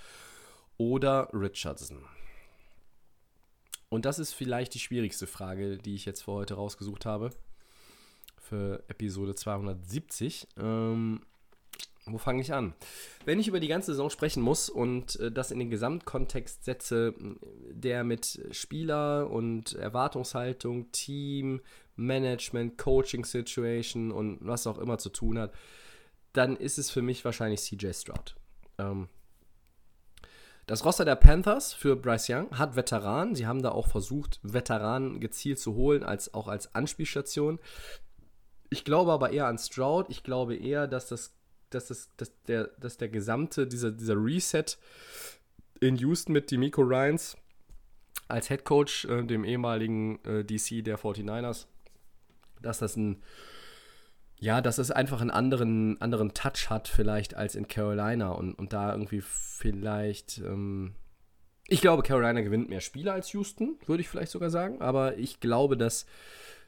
Richardson? 1.33 1.99
Und 3.89 4.05
das 4.05 4.19
ist 4.19 4.33
vielleicht 4.33 4.73
die 4.73 4.79
schwierigste 4.79 5.27
Frage, 5.27 5.77
die 5.77 5.95
ich 5.95 6.05
jetzt 6.05 6.21
für 6.21 6.31
heute 6.31 6.55
rausgesucht 6.55 7.05
habe. 7.05 7.29
Für 8.37 8.83
Episode 8.87 9.35
270. 9.35 10.47
Ähm, 10.57 11.21
wo 12.05 12.17
fange 12.17 12.41
ich 12.41 12.51
an? 12.53 12.73
Wenn 13.25 13.39
ich 13.39 13.47
über 13.47 13.59
die 13.59 13.67
ganze 13.67 13.91
Saison 13.91 14.09
sprechen 14.09 14.41
muss 14.41 14.69
und 14.69 15.19
äh, 15.19 15.31
das 15.31 15.51
in 15.51 15.59
den 15.59 15.69
Gesamtkontext 15.69 16.63
setze, 16.63 17.13
der 17.69 18.03
mit 18.03 18.41
Spieler 18.51 19.29
und 19.29 19.73
Erwartungshaltung, 19.73 20.91
Team, 20.91 21.61
Management, 21.95 22.77
Coaching 22.77 23.23
Situation 23.23 24.11
und 24.11 24.39
was 24.41 24.65
auch 24.65 24.79
immer 24.79 24.97
zu 24.97 25.09
tun 25.09 25.37
hat, 25.37 25.53
dann 26.33 26.55
ist 26.55 26.79
es 26.79 26.89
für 26.89 27.01
mich 27.01 27.23
wahrscheinlich 27.23 27.61
CJ 27.61 27.91
Stroud. 27.93 28.35
Ähm, 28.79 29.09
das 30.67 30.85
Roster 30.85 31.05
der 31.05 31.15
Panthers 31.15 31.73
für 31.73 31.95
Bryce 31.95 32.29
Young 32.29 32.57
hat 32.57 32.75
Veteranen. 32.75 33.35
Sie 33.35 33.47
haben 33.47 33.61
da 33.61 33.69
auch 33.71 33.87
versucht, 33.87 34.39
Veteranen 34.43 35.19
gezielt 35.19 35.59
zu 35.59 35.75
holen, 35.75 36.03
als 36.03 36.33
auch 36.33 36.47
als 36.47 36.73
Anspielstation. 36.75 37.59
Ich 38.69 38.85
glaube 38.85 39.11
aber 39.11 39.31
eher 39.31 39.47
an 39.47 39.57
Stroud. 39.57 40.05
Ich 40.09 40.23
glaube 40.23 40.55
eher, 40.55 40.87
dass 40.87 41.07
das 41.07 41.33
dass, 41.71 41.87
das, 41.87 42.09
dass, 42.17 42.31
der, 42.43 42.69
dass 42.79 42.97
der 42.97 43.09
gesamte, 43.09 43.65
dieser, 43.65 43.91
dieser 43.91 44.15
Reset 44.15 44.65
in 45.79 45.95
Houston 45.95 46.33
mit 46.33 46.51
Demico 46.51 46.81
Ryans 46.81 47.37
als 48.27 48.47
Head 48.47 48.63
Coach, 48.63 49.05
äh, 49.05 49.23
dem 49.23 49.43
ehemaligen 49.43 50.23
äh, 50.25 50.43
DC 50.43 50.83
der 50.83 50.99
49ers, 50.99 51.65
dass 52.61 52.79
das 52.79 52.95
ein, 52.95 53.23
ja, 54.41 54.59
dass 54.59 54.79
es 54.79 54.89
einfach 54.89 55.21
einen 55.21 55.29
anderen, 55.29 56.01
anderen 56.01 56.33
Touch 56.33 56.69
hat, 56.69 56.87
vielleicht 56.87 57.35
als 57.35 57.53
in 57.53 57.67
Carolina 57.67 58.31
und, 58.31 58.55
und 58.55 58.73
da 58.73 58.91
irgendwie 58.91 59.21
vielleicht, 59.21 60.39
ähm, 60.39 60.95
ich 61.67 61.79
glaube, 61.79 62.01
Carolina 62.01 62.41
gewinnt 62.41 62.67
mehr 62.67 62.81
Spiele 62.81 63.13
als 63.13 63.31
Houston, 63.33 63.77
würde 63.85 64.01
ich 64.01 64.09
vielleicht 64.09 64.31
sogar 64.31 64.49
sagen, 64.49 64.81
aber 64.81 65.15
ich 65.17 65.39
glaube, 65.39 65.77
dass 65.77 66.07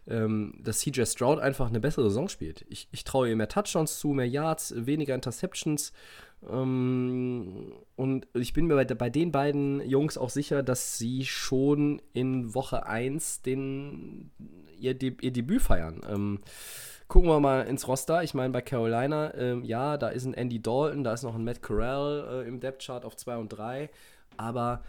ähm, 0.05 0.53
dass 0.61 0.79
CJ 0.79 1.05
Stroud 1.05 1.39
einfach 1.39 1.69
eine 1.69 1.79
bessere 1.79 2.09
Saison 2.09 2.27
spielt. 2.27 2.65
Ich, 2.67 2.89
ich 2.91 3.05
traue 3.05 3.29
ihr 3.29 3.35
mehr 3.37 3.47
Touchdowns 3.47 3.99
zu, 3.99 4.09
mehr 4.09 4.27
Yards, 4.27 4.73
weniger 4.75 5.15
Interceptions. 5.15 5.93
Ähm, 6.49 7.71
und 7.95 8.27
ich 8.33 8.51
bin 8.51 8.65
mir 8.65 8.75
bei, 8.75 8.83
bei, 8.83 9.09
den 9.09 9.31
beiden 9.31 9.79
Jungs 9.87 10.17
auch 10.17 10.29
sicher, 10.29 10.61
dass 10.61 10.97
sie 10.97 11.25
schon 11.25 12.01
in 12.11 12.53
Woche 12.53 12.85
1 12.85 13.43
den, 13.43 14.31
ihr, 14.77 14.93
De 14.93 15.15
ihr 15.21 15.31
Debüt 15.31 15.61
feiern. 15.61 16.01
Ähm, 16.09 16.39
gucken 17.07 17.29
wir 17.29 17.39
mal 17.39 17.61
ins 17.61 17.87
Roster. 17.87 18.23
Ich 18.23 18.33
meine, 18.33 18.53
bei 18.53 18.61
Carolina, 18.61 19.33
ähm, 19.35 19.63
ja, 19.63 19.97
da 19.97 20.09
ist 20.09 20.25
ein 20.25 20.33
Andy 20.33 20.61
Dalton, 20.61 21.03
da 21.03 21.13
ist 21.13 21.23
noch 21.23 21.35
ein 21.35 21.43
Matt 21.43 21.61
Corral 21.61 22.43
äh, 22.43 22.47
im 22.47 22.59
Depth 22.59 22.83
Chart 22.85 23.05
auf 23.05 23.15
2 23.15 23.37
und 23.37 23.49
3. 23.49 23.89
Aber 24.37 24.83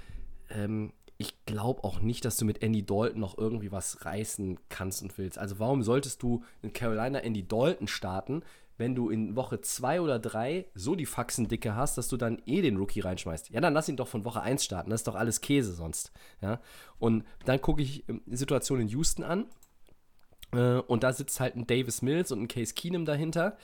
ähm, 0.51 0.93
ich 1.19 1.45
glaube 1.47 1.85
auch 1.85 2.01
nicht, 2.01 2.25
dass 2.25 2.37
du 2.37 2.45
mit 2.45 2.63
Andy 2.63 2.85
Dalton 2.85 3.21
noch 3.21 3.39
irgendwie 3.39 3.71
was 3.71 4.05
reißen 4.05 4.59
kannst 4.69 5.03
und 5.03 5.17
willst. 5.19 5.39
Also 5.39 5.59
warum 5.59 5.83
solltest 5.83 6.23
du 6.23 6.43
in 6.63 6.73
Carolina 6.73 7.21
Andy 7.21 7.47
Dalton 7.47 7.87
starten, 7.87 8.43
wenn 8.77 8.97
du 8.97 9.09
in 9.09 9.37
Woche 9.37 9.61
2 9.61 10.01
oder 10.01 10.19
3 10.19 10.67
so 10.75 10.97
die 10.97 11.07
Faxendicke 11.07 11.77
hast, 11.77 11.97
dass 11.97 12.09
du 12.09 12.17
dann 12.17 12.43
eh 12.47 12.61
den 12.61 12.77
Rookie 12.77 13.01
reinschmeißt? 13.01 13.51
Ja, 13.51 13.61
dann 13.61 13.75
lass 13.75 13.89
ihn 13.89 13.97
doch 13.97 14.09
von 14.09 14.25
Woche 14.25 14.41
1 14.41 14.65
starten. 14.65 14.91
Das 14.91 15.01
ist 15.01 15.07
doch 15.07 15.15
alles 15.15 15.41
Käse 15.41 15.73
sonst. 15.73 16.11
Ja? 16.41 16.61
Und 16.99 17.25
dann 17.45 17.61
gucke 17.61 17.83
ich 17.83 18.09
ähm, 18.09 18.23
die 18.27 18.37
Situation 18.37 18.81
in 18.81 18.89
Houston 18.89 19.23
an. 19.23 19.47
Äh, 20.55 20.81
und 20.81 21.03
da 21.03 21.13
sitzt 21.13 21.41
halt 21.41 21.57
ein 21.57 21.67
Davis 21.67 22.03
Mills 22.03 22.33
und 22.33 22.43
ein 22.43 22.49
Case 22.49 22.75
Keenum 22.75 23.05
dahinter. 23.05 23.57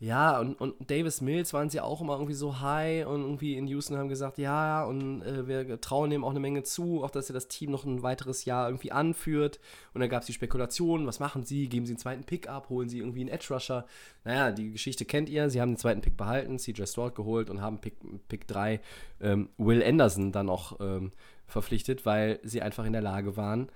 Ja, 0.00 0.38
und, 0.38 0.54
und 0.60 0.88
Davis 0.88 1.20
Mills 1.20 1.52
waren 1.52 1.70
sie 1.70 1.80
auch 1.80 2.00
immer 2.00 2.12
irgendwie 2.12 2.34
so 2.34 2.60
high 2.60 3.04
und 3.04 3.22
irgendwie 3.22 3.56
in 3.56 3.66
Houston 3.66 3.96
haben 3.96 4.08
gesagt, 4.08 4.38
ja, 4.38 4.84
und 4.84 5.22
äh, 5.22 5.48
wir 5.48 5.80
trauen 5.80 6.10
dem 6.10 6.22
auch 6.22 6.30
eine 6.30 6.38
Menge 6.38 6.62
zu, 6.62 7.02
auch 7.02 7.10
dass 7.10 7.28
er 7.30 7.34
das 7.34 7.48
Team 7.48 7.72
noch 7.72 7.84
ein 7.84 8.04
weiteres 8.04 8.44
Jahr 8.44 8.68
irgendwie 8.68 8.92
anführt. 8.92 9.58
Und 9.94 10.00
dann 10.00 10.08
gab 10.08 10.20
es 10.20 10.26
die 10.26 10.32
Spekulation, 10.32 11.08
was 11.08 11.18
machen 11.18 11.42
sie? 11.42 11.68
Geben 11.68 11.84
sie 11.84 11.94
einen 11.94 11.98
zweiten 11.98 12.22
Pick 12.22 12.48
ab? 12.48 12.68
Holen 12.68 12.88
sie 12.88 12.98
irgendwie 12.98 13.22
einen 13.22 13.30
Edge 13.30 13.48
Rusher? 13.50 13.86
Naja, 14.22 14.52
die 14.52 14.70
Geschichte 14.70 15.04
kennt 15.04 15.28
ihr. 15.28 15.50
Sie 15.50 15.60
haben 15.60 15.72
den 15.72 15.78
zweiten 15.78 16.00
Pick 16.00 16.16
behalten, 16.16 16.60
CJ 16.60 16.84
Stroud 16.84 17.16
geholt 17.16 17.50
und 17.50 17.60
haben 17.60 17.80
Pick, 17.80 17.96
Pick 18.28 18.46
3 18.46 18.80
ähm, 19.20 19.48
Will 19.58 19.82
Anderson 19.82 20.30
dann 20.30 20.48
auch 20.48 20.78
ähm, 20.78 21.10
verpflichtet, 21.48 22.06
weil 22.06 22.38
sie 22.44 22.62
einfach 22.62 22.84
in 22.84 22.92
der 22.92 23.02
Lage 23.02 23.36
waren, 23.36 23.68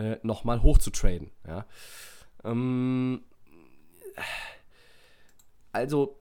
äh, 0.00 0.18
nochmal 0.22 0.62
hoch 0.62 0.78
zu 0.78 0.90
traden. 0.90 1.30
Ja. 1.46 1.66
Ähm, 2.44 3.22
also 5.72 6.16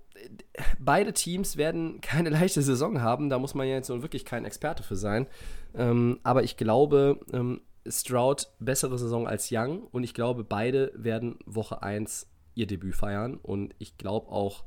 beide 0.79 1.13
Teams 1.13 1.57
werden 1.57 2.01
keine 2.01 2.29
leichte 2.29 2.61
Saison 2.61 3.01
haben. 3.01 3.29
Da 3.29 3.39
muss 3.39 3.55
man 3.55 3.67
ja 3.67 3.75
jetzt 3.75 3.89
wirklich 3.89 4.25
kein 4.25 4.45
Experte 4.45 4.83
für 4.83 4.95
sein. 4.95 5.27
Ähm, 5.75 6.19
aber 6.23 6.43
ich 6.43 6.57
glaube, 6.57 7.19
ähm, 7.31 7.61
Stroud 7.87 8.47
bessere 8.59 8.97
Saison 8.99 9.27
als 9.27 9.49
Young 9.51 9.83
und 9.91 10.03
ich 10.03 10.13
glaube, 10.13 10.43
beide 10.43 10.91
werden 10.95 11.39
Woche 11.45 11.81
1 11.81 12.27
ihr 12.55 12.67
Debüt 12.67 12.95
feiern 12.95 13.37
und 13.37 13.73
ich 13.79 13.97
glaube 13.97 14.29
auch 14.29 14.65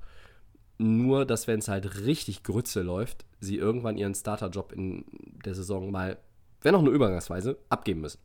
nur, 0.79 1.27
dass 1.27 1.46
wenn 1.46 1.59
es 1.59 1.68
halt 1.68 2.05
richtig 2.07 2.42
Grütze 2.42 2.83
läuft, 2.83 3.27
sie 3.38 3.57
irgendwann 3.57 3.98
ihren 3.98 4.14
Starterjob 4.14 4.72
in 4.72 5.05
der 5.44 5.55
Saison 5.55 5.90
mal, 5.90 6.18
wenn 6.62 6.75
auch 6.75 6.83
nur 6.83 6.94
übergangsweise, 6.94 7.59
abgeben 7.68 8.01
müssen. 8.01 8.18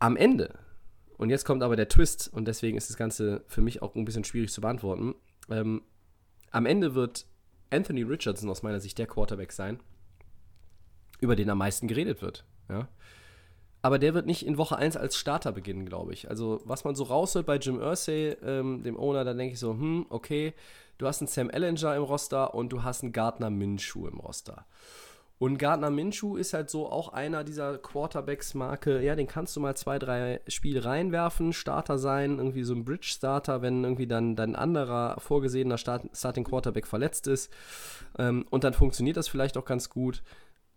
Am 0.00 0.16
Ende 0.16 0.58
und 1.20 1.28
jetzt 1.28 1.44
kommt 1.44 1.62
aber 1.62 1.76
der 1.76 1.88
Twist 1.88 2.30
und 2.32 2.46
deswegen 2.46 2.78
ist 2.78 2.88
das 2.88 2.96
Ganze 2.96 3.44
für 3.46 3.60
mich 3.60 3.82
auch 3.82 3.94
ein 3.94 4.06
bisschen 4.06 4.24
schwierig 4.24 4.50
zu 4.50 4.62
beantworten. 4.62 5.14
Ähm, 5.50 5.82
am 6.50 6.64
Ende 6.64 6.94
wird 6.94 7.26
Anthony 7.68 8.02
Richardson 8.02 8.48
aus 8.48 8.62
meiner 8.62 8.80
Sicht 8.80 8.98
der 8.98 9.06
Quarterback 9.06 9.52
sein, 9.52 9.80
über 11.20 11.36
den 11.36 11.50
am 11.50 11.58
meisten 11.58 11.88
geredet 11.88 12.22
wird. 12.22 12.46
Ja? 12.70 12.88
Aber 13.82 13.98
der 13.98 14.14
wird 14.14 14.24
nicht 14.24 14.46
in 14.46 14.56
Woche 14.56 14.76
1 14.76 14.96
als 14.96 15.16
Starter 15.16 15.52
beginnen, 15.52 15.84
glaube 15.84 16.14
ich. 16.14 16.28
Also, 16.28 16.62
was 16.64 16.84
man 16.84 16.94
so 16.94 17.04
raushört 17.04 17.44
bei 17.44 17.56
Jim 17.56 17.80
Irsay, 17.80 18.36
ähm, 18.42 18.82
dem 18.82 18.98
Owner, 18.98 19.24
da 19.24 19.34
denke 19.34 19.52
ich 19.52 19.60
so, 19.60 19.72
hm, 19.72 20.06
okay, 20.08 20.54
du 20.96 21.06
hast 21.06 21.20
einen 21.20 21.28
Sam 21.28 21.50
Ellinger 21.50 21.96
im 21.96 22.02
Roster 22.02 22.54
und 22.54 22.70
du 22.70 22.82
hast 22.82 23.02
einen 23.02 23.12
Gardner 23.12 23.50
Minshew 23.50 24.06
im 24.06 24.20
Roster. 24.20 24.66
Und 25.40 25.56
Gardner 25.56 25.88
Minshew 25.88 26.36
ist 26.36 26.52
halt 26.52 26.68
so 26.68 26.90
auch 26.90 27.14
einer 27.14 27.44
dieser 27.44 27.78
Quarterbacks-Marke, 27.78 29.00
ja, 29.00 29.16
den 29.16 29.26
kannst 29.26 29.56
du 29.56 29.60
mal 29.60 29.74
zwei, 29.74 29.98
drei 29.98 30.42
Spiele 30.46 30.84
reinwerfen, 30.84 31.54
Starter 31.54 31.98
sein, 31.98 32.36
irgendwie 32.36 32.62
so 32.62 32.74
ein 32.74 32.84
Bridge-Starter, 32.84 33.62
wenn 33.62 33.82
irgendwie 33.82 34.06
dann 34.06 34.36
dein 34.36 34.54
anderer 34.54 35.18
vorgesehener 35.18 35.78
Start 35.78 36.10
Starting 36.12 36.44
Quarterback 36.44 36.86
verletzt 36.86 37.26
ist. 37.26 37.50
Ähm, 38.18 38.44
und 38.50 38.64
dann 38.64 38.74
funktioniert 38.74 39.16
das 39.16 39.28
vielleicht 39.28 39.56
auch 39.56 39.64
ganz 39.64 39.88
gut. 39.88 40.22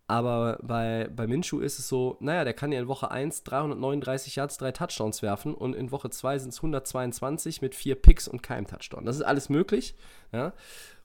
Aber 0.06 0.58
bei, 0.62 1.10
bei 1.14 1.26
Minshew 1.26 1.60
ist 1.60 1.78
es 1.78 1.86
so, 1.86 2.16
naja, 2.20 2.44
der 2.44 2.54
kann 2.54 2.72
ja 2.72 2.80
in 2.80 2.88
Woche 2.88 3.10
1 3.10 3.42
339 3.42 4.36
Yards, 4.36 4.56
drei 4.56 4.72
Touchdowns 4.72 5.20
werfen 5.20 5.52
und 5.52 5.76
in 5.76 5.90
Woche 5.90 6.08
2 6.08 6.38
sind 6.38 6.54
es 6.54 6.60
122 6.60 7.60
mit 7.60 7.74
vier 7.74 7.96
Picks 7.96 8.26
und 8.26 8.42
keinem 8.42 8.66
Touchdown. 8.66 9.04
Das 9.04 9.16
ist 9.16 9.22
alles 9.22 9.50
möglich. 9.50 9.94
Ja? 10.32 10.54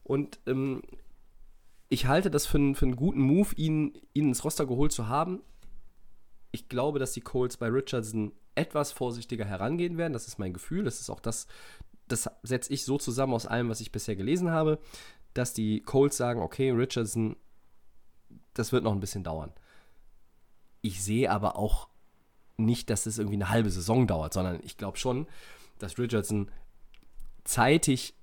Und 0.06 0.40
ähm, 0.48 0.82
ich 1.90 2.06
halte 2.06 2.32
das 2.32 2.46
für, 2.46 2.76
für 2.76 2.86
einen 2.86 2.96
guten 2.96 3.22
Move, 3.22 3.54
ihn, 3.56 3.94
ihn 4.14 4.30
ins 4.30 4.44
Roster 4.44 4.66
geholt 4.66 4.92
zu 4.92 5.08
haben. 5.08 5.42
Ich 6.52 6.70
glaube, 6.70 7.00
dass 7.00 7.14
die 7.14 7.22
Colts 7.22 7.58
bei 7.58 7.68
Richardson 7.68 8.32
etwas 8.56 8.92
vorsichtiger 8.92 9.46
herangehen 9.46 9.98
werden. 9.98 10.14
Das 10.14 10.28
ist 10.28 10.40
mein 10.40 10.54
Gefühl. 10.54 10.84
Das 10.84 11.00
ist 11.00 11.10
auch 11.10 11.20
das, 11.20 11.48
das 12.08 12.30
setze 12.44 12.74
ich 12.74 12.86
so 12.86 12.98
zusammen 12.98 13.34
aus 13.34 13.46
allem, 13.46 13.70
was 13.70 13.82
ich 13.82 13.92
bisher 13.92 14.16
gelesen 14.16 14.52
habe, 14.52 14.80
dass 15.34 15.54
die 15.54 15.82
Colts 15.82 16.18
sagen, 16.18 16.42
okay, 16.42 16.72
Richardson 16.72 17.36
das 18.54 18.72
wird 18.72 18.84
noch 18.84 18.92
ein 18.92 19.00
bisschen 19.00 19.24
dauern. 19.24 19.54
Ich 20.82 21.04
sehe 21.04 21.32
aber 21.32 21.58
auch 21.58 21.88
nicht, 22.58 22.90
dass 22.90 23.06
das 23.06 23.18
irgendwie 23.18 23.38
eine 23.38 23.50
halbe 23.50 23.70
Saison 23.70 24.08
dauert, 24.08 24.34
sondern 24.34 24.60
ich 24.64 24.78
glaube 24.78 24.98
schon, 24.98 25.28
dass 25.78 25.98
Richardson 25.98 26.52
zeitig 27.44 28.16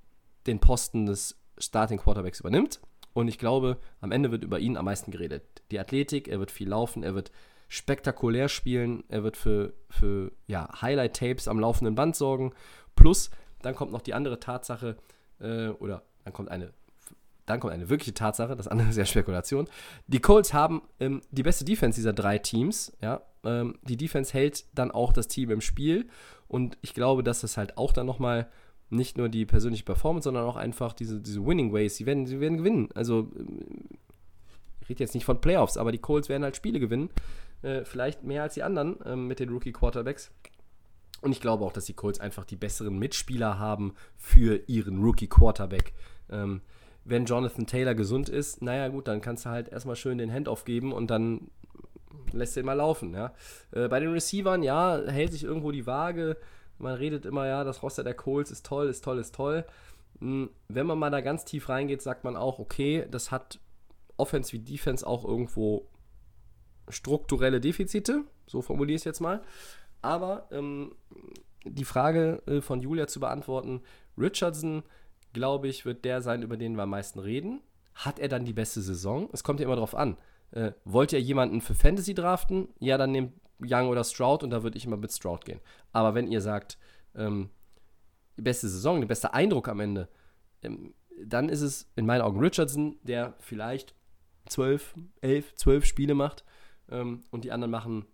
den 0.47 0.61
Posten 0.61 1.07
des 1.07 1.37
Starting 1.59 1.99
Quarterbacks 1.99 2.41
übernimmt. 2.41 2.81
Und 3.17 3.29
ich 3.29 3.39
glaube, 3.39 3.79
am 4.03 4.12
Ende 4.12 4.31
wird 4.31 4.45
über 4.45 4.59
ihn 4.59 4.77
am 4.77 4.85
meisten 4.85 5.11
geredet. 5.11 5.43
Die 5.71 5.81
Athletik, 5.81 6.29
er 6.29 6.39
wird 6.39 6.51
viel 6.51 6.69
laufen, 6.69 7.03
er 7.03 7.14
wird 7.14 7.33
spektakulär 7.67 8.51
spielen, 8.51 9.05
er 9.09 9.25
wird 9.25 9.39
für, 9.39 9.73
für 9.89 10.33
ja, 10.47 10.69
Highlight-Tapes 10.83 11.49
am 11.49 11.59
laufenden 11.59 11.95
Band 11.95 12.14
sorgen. 12.14 12.53
Plus, 12.95 13.31
dann 13.62 13.75
kommt 13.75 13.91
noch 13.91 14.03
die 14.03 14.12
andere 14.12 14.39
Tatsache, 14.39 14.99
äh, 15.41 15.69
oder 15.69 16.03
dann 16.25 16.35
kommt 16.35 16.51
eine 16.51 16.75
dann 17.47 17.61
kommt 17.61 17.73
eine 17.73 17.89
wirkliche 17.89 18.12
Tatsache, 18.12 18.55
das 18.55 18.69
andere 18.69 18.91
ist 18.91 18.97
ja 18.97 19.07
Spekulation. 19.07 19.67
Die 20.09 20.21
Colts 20.21 20.53
haben 20.53 20.83
ähm, 21.01 21.23
die 21.31 21.45
beste 21.45 21.64
Defense 21.64 21.97
dieser 21.97 22.12
drei 22.12 22.37
Teams. 22.37 22.93
Ja? 23.01 23.23
Ähm, 23.45 23.79
die 23.83 23.97
Defense 23.97 24.35
hält 24.35 24.67
dann 24.75 24.91
auch 24.91 25.12
das 25.12 25.29
Team 25.29 25.51
im 25.51 25.61
Spiel. 25.62 26.09
Und 26.49 26.77
ich 26.83 26.93
glaube, 26.93 27.23
dass 27.23 27.41
das 27.41 27.57
halt 27.57 27.79
auch 27.79 27.93
dann 27.93 28.05
nochmal 28.05 28.51
nicht 28.91 29.18
nur 29.18 29.28
die 29.28 29.47
persönliche 29.47 29.84
Performance, 29.84 30.24
sondern 30.24 30.45
auch 30.45 30.57
einfach 30.57 30.93
diese, 30.93 31.20
diese 31.20 31.45
Winning 31.45 31.72
Ways. 31.72 31.97
Sie 31.97 32.07
werden, 32.07 32.26
sie 32.26 32.41
werden 32.41 32.59
gewinnen. 32.59 32.89
Also, 32.95 33.30
ich 34.80 34.89
rede 34.89 35.03
jetzt 35.03 35.14
nicht 35.14 35.24
von 35.24 35.41
Playoffs, 35.41 35.76
aber 35.76 35.93
die 35.93 35.99
Colts 35.99 36.28
werden 36.28 36.45
halt 36.45 36.57
Spiele 36.57 36.78
gewinnen. 36.78 37.11
Äh, 37.62 37.84
vielleicht 37.84 38.22
mehr 38.22 38.43
als 38.43 38.55
die 38.55 38.62
anderen 38.62 39.01
äh, 39.03 39.16
mit 39.16 39.41
den 39.41 39.49
Rookie 39.49 39.72
Quarterbacks. 39.72 40.30
Und 41.22 41.32
ich 41.32 41.41
glaube 41.41 41.64
auch, 41.64 41.72
dass 41.72 41.87
die 41.87 41.95
Colts 41.95 42.20
einfach 42.20 42.45
die 42.45 42.57
besseren 42.57 42.99
Mitspieler 42.99 43.59
haben 43.59 43.95
für 44.16 44.61
ihren 44.68 45.03
Rookie 45.03 45.28
Quarterback. 45.28 45.93
Ähm, 46.30 46.61
wenn 47.05 47.24
Jonathan 47.24 47.66
Taylor 47.66 47.95
gesund 47.95 48.28
ist, 48.28 48.62
naja 48.62 48.89
gut, 48.89 49.09
dann 49.09 49.20
kannst 49.20 49.47
du 49.47 49.51
halt 49.51 49.68
erstmal 49.68 49.97
schön 49.97 50.18
den 50.18 50.32
Handoff 50.32 50.64
geben 50.64 50.93
und 50.93 51.11
dann 51.11 51.51
lässt 52.32 52.57
den 52.57 52.66
mal 52.66 52.74
laufen. 52.74 53.14
Ja. 53.14 53.32
Äh, 53.72 53.89
bei 53.89 54.01
den 54.01 54.12
Receivern, 54.12 54.62
ja, 54.62 55.01
hält 55.07 55.32
sich 55.32 55.45
irgendwo 55.45 55.70
die 55.72 55.87
Waage. 55.87 56.37
Man 56.79 56.95
redet 56.95 57.24
immer, 57.24 57.47
ja, 57.47 57.64
das 57.64 57.83
Roster 57.83 58.05
der 58.05 58.14
Colts 58.14 58.51
ist 58.51 58.66
toll, 58.66 58.89
ist 58.89 59.05
toll, 59.05 59.18
ist 59.18 59.35
toll. 59.35 59.64
Hm, 60.20 60.51
wenn 60.68 60.87
man 60.87 60.99
mal 60.99 61.11
da 61.11 61.20
ganz 61.20 61.45
tief 61.45 61.68
reingeht, 61.68 62.03
sagt 62.03 62.24
man 62.24 62.37
auch, 62.37 62.59
okay, 62.59 63.07
das 63.11 63.31
hat 63.31 63.61
Offense 64.16 64.53
wie 64.53 64.59
Defense 64.59 65.07
auch 65.07 65.24
irgendwo 65.24 65.89
strukturelle 66.89 67.61
Defizite, 67.61 68.24
so 68.47 68.62
formuliere 68.62 68.97
ich 68.97 69.01
es 69.01 69.05
jetzt 69.05 69.20
mal. 69.20 69.43
Aber 70.03 70.49
ähm, 70.53 70.95
die 71.64 71.85
Frage 71.85 72.43
äh, 72.47 72.61
von 72.61 72.81
Julia 72.81 73.07
zu 73.07 73.20
beantworten, 73.20 73.83
Richardson 74.16 74.85
glaube 75.37 75.68
ich, 75.68 75.85
wird 75.85 76.07
der 76.07 76.22
sein, 76.22 76.43
über 76.43 76.57
den 76.57 76.77
wir 76.77 76.85
am 76.85 76.91
meisten 76.91 77.18
reden. 77.18 77.61
Hat 77.95 78.18
er 78.18 78.29
dann 78.29 78.47
die 78.47 78.55
beste 78.55 78.81
Saison? 78.81 79.29
Es 79.35 79.45
kommt 79.45 79.61
ja 79.61 79.66
immer 79.66 79.74
darauf 79.74 79.95
an. 79.95 80.16
Äh, 80.51 80.72
wollt 80.87 81.12
ihr 81.12 81.20
jemanden 81.20 81.61
für 81.61 81.74
Fantasy 81.74 82.14
draften? 82.14 82.68
Ja, 82.79 82.97
dann 82.97 83.12
nehmt 83.12 83.35
Young 83.61 83.89
oder 83.89 84.05
Stroud 84.05 84.43
und 84.43 84.51
da 84.51 84.63
würde 84.63 84.77
ich 84.77 84.85
immer 84.85 84.97
mit 84.97 85.13
Stroud 85.13 85.45
gehen. 85.45 85.61
Aber 85.93 86.15
wenn 86.15 86.31
ihr 86.31 86.41
sagt, 86.41 86.79
ähm, 87.15 87.51
die 88.37 88.43
beste 88.43 88.69
Saison, 88.69 89.01
der 89.01 89.09
beste 89.09 89.33
Eindruck 89.33 89.69
am 89.69 89.81
Ende, 89.81 90.09
ähm, 90.63 90.95
dann 91.25 91.49
ist 91.49 91.63
es 91.63 91.91
in 91.97 92.05
meinen 92.07 92.21
Augen 92.21 92.39
Richardson, 92.41 92.99
der 93.03 93.35
vielleicht 93.41 93.95
12, 94.49 94.95
11, 95.23 95.55
12 95.55 95.85
Spiele 95.85 96.15
macht 96.15 96.45
ähm, 96.91 97.23
und 97.31 97.45
die 97.45 97.53
anderen 97.53 97.71
machen 97.71 98.07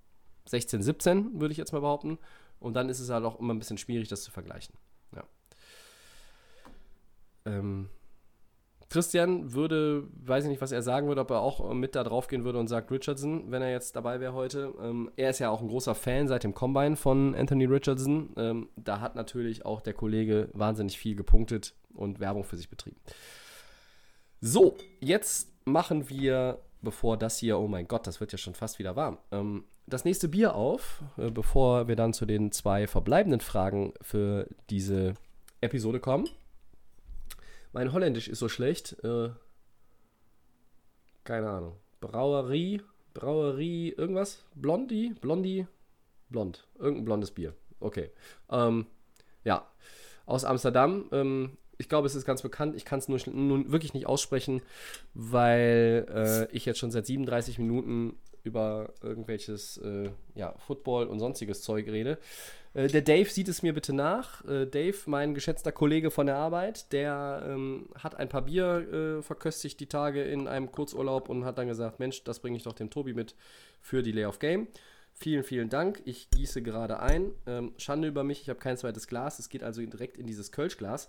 16, 0.47 0.83
17, 0.83 1.41
würde 1.41 1.53
ich 1.53 1.59
jetzt 1.59 1.73
mal 1.73 1.81
behaupten. 1.81 2.19
Und 2.61 2.75
dann 2.75 2.89
ist 2.89 3.01
es 3.01 3.11
halt 3.11 3.25
auch 3.25 3.41
immer 3.41 3.55
ein 3.55 3.59
bisschen 3.59 3.79
schwierig, 3.79 4.09
das 4.09 4.23
zu 4.23 4.31
vergleichen. 4.31 4.77
Ähm, 7.45 7.89
Christian 8.93 9.55
würde, 9.55 10.07
weiß 10.27 10.45
ich 10.45 10.51
nicht, 10.51 10.61
was 10.61 10.71
er 10.71 10.83
sagen 10.83 11.09
würde, 11.09 11.23
ob 11.23 11.31
er 11.31 11.41
auch 11.41 11.73
mit 11.73 11.95
da 11.95 12.05
drauf 12.05 12.29
gehen 12.29 12.45
würde 12.45 12.59
und 12.59 12.69
sagt 12.69 12.91
Richardson, 12.91 13.51
wenn 13.51 13.63
er 13.63 13.71
jetzt 13.71 13.97
dabei 13.97 14.21
wäre 14.21 14.35
heute. 14.35 14.75
Ähm, 14.83 15.11
er 15.17 15.31
ist 15.31 15.39
ja 15.39 15.49
auch 15.49 15.63
ein 15.63 15.69
großer 15.69 15.95
Fan 15.95 16.29
seit 16.29 16.45
dem 16.45 16.53
Combine 16.53 16.97
von 16.97 17.35
Anthony 17.35 17.65
Richardson. 17.65 18.35
Ähm, 18.37 18.69
da 18.77 19.01
hat 19.01 19.15
natürlich 19.15 19.65
auch 19.65 19.81
der 19.81 19.95
Kollege 19.95 20.51
wahnsinnig 20.53 20.99
viel 20.99 21.17
gepunktet 21.17 21.73
und 21.95 22.21
Werbung 22.21 22.45
für 22.45 22.59
sich 22.59 22.69
betrieben. 22.69 22.99
So, 24.43 24.77
jetzt 25.01 25.51
machen 25.65 26.11
wir, 26.11 26.59
bevor 26.83 27.17
das 27.17 27.39
hier, 27.39 27.59
oh 27.59 27.69
mein 27.69 27.89
Gott, 27.89 28.07
das 28.07 28.21
wird 28.21 28.33
ja 28.33 28.39
schon 28.39 28.55
fast 28.55 28.79
wieder 28.79 28.95
warm, 28.95 29.17
ähm, 29.31 29.65
das 29.87 30.05
nächste 30.05 30.29
Bier 30.29 30.55
auf, 30.55 31.03
äh, 31.17 31.31
bevor 31.31 31.89
wir 31.89 31.97
dann 31.97 32.13
zu 32.13 32.27
den 32.27 32.53
zwei 32.53 32.87
verbleibenden 32.87 33.41
Fragen 33.41 33.95
für 34.03 34.49
diese 34.69 35.15
Episode 35.63 35.99
kommen. 35.99 36.29
Mein 37.73 37.93
Holländisch 37.93 38.29
ist 38.29 38.39
so 38.39 38.49
schlecht. 38.49 39.03
Äh, 39.03 39.31
keine 41.25 41.49
Ahnung. 41.49 41.77
Brauerie, 42.01 42.83
Brauerie, 43.15 43.91
irgendwas? 43.97 44.45
Blondie, 44.55 45.15
Blondie, 45.21 45.67
Blond. 46.29 46.67
Irgendein 46.79 47.05
blondes 47.05 47.31
Bier. 47.31 47.55
Okay. 47.81 48.11
Ähm, 48.51 48.87
ja, 49.45 49.67
aus 50.27 50.45
Amsterdam. 50.45 51.09
Ähm, 51.13 51.57
ich 51.79 51.89
glaube, 51.89 52.07
es 52.07 52.15
ist 52.15 52.27
ganz 52.27 52.43
bekannt. 52.43 52.77
Ich 52.77 52.85
kann 52.85 52.99
es 52.99 53.09
nur, 53.09 53.19
nun 53.27 53.73
wirklich 53.73 53.95
nicht 53.95 54.07
aussprechen, 54.07 54.63
weil 55.15 56.07
äh, 56.09 56.55
ich 56.55 56.67
jetzt 56.67 56.79
schon 56.79 56.91
seit 56.91 57.07
37 57.07 57.59
Minuten 57.59 58.19
über 58.45 58.93
irgendwelches 59.03 59.79
äh, 59.79 60.11
ja, 60.35 60.55
Football 60.59 61.07
und 61.07 61.21
sonstiges 61.21 61.63
Zeug 61.63 61.89
rede. 61.89 62.19
Äh, 62.75 62.89
der 62.89 63.03
Dave 63.03 63.29
sieht 63.29 63.49
es 63.49 63.63
mir 63.63 63.73
bitte 63.75 63.93
nach. 63.93 64.45
Äh, 64.45 64.67
Dave, 64.67 64.97
mein 65.07 65.35
geschätzter 65.35 65.73
Kollege 65.73 66.11
von 66.11 66.27
der 66.27 66.37
Arbeit, 66.37 66.93
der 66.93 67.45
ähm, 67.47 67.89
hat 67.99 68.15
ein 68.15 68.29
paar 68.29 68.43
Bier 68.43 69.19
äh, 69.19 69.23
verköstigt 69.23 69.81
die 69.81 69.89
Tage 69.89 70.23
in 70.23 70.49
einem 70.49 70.71
Kurzurlaub 70.73 71.29
und 71.29 71.45
hat 71.45 71.59
dann 71.59 71.69
gesagt, 71.69 71.99
Mensch, 71.99 72.25
das 72.25 72.41
bringe 72.41 72.57
ich 72.57 72.63
doch 72.63 72.73
dem 72.73 72.91
Tobi 72.91 73.15
mit 73.15 73.35
für 73.81 74.03
die 74.03 74.13
Lay 74.13 74.25
of 74.25 74.39
Game. 74.39 74.69
Vielen, 75.15 75.45
vielen 75.45 75.69
Dank. 75.69 76.03
Ich 76.05 76.31
gieße 76.31 76.63
gerade 76.63 77.01
ein. 77.01 77.33
Ähm, 77.47 77.75
Schande 77.77 78.09
über 78.09 78.25
mich, 78.25 78.41
ich 78.41 78.49
habe 78.49 78.59
kein 78.59 78.77
zweites 78.77 79.07
Glas. 79.07 79.39
Es 79.39 79.49
geht 79.49 79.63
also 79.63 79.85
direkt 79.85 80.17
in 80.17 80.27
dieses 80.27 80.53
Kölschglas. 80.53 81.09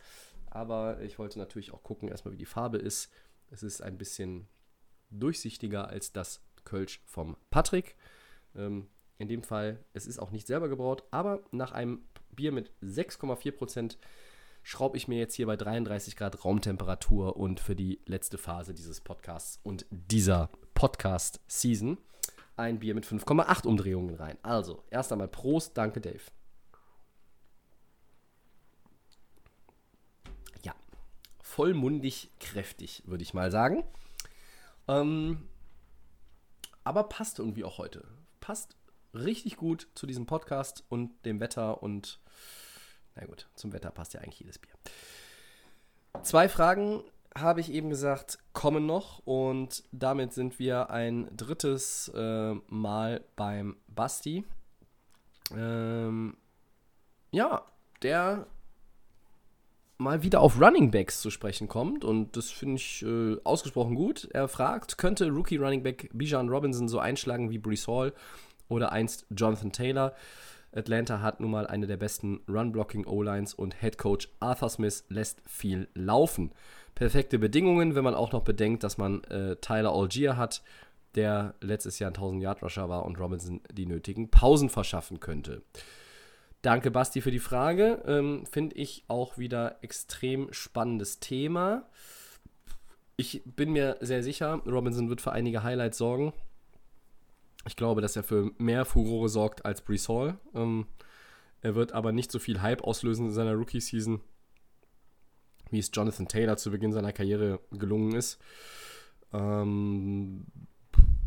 Aber 0.50 1.02
ich 1.02 1.18
wollte 1.18 1.40
natürlich 1.40 1.74
auch 1.74 1.82
gucken, 1.82 2.10
erstmal 2.10 2.34
wie 2.34 2.38
die 2.38 2.46
Farbe 2.46 2.78
ist. 2.78 3.12
Es 3.50 3.64
ist 3.64 3.82
ein 3.82 3.98
bisschen 3.98 4.48
durchsichtiger 5.10 5.88
als 5.88 6.12
das 6.12 6.42
Kölsch 6.64 7.02
vom 7.06 7.38
Patrick. 7.50 7.96
Ähm, 8.56 8.88
in 9.24 9.30
dem 9.30 9.44
Fall, 9.44 9.80
es 9.94 10.06
ist 10.06 10.20
auch 10.20 10.32
nicht 10.32 10.46
selber 10.46 10.70
gebraut, 10.70 11.04
aber 11.10 11.42
nach 11.52 11.72
einem 11.72 12.04
Bier 12.36 12.52
mit 12.52 12.72
6,4% 12.84 13.98
schraube 14.64 14.98
ich 14.98 15.08
mir 15.08 15.18
jetzt 15.18 15.34
hier 15.34 15.46
bei 15.46 15.56
33 15.56 16.16
Grad 16.16 16.44
Raumtemperatur 16.44 17.38
und 17.38 17.60
für 17.60 17.76
die 17.76 18.00
letzte 18.06 18.38
Phase 18.38 18.74
dieses 18.74 19.02
Podcasts 19.02 19.60
und 19.64 19.86
dieser 19.90 20.50
Podcast-Season 20.74 21.98
ein 22.56 22.80
Bier 22.80 22.96
mit 22.96 23.06
5,8 23.06 23.66
Umdrehungen 23.66 24.16
rein. 24.16 24.38
Also, 24.44 24.84
erst 24.90 25.12
einmal 25.12 25.28
Prost, 25.28 25.78
danke 25.78 26.02
Dave. 26.02 26.22
Ja, 30.64 30.76
vollmundig 31.42 32.30
kräftig, 32.40 33.04
würde 33.06 33.24
ich 33.24 33.34
mal 33.34 33.52
sagen. 33.52 33.84
Ähm, 34.88 35.48
aber 36.84 37.04
passt 37.04 37.40
irgendwie 37.40 37.64
auch 37.64 37.78
heute. 37.78 38.06
Passt 38.40 38.76
richtig 39.14 39.58
gut 39.58 39.88
zu 39.96 40.08
diesem 40.08 40.26
Podcast 40.26 40.84
und 40.90 41.26
dem 41.26 41.40
Wetter 41.40 41.84
und 41.84 42.20
na 43.16 43.26
gut, 43.26 43.48
zum 43.56 43.74
Wetter 43.74 43.92
passt 43.92 44.14
ja 44.14 44.22
eigentlich 44.22 44.40
jedes 44.40 44.60
Bier. 44.60 44.74
Zwei 46.24 46.50
Fragen 46.50 47.04
habe 47.36 47.62
ich 47.62 47.72
eben 47.72 47.90
gesagt, 47.90 48.40
kommen 48.54 48.86
noch 48.86 49.20
und 49.26 49.84
damit 49.92 50.34
sind 50.34 50.60
wir 50.60 50.90
ein 50.90 51.30
drittes 51.36 52.12
äh, 52.16 52.54
Mal 52.68 53.24
beim 53.36 53.78
Basti. 53.88 54.46
Ähm, 55.56 56.38
ja, 57.32 57.66
der 58.02 58.48
mal 59.98 60.24
wieder 60.24 60.42
auf 60.42 60.60
Running 60.60 60.92
Backs 60.92 61.22
zu 61.22 61.30
sprechen 61.32 61.68
kommt 61.68 62.04
und 62.04 62.36
das 62.36 62.52
finde 62.52 62.76
ich 62.76 63.04
äh, 63.04 63.38
ausgesprochen 63.44 63.96
gut. 63.96 64.28
Er 64.32 64.48
fragt, 64.48 64.98
könnte 64.98 65.30
Rookie 65.30 65.58
Running 65.58 65.84
Back 65.84 66.10
Bijan 66.14 66.50
Robinson 66.50 66.88
so 66.88 67.00
einschlagen 67.00 67.50
wie 67.50 67.58
Brees 67.58 67.88
Hall 67.88 68.14
oder 68.68 68.92
einst 68.92 69.26
Jonathan 69.30 69.72
Taylor. 69.72 70.14
Atlanta 70.76 71.22
hat 71.22 71.40
nun 71.40 71.52
mal 71.52 71.68
eine 71.68 71.88
der 71.88 71.98
besten 71.98 72.42
Run-Blocking-O-Lines 72.48 73.54
und 73.54 73.80
Head 73.82 73.98
Coach 73.98 74.30
Arthur 74.40 74.70
Smith 74.70 75.06
lässt 75.10 75.42
viel 75.48 75.88
laufen. 75.94 76.52
Perfekte 76.96 77.40
Bedingungen, 77.40 77.96
wenn 77.96 78.04
man 78.04 78.16
auch 78.16 78.32
noch 78.32 78.44
bedenkt, 78.44 78.84
dass 78.84 78.98
man 78.98 79.24
äh, 79.26 79.56
Tyler 79.58 79.94
Algier 79.94 80.38
hat, 80.38 80.64
der 81.16 81.54
letztes 81.62 82.00
Jahr 82.00 82.12
ein 82.12 82.16
1000-Yard-Rusher 82.16 82.90
war 82.90 83.06
und 83.06 83.20
Robinson 83.20 83.62
die 83.72 83.86
nötigen 83.86 84.30
Pausen 84.30 84.70
verschaffen 84.70 85.20
könnte. 85.20 85.62
Danke, 86.64 86.92
Basti, 86.92 87.22
für 87.22 87.32
die 87.32 87.40
Frage. 87.40 88.02
Ähm, 88.08 88.46
Finde 88.46 88.76
ich 88.78 89.04
auch 89.08 89.38
wieder 89.38 89.78
extrem 89.82 90.52
spannendes 90.54 91.20
Thema. 91.20 91.90
Ich 93.16 93.44
bin 93.46 93.72
mir 93.74 93.98
sehr 94.00 94.24
sicher, 94.24 94.62
Robinson 94.66 95.10
wird 95.10 95.22
für 95.22 95.34
einige 95.34 95.64
Highlights 95.64 95.98
sorgen. 95.98 96.34
Ich 97.66 97.76
glaube, 97.76 98.02
dass 98.02 98.16
er 98.16 98.24
für 98.24 98.52
mehr 98.58 98.86
Furore 98.86 99.30
sorgt 99.30 99.66
als 99.66 99.82
Brees 99.82 100.10
Hall. 100.10 100.38
Ähm, 100.54 100.88
er 101.62 101.76
wird 101.76 101.94
aber 101.94 102.12
nicht 102.12 102.32
so 102.32 102.40
viel 102.40 102.62
Hype 102.62 102.84
auslösen 102.84 103.28
in 103.28 103.32
seiner 103.32 103.54
Rookie-Season, 103.54 104.20
wie 105.72 105.80
es 105.80 105.92
Jonathan 105.94 106.28
Taylor 106.28 106.58
zu 106.58 106.72
Beginn 106.72 106.92
seiner 106.92 107.14
Karriere 107.14 107.60
gelungen 107.72 108.16
ist. 108.16 108.40
Ähm, 109.32 110.46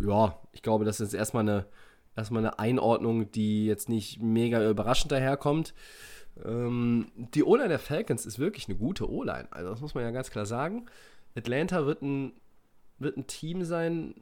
ja, 0.01 0.39
ich 0.53 0.63
glaube, 0.63 0.85
das 0.85 1.01
ist 1.01 1.15
erstmal 1.15 1.43
eine, 1.43 1.67
erstmal 2.15 2.45
eine 2.45 2.59
Einordnung, 2.59 3.31
die 3.33 3.67
jetzt 3.67 3.89
nicht 3.89 4.21
mega 4.21 4.69
überraschend 4.69 5.13
daherkommt. 5.13 5.73
Ähm, 6.45 7.11
die 7.17 7.45
O-Line 7.45 7.71
der 7.71 7.79
Falcons 7.79 8.27
ist 8.27 8.39
wirklich 8.39 8.69
eine 8.69 8.77
gute 8.77 9.11
O-Line. 9.11 9.49
Also, 9.51 9.71
das 9.71 9.81
muss 9.81 9.95
man 9.95 10.05
ja 10.05 10.11
ganz 10.11 10.31
klar 10.31 10.45
sagen. 10.45 10.87
Atlanta 11.35 11.87
wird 11.87 12.03
ein, 12.03 12.33
wird 12.99 13.17
ein 13.17 13.27
Team 13.27 13.65
sein, 13.65 14.15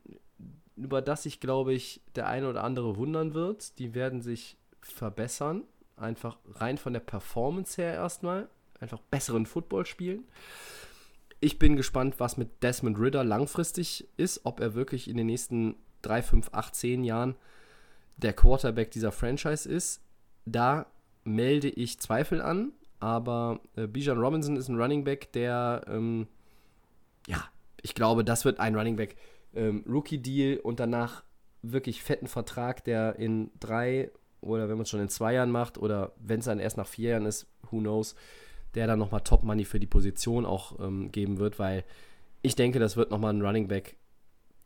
über 0.76 1.02
das 1.02 1.22
sich, 1.22 1.40
glaube 1.40 1.72
ich, 1.72 2.00
der 2.14 2.26
eine 2.28 2.48
oder 2.48 2.64
andere 2.64 2.96
wundern 2.96 3.34
wird. 3.34 3.78
Die 3.78 3.94
werden 3.94 4.20
sich 4.20 4.56
verbessern. 4.80 5.64
Einfach 5.96 6.38
rein 6.54 6.78
von 6.78 6.92
der 6.92 7.00
Performance 7.00 7.80
her 7.80 7.94
erstmal. 7.94 8.48
Einfach 8.80 9.00
besseren 9.10 9.46
Football 9.46 9.86
spielen. 9.86 10.24
Ich 11.40 11.58
bin 11.58 11.76
gespannt, 11.76 12.16
was 12.18 12.36
mit 12.36 12.62
Desmond 12.62 12.98
Ritter 12.98 13.22
langfristig 13.22 14.08
ist, 14.16 14.40
ob 14.44 14.60
er 14.60 14.74
wirklich 14.74 15.08
in 15.08 15.16
den 15.16 15.26
nächsten 15.26 15.76
3, 16.02 16.22
5, 16.22 16.48
8, 16.52 16.74
10 16.74 17.04
Jahren 17.04 17.36
der 18.16 18.32
Quarterback 18.32 18.90
dieser 18.90 19.12
Franchise 19.12 19.68
ist. 19.68 20.00
Da 20.46 20.86
melde 21.24 21.68
ich 21.68 22.00
Zweifel 22.00 22.40
an, 22.40 22.72
aber 23.00 23.60
äh, 23.76 23.86
Bijan 23.86 24.18
Robinson 24.18 24.56
ist 24.56 24.68
ein 24.68 24.80
Running 24.80 25.04
Back, 25.04 25.32
der, 25.32 25.82
ähm, 25.88 26.26
ja, 27.26 27.44
ich 27.82 27.94
glaube, 27.94 28.24
das 28.24 28.44
wird 28.44 28.60
ein 28.60 28.74
Running 28.74 28.96
Back 28.96 29.16
ähm, 29.54 29.84
Rookie-Deal 29.88 30.58
und 30.58 30.80
danach 30.80 31.24
wirklich 31.62 32.02
fetten 32.02 32.26
Vertrag, 32.26 32.84
der 32.84 33.16
in 33.16 33.50
drei 33.58 34.10
oder 34.40 34.68
wenn 34.68 34.76
man 34.76 34.82
es 34.82 34.90
schon 34.90 35.00
in 35.00 35.08
zwei 35.08 35.34
Jahren 35.34 35.50
macht 35.50 35.78
oder 35.78 36.12
wenn 36.18 36.40
es 36.40 36.46
dann 36.46 36.58
erst 36.58 36.76
nach 36.76 36.86
vier 36.86 37.10
Jahren 37.10 37.26
ist, 37.26 37.46
who 37.70 37.78
knows, 37.78 38.14
der 38.74 38.86
dann 38.86 38.98
nochmal 38.98 39.22
Top-Money 39.22 39.64
für 39.64 39.80
die 39.80 39.86
Position 39.86 40.44
auch 40.44 40.78
ähm, 40.80 41.10
geben 41.10 41.38
wird, 41.38 41.58
weil 41.58 41.84
ich 42.42 42.54
denke, 42.56 42.78
das 42.78 42.96
wird 42.96 43.10
nochmal 43.10 43.32
ein 43.32 43.40
Running 43.40 43.68
Back, 43.68 43.96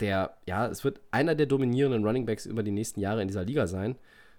der, 0.00 0.36
ja, 0.46 0.66
es 0.66 0.84
wird 0.84 1.00
einer 1.10 1.34
der 1.34 1.46
dominierenden 1.46 2.04
Running 2.04 2.26
Backs 2.26 2.46
über 2.46 2.62
die 2.62 2.70
nächsten 2.70 3.00
Jahre 3.00 3.22
in 3.22 3.28
dieser 3.28 3.44
Liga 3.44 3.66
sein. 3.66 3.96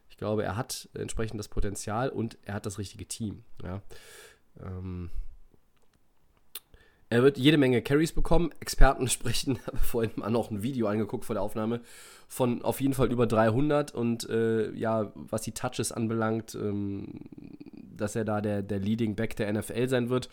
Ich 0.09 0.17
glaube, 0.17 0.43
er 0.43 0.57
hat 0.57 0.89
entsprechend 0.93 1.39
das 1.39 1.47
Potenzial 1.47 2.09
und 2.09 2.37
er 2.43 2.55
hat 2.55 2.65
das 2.65 2.79
richtige 2.79 3.05
Team. 3.05 3.43
Ja. 3.63 3.81
Ähm, 4.61 5.09
er 7.09 7.23
wird 7.23 7.37
jede 7.37 7.57
Menge 7.57 7.81
Carries 7.81 8.11
bekommen. 8.11 8.51
Experten 8.59 9.07
sprechen, 9.09 9.59
habe 9.65 9.77
vorhin 9.77 10.11
mal 10.15 10.29
noch 10.29 10.51
ein 10.51 10.63
Video 10.63 10.87
angeguckt 10.87 11.25
vor 11.25 11.33
der 11.33 11.43
Aufnahme, 11.43 11.81
von 12.27 12.61
auf 12.61 12.81
jeden 12.81 12.93
Fall 12.93 13.11
über 13.11 13.27
300. 13.27 13.93
Und 13.93 14.29
äh, 14.29 14.71
ja, 14.71 15.11
was 15.15 15.41
die 15.41 15.53
Touches 15.53 15.91
anbelangt, 15.91 16.55
ähm, 16.55 17.21
dass 17.95 18.15
er 18.15 18.25
da 18.25 18.41
der, 18.41 18.61
der 18.61 18.79
Leading 18.79 19.15
Back 19.15 19.35
der 19.35 19.51
NFL 19.51 19.89
sein 19.89 20.09
wird, 20.09 20.29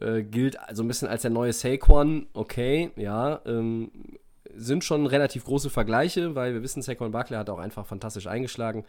äh, 0.00 0.22
gilt 0.22 0.56
so 0.72 0.82
ein 0.82 0.88
bisschen 0.88 1.08
als 1.08 1.22
der 1.22 1.30
neue 1.30 1.52
Saquon. 1.52 2.26
Okay, 2.32 2.90
ja, 2.96 3.40
ähm, 3.44 3.90
sind 4.54 4.84
schon 4.84 5.06
relativ 5.06 5.44
große 5.44 5.70
Vergleiche, 5.70 6.34
weil 6.34 6.54
wir 6.54 6.62
wissen, 6.62 6.82
Saquon 6.82 7.12
Barkley 7.12 7.36
hat 7.36 7.50
auch 7.50 7.58
einfach 7.58 7.86
fantastisch 7.86 8.26
eingeschlagen. 8.26 8.84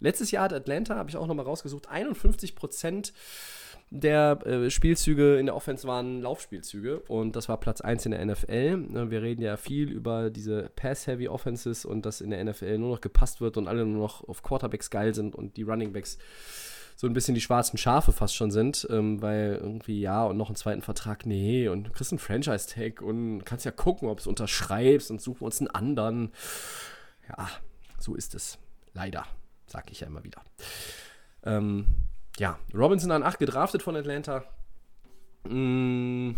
Letztes 0.00 0.30
Jahr 0.30 0.44
hat 0.44 0.52
Atlanta, 0.52 0.96
habe 0.96 1.10
ich 1.10 1.16
auch 1.16 1.26
nochmal 1.26 1.46
rausgesucht, 1.46 1.88
51 1.88 2.54
Prozent 2.54 3.12
der 3.90 4.46
äh, 4.46 4.70
Spielzüge 4.70 5.38
in 5.38 5.46
der 5.46 5.54
Offense 5.54 5.88
waren 5.88 6.20
Laufspielzüge 6.20 7.00
und 7.00 7.36
das 7.36 7.48
war 7.48 7.58
Platz 7.58 7.80
1 7.80 8.06
in 8.06 8.12
der 8.12 8.24
NFL. 8.24 8.76
Ne, 8.76 9.10
wir 9.10 9.22
reden 9.22 9.42
ja 9.42 9.56
viel 9.56 9.90
über 9.90 10.30
diese 10.30 10.70
Pass-Heavy 10.76 11.28
Offenses 11.28 11.84
und 11.84 12.04
dass 12.04 12.20
in 12.20 12.30
der 12.30 12.44
NFL 12.44 12.78
nur 12.78 12.90
noch 12.90 13.00
gepasst 13.00 13.40
wird 13.40 13.56
und 13.56 13.66
alle 13.66 13.86
nur 13.86 14.02
noch 14.02 14.28
auf 14.28 14.42
Quarterbacks 14.42 14.90
geil 14.90 15.14
sind 15.14 15.34
und 15.34 15.56
die 15.56 15.62
Runningbacks 15.62 16.18
so 16.96 17.06
ein 17.06 17.12
bisschen 17.12 17.36
die 17.36 17.40
schwarzen 17.40 17.78
Schafe 17.78 18.12
fast 18.12 18.34
schon 18.34 18.50
sind, 18.50 18.86
ähm, 18.90 19.22
weil 19.22 19.58
irgendwie 19.62 20.00
ja 20.00 20.24
und 20.24 20.36
noch 20.36 20.48
einen 20.48 20.56
zweiten 20.56 20.82
Vertrag, 20.82 21.26
nee, 21.26 21.68
und 21.68 21.84
du 21.84 21.90
kriegst 21.92 22.12
einen 22.12 22.18
Franchise-Tag 22.18 23.00
und 23.02 23.44
kannst 23.44 23.64
ja 23.64 23.70
gucken, 23.70 24.08
ob 24.08 24.18
du 24.18 24.22
es 24.22 24.26
unterschreibst 24.26 25.10
und 25.12 25.22
suchen 25.22 25.44
uns 25.44 25.60
einen 25.60 25.70
anderen. 25.70 26.32
Ja, 27.28 27.48
so 28.00 28.16
ist 28.16 28.34
es. 28.34 28.58
Leider, 28.94 29.24
sag 29.66 29.92
ich 29.92 30.00
ja 30.00 30.08
immer 30.08 30.24
wieder. 30.24 30.42
Ähm, 31.44 31.86
ja, 32.38 32.58
Robinson 32.74 33.10
an 33.10 33.22
8 33.22 33.38
gedraftet 33.38 33.82
von 33.82 33.96
Atlanta. 33.96 34.44
Mm, 35.44 36.32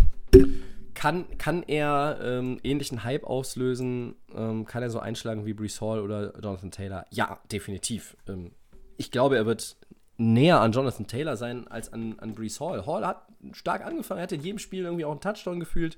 kann, 0.94 1.38
kann 1.38 1.62
er 1.62 2.18
ähm, 2.22 2.60
ähnlichen 2.62 3.04
Hype 3.04 3.24
auslösen? 3.24 4.16
Ähm, 4.34 4.66
kann 4.66 4.82
er 4.82 4.90
so 4.90 4.98
einschlagen 4.98 5.46
wie 5.46 5.54
Brees 5.54 5.80
Hall 5.80 6.00
oder 6.00 6.34
Jonathan 6.40 6.70
Taylor? 6.70 7.06
Ja, 7.10 7.40
definitiv. 7.50 8.16
Ähm, 8.28 8.52
ich 8.96 9.10
glaube, 9.10 9.36
er 9.36 9.46
wird 9.46 9.76
näher 10.18 10.60
an 10.60 10.72
Jonathan 10.72 11.06
Taylor 11.06 11.36
sein 11.36 11.66
als 11.68 11.92
an, 11.92 12.18
an 12.18 12.34
Brees 12.34 12.60
Hall. 12.60 12.84
Hall 12.86 13.06
hat 13.06 13.26
stark 13.52 13.84
angefangen, 13.84 14.18
er 14.18 14.24
hatte 14.24 14.34
in 14.34 14.42
jedem 14.42 14.58
Spiel 14.58 14.84
irgendwie 14.84 15.04
auch 15.04 15.12
einen 15.12 15.20
Touchdown 15.20 15.60
gefühlt. 15.60 15.96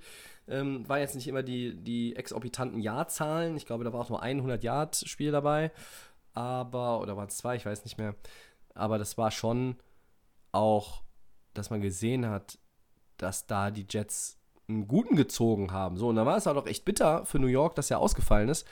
Ähm, 0.48 0.88
war 0.88 0.98
jetzt 0.98 1.14
nicht 1.14 1.28
immer 1.28 1.42
die, 1.42 1.74
die 1.74 2.16
exorbitanten 2.16 2.80
Jahrzahlen. 2.80 3.56
Ich 3.56 3.66
glaube, 3.66 3.84
da 3.84 3.92
war 3.92 4.00
auch 4.00 4.08
nur 4.08 4.22
ein 4.22 4.40
100-Yard-Spiel 4.40 5.32
dabei. 5.32 5.72
Aber, 6.34 7.00
oder 7.00 7.16
waren 7.16 7.28
es 7.28 7.36
zwei, 7.36 7.56
ich 7.56 7.66
weiß 7.66 7.84
nicht 7.84 7.98
mehr. 7.98 8.14
Aber 8.74 8.98
das 8.98 9.18
war 9.18 9.30
schon 9.30 9.76
auch, 10.52 11.02
dass 11.54 11.70
man 11.70 11.80
gesehen 11.80 12.26
hat, 12.26 12.58
dass 13.16 13.46
da 13.46 13.70
die 13.70 13.86
Jets 13.88 14.38
einen 14.68 14.88
guten 14.88 15.16
gezogen 15.16 15.72
haben. 15.72 15.96
So, 15.96 16.08
und 16.08 16.16
da 16.16 16.24
war 16.24 16.36
es 16.36 16.46
auch 16.46 16.54
noch 16.54 16.66
echt 16.66 16.84
bitter 16.84 17.26
für 17.26 17.38
New 17.38 17.46
York, 17.46 17.74
dass 17.74 17.90
er 17.90 17.98
ausgefallen 17.98 18.48
ist. 18.48 18.66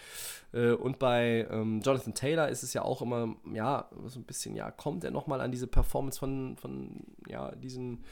Äh, 0.52 0.72
und 0.72 0.98
bei 0.98 1.46
ähm, 1.50 1.80
Jonathan 1.80 2.14
Taylor 2.14 2.48
ist 2.48 2.62
es 2.62 2.72
ja 2.72 2.82
auch 2.82 3.02
immer, 3.02 3.34
ja, 3.52 3.88
so 4.06 4.20
ein 4.20 4.24
bisschen, 4.24 4.54
ja, 4.54 4.70
kommt 4.70 5.04
er 5.04 5.10
nochmal 5.10 5.40
an 5.40 5.50
diese 5.50 5.66
Performance 5.66 6.18
von, 6.18 6.56
von 6.56 7.04
ja, 7.28 7.54
diesen, 7.56 8.04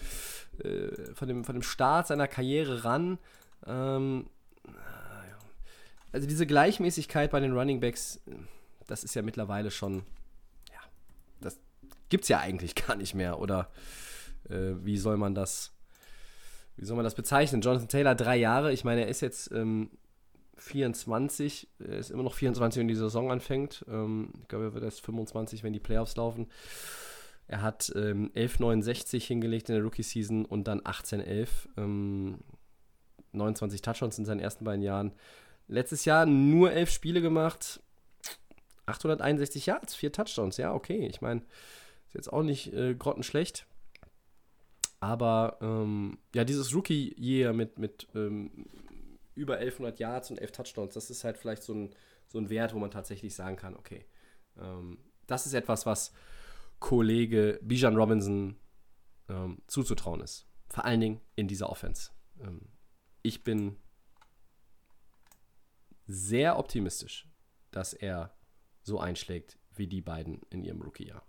äh, 0.62 1.14
von, 1.14 1.28
dem, 1.28 1.44
von 1.44 1.54
dem 1.54 1.62
Start 1.62 2.08
seiner 2.08 2.28
Karriere 2.28 2.84
ran. 2.84 3.18
Ähm, 3.66 4.28
also 6.12 6.26
diese 6.26 6.46
Gleichmäßigkeit 6.46 7.30
bei 7.30 7.40
den 7.40 7.52
Running 7.52 7.80
Backs, 7.80 8.20
das 8.86 9.04
ist 9.04 9.14
ja 9.14 9.22
mittlerweile 9.22 9.70
schon 9.70 10.02
gibt 12.08 12.24
es 12.24 12.28
ja 12.28 12.40
eigentlich 12.40 12.74
gar 12.86 12.96
nicht 12.96 13.14
mehr. 13.14 13.38
Oder 13.38 13.70
äh, 14.48 14.74
wie 14.82 14.96
soll 14.96 15.16
man 15.16 15.34
das, 15.34 15.72
wie 16.76 16.84
soll 16.84 16.96
man 16.96 17.04
das 17.04 17.14
bezeichnen? 17.14 17.60
Jonathan 17.60 17.88
Taylor, 17.88 18.14
drei 18.14 18.36
Jahre. 18.36 18.72
Ich 18.72 18.84
meine, 18.84 19.02
er 19.02 19.08
ist 19.08 19.20
jetzt 19.20 19.50
ähm, 19.52 19.90
24, 20.56 21.68
er 21.78 21.98
ist 21.98 22.10
immer 22.10 22.22
noch 22.22 22.34
24, 22.34 22.80
wenn 22.80 22.88
die 22.88 22.94
Saison 22.94 23.30
anfängt. 23.30 23.84
Ähm, 23.88 24.32
ich 24.40 24.48
glaube, 24.48 24.66
er 24.66 24.74
wird 24.74 24.84
erst 24.84 25.04
25, 25.04 25.62
wenn 25.62 25.72
die 25.72 25.80
Playoffs 25.80 26.16
laufen. 26.16 26.48
Er 27.46 27.62
hat 27.62 27.90
ähm, 27.96 28.30
11,69 28.34 29.22
hingelegt 29.22 29.70
in 29.70 29.76
der 29.76 29.84
Rookie-Season 29.84 30.44
und 30.44 30.68
dann 30.68 30.80
18,11. 30.82 31.48
Ähm, 31.78 32.38
29 33.32 33.82
Touchdowns 33.82 34.18
in 34.18 34.24
seinen 34.24 34.40
ersten 34.40 34.64
beiden 34.64 34.82
Jahren. 34.82 35.12
Letztes 35.66 36.04
Jahr 36.04 36.26
nur 36.26 36.72
11 36.72 36.90
Spiele 36.90 37.20
gemacht. 37.22 37.80
861 38.86 39.66
Yards, 39.66 39.94
4 39.94 40.12
Touchdowns. 40.12 40.56
Ja, 40.56 40.74
okay. 40.74 41.06
Ich 41.06 41.20
meine, 41.20 41.42
ist 42.08 42.14
jetzt 42.14 42.32
auch 42.32 42.42
nicht 42.42 42.72
äh, 42.72 42.94
grottenschlecht. 42.94 43.66
Aber 45.00 45.58
ähm, 45.60 46.18
ja, 46.34 46.44
dieses 46.44 46.74
Rookie-Year 46.74 47.52
mit, 47.52 47.78
mit 47.78 48.08
ähm, 48.14 48.66
über 49.34 49.54
1100 49.54 50.00
Yards 50.00 50.30
und 50.30 50.40
11 50.40 50.52
Touchdowns, 50.52 50.94
das 50.94 51.10
ist 51.10 51.22
halt 51.22 51.38
vielleicht 51.38 51.62
so 51.62 51.72
ein, 51.72 51.94
so 52.26 52.38
ein 52.38 52.50
Wert, 52.50 52.74
wo 52.74 52.78
man 52.78 52.90
tatsächlich 52.90 53.34
sagen 53.34 53.56
kann, 53.56 53.76
okay, 53.76 54.06
ähm, 54.58 54.98
das 55.26 55.46
ist 55.46 55.54
etwas, 55.54 55.86
was 55.86 56.12
Kollege 56.80 57.60
Bijan 57.62 57.96
Robinson 57.96 58.56
ähm, 59.28 59.62
zuzutrauen 59.66 60.20
ist. 60.20 60.48
Vor 60.68 60.84
allen 60.84 61.00
Dingen 61.00 61.20
in 61.36 61.46
dieser 61.46 61.70
Offense. 61.70 62.10
Ähm, 62.40 62.72
ich 63.22 63.44
bin 63.44 63.76
sehr 66.06 66.58
optimistisch, 66.58 67.28
dass 67.70 67.92
er 67.92 68.34
so 68.82 68.98
einschlägt 68.98 69.58
wie 69.74 69.86
die 69.86 70.00
beiden 70.00 70.40
in 70.50 70.64
ihrem 70.64 70.80
Rookie-Jahr 70.82 71.22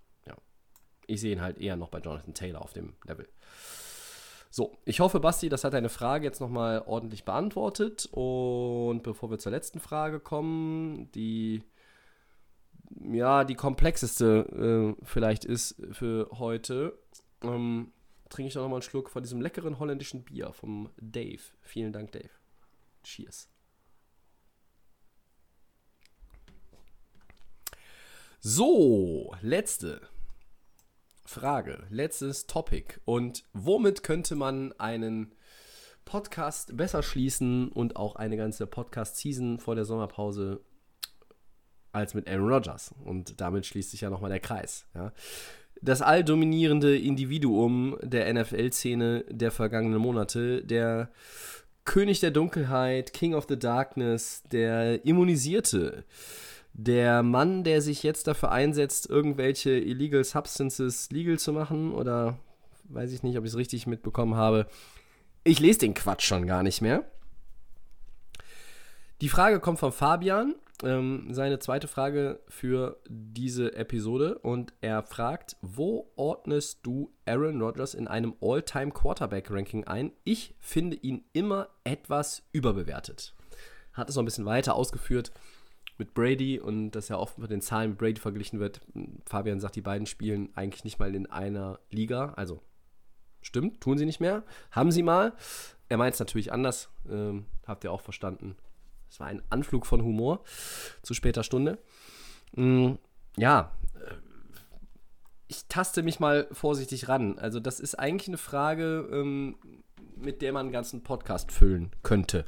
ich 1.09 1.21
sehe 1.21 1.33
ihn 1.33 1.41
halt 1.41 1.57
eher 1.57 1.75
noch 1.75 1.89
bei 1.89 1.99
Jonathan 1.99 2.33
Taylor 2.33 2.61
auf 2.61 2.73
dem 2.73 2.93
Level. 3.05 3.27
So, 4.51 4.77
ich 4.85 4.99
hoffe, 4.99 5.19
Basti, 5.19 5.47
das 5.49 5.63
hat 5.63 5.73
deine 5.73 5.89
Frage 5.89 6.25
jetzt 6.25 6.41
nochmal 6.41 6.83
ordentlich 6.85 7.23
beantwortet. 7.23 8.07
Und 8.11 9.03
bevor 9.03 9.29
wir 9.29 9.37
zur 9.37 9.51
letzten 9.51 9.79
Frage 9.79 10.19
kommen, 10.19 11.11
die 11.11 11.63
ja 13.03 13.43
die 13.43 13.55
komplexeste 13.55 14.95
äh, 14.99 15.05
vielleicht 15.05 15.45
ist 15.45 15.75
für 15.91 16.29
heute, 16.39 16.97
ähm, 17.43 17.91
trinke 18.29 18.47
ich 18.47 18.53
doch 18.55 18.61
nochmal 18.61 18.77
einen 18.77 18.89
Schluck 18.89 19.09
von 19.09 19.21
diesem 19.21 19.41
leckeren 19.41 19.77
holländischen 19.79 20.23
Bier 20.23 20.51
vom 20.53 20.89
Dave. 20.97 21.41
Vielen 21.61 21.93
Dank, 21.93 22.11
Dave. 22.11 22.29
Cheers. 23.03 23.49
So, 28.41 29.35
letzte 29.41 30.01
Frage, 31.29 31.83
letztes 31.91 32.47
Topic. 32.47 32.95
Und 33.05 33.43
womit 33.53 34.01
könnte 34.01 34.35
man 34.35 34.73
einen 34.79 35.31
Podcast 36.03 36.75
besser 36.75 37.03
schließen 37.03 37.71
und 37.71 37.97
auch 37.97 38.15
eine 38.15 38.35
ganze 38.35 38.65
Podcast-Season 38.65 39.59
vor 39.59 39.75
der 39.75 39.85
Sommerpause 39.85 40.61
als 41.91 42.15
mit 42.15 42.27
Aaron 42.27 42.51
Rodgers? 42.51 42.95
Und 43.05 43.39
damit 43.41 43.67
schließt 43.67 43.91
sich 43.91 44.01
ja 44.01 44.09
nochmal 44.09 44.31
der 44.31 44.39
Kreis. 44.39 44.87
Ja. 44.95 45.13
Das 45.83 46.01
alldominierende 46.01 46.97
Individuum 46.97 47.95
der 48.01 48.33
NFL-Szene 48.33 49.23
der 49.29 49.51
vergangenen 49.51 49.99
Monate, 49.99 50.65
der 50.65 51.11
König 51.85 52.21
der 52.21 52.31
Dunkelheit, 52.31 53.13
King 53.13 53.35
of 53.35 53.45
the 53.47 53.59
Darkness, 53.59 54.41
der 54.51 55.05
Immunisierte, 55.05 56.05
der 56.83 57.23
Mann, 57.23 57.65
der 57.65 57.81
sich 57.81 58.03
jetzt 58.03 58.27
dafür 58.27 58.51
einsetzt, 58.51 59.09
irgendwelche 59.09 59.71
illegal 59.71 60.23
substances 60.23 61.11
legal 61.11 61.37
zu 61.37 61.51
machen 61.51 61.91
oder 61.91 62.39
weiß 62.85 63.11
ich 63.11 63.21
nicht, 63.21 63.37
ob 63.37 63.43
ich 63.43 63.51
es 63.51 63.57
richtig 63.57 63.85
mitbekommen 63.85 64.35
habe. 64.35 64.65
Ich 65.43 65.59
lese 65.59 65.79
den 65.79 65.93
Quatsch 65.93 66.23
schon 66.23 66.47
gar 66.47 66.63
nicht 66.63 66.81
mehr. 66.81 67.03
Die 69.19 69.27
Frage 69.27 69.59
kommt 69.59 69.79
von 69.79 69.91
Fabian, 69.91 70.55
ähm, 70.81 71.27
seine 71.31 71.59
zweite 71.59 71.89
Frage 71.89 72.39
für 72.47 73.01
diese 73.09 73.75
Episode 73.75 74.37
und 74.37 74.71
er 74.79 75.03
fragt, 75.03 75.57
wo 75.61 76.13
ordnest 76.15 76.79
du 76.83 77.11
Aaron 77.25 77.61
Rodgers 77.61 77.93
in 77.93 78.07
einem 78.07 78.35
All-Time 78.39 78.91
Quarterback-Ranking 78.91 79.83
ein? 79.83 80.13
Ich 80.23 80.55
finde 80.59 80.95
ihn 80.95 81.25
immer 81.33 81.67
etwas 81.83 82.43
überbewertet. 82.53 83.35
Hat 83.91 84.09
es 84.09 84.15
noch 84.15 84.23
ein 84.23 84.25
bisschen 84.25 84.45
weiter 84.45 84.75
ausgeführt 84.75 85.33
mit 85.99 86.13
Brady 86.13 86.59
und 86.59 86.91
dass 86.91 87.09
er 87.09 87.19
oft 87.19 87.37
mit 87.37 87.51
den 87.51 87.61
Zahlen 87.61 87.91
mit 87.91 87.99
Brady 87.99 88.19
verglichen 88.19 88.59
wird. 88.59 88.81
Fabian 89.25 89.59
sagt, 89.59 89.75
die 89.75 89.81
beiden 89.81 90.07
spielen 90.07 90.49
eigentlich 90.55 90.83
nicht 90.83 90.99
mal 90.99 91.13
in 91.13 91.27
einer 91.27 91.79
Liga, 91.91 92.33
also 92.35 92.61
stimmt, 93.41 93.81
tun 93.81 93.97
sie 93.97 94.05
nicht 94.05 94.19
mehr, 94.19 94.43
haben 94.71 94.91
sie 94.91 95.03
mal. 95.03 95.33
Er 95.89 95.97
meint 95.97 96.13
es 96.13 96.19
natürlich 96.19 96.51
anders, 96.51 96.89
ähm, 97.09 97.45
habt 97.67 97.83
ihr 97.83 97.91
auch 97.91 98.01
verstanden. 98.01 98.55
Es 99.09 99.19
war 99.19 99.27
ein 99.27 99.41
Anflug 99.49 99.85
von 99.85 100.03
Humor 100.03 100.43
zu 101.01 101.13
später 101.13 101.43
Stunde. 101.43 101.79
Mm, 102.53 102.93
ja, 103.37 103.71
äh, 103.95 104.13
ich 105.47 105.65
taste 105.67 106.03
mich 106.03 106.19
mal 106.19 106.47
vorsichtig 106.51 107.09
ran. 107.09 107.39
Also, 107.39 107.59
das 107.59 107.79
ist 107.79 107.95
eigentlich 107.95 108.27
eine 108.27 108.37
Frage, 108.37 109.09
ähm, 109.11 109.57
mit 110.15 110.41
der 110.41 110.53
man 110.53 110.67
einen 110.67 110.71
ganzen 110.71 111.01
Podcast 111.01 111.51
füllen 111.51 111.91
könnte. 112.03 112.45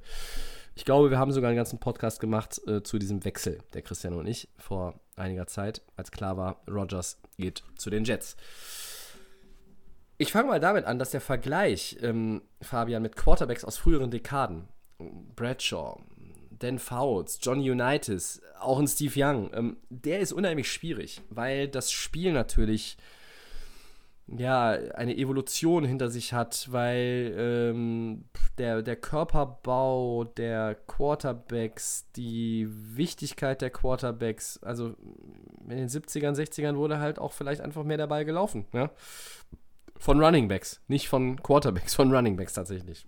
Ich 0.74 0.86
glaube, 0.86 1.12
wir 1.12 1.20
haben 1.20 1.32
sogar 1.32 1.50
einen 1.50 1.58
ganzen 1.58 1.80
Podcast 1.80 2.20
gemacht 2.20 2.62
äh, 2.68 2.82
zu 2.82 2.98
diesem 2.98 3.26
Wechsel, 3.26 3.60
der 3.74 3.82
Christian 3.82 4.14
und 4.14 4.26
ich, 4.26 4.48
vor 4.58 5.00
einiger 5.16 5.46
Zeit, 5.48 5.82
als 5.98 6.12
klar 6.12 6.38
war, 6.38 6.64
Rogers 6.68 7.22
geht 7.38 7.64
zu 7.78 7.90
den 7.90 8.06
Jets. 8.06 8.38
Ich 10.18 10.32
fange 10.32 10.48
mal 10.48 10.60
damit 10.60 10.86
an, 10.86 11.00
dass 11.00 11.12
der 11.12 11.22
Vergleich, 11.22 11.98
ähm, 12.02 12.44
Fabian, 12.62 13.02
mit 13.02 13.16
Quarterbacks 13.16 13.66
aus 13.66 13.78
früheren 13.78 14.12
Dekaden, 14.12 14.68
Bradshaw, 15.36 16.00
Dan 16.52 16.80
Fouts, 16.80 17.40
Johnny 17.42 17.70
Unitas, 17.70 18.42
auch 18.60 18.80
ein 18.80 18.88
Steve 18.88 19.14
Young, 19.16 19.50
ähm, 19.54 19.78
der 19.90 20.20
ist 20.20 20.32
unheimlich 20.32 20.72
schwierig, 20.72 21.22
weil 21.30 21.68
das 21.68 21.92
Spiel 21.92 22.34
natürlich 22.34 22.98
ja 24.38 24.70
eine 24.70 25.18
Evolution 25.18 25.84
hinter 25.84 26.10
sich 26.10 26.34
hat, 26.34 26.68
weil 26.72 27.34
ähm, 27.38 28.26
der, 28.58 28.82
der 28.82 28.96
Körperbau 28.96 30.24
der 30.24 30.76
Quarterbacks, 30.88 32.10
die 32.16 32.68
Wichtigkeit 32.70 33.62
der 33.62 33.70
Quarterbacks, 33.70 34.62
also 34.64 34.96
in 35.68 35.78
den 35.78 35.90
70ern, 35.90 36.36
60ern 36.36 36.76
wurde 36.76 37.00
halt 37.00 37.20
auch 37.20 37.34
vielleicht 37.34 37.62
einfach 37.62 37.84
mehr 37.84 38.08
Ball 38.08 38.26
gelaufen. 38.26 38.66
Ja? 38.74 38.90
Von 39.98 40.24
Running 40.24 40.48
Backs, 40.48 40.82
nicht 40.88 41.08
von 41.08 41.42
Quarterbacks, 41.42 41.94
von 41.96 42.14
Running 42.14 42.36
Backs 42.36 42.54
tatsächlich 42.54 43.06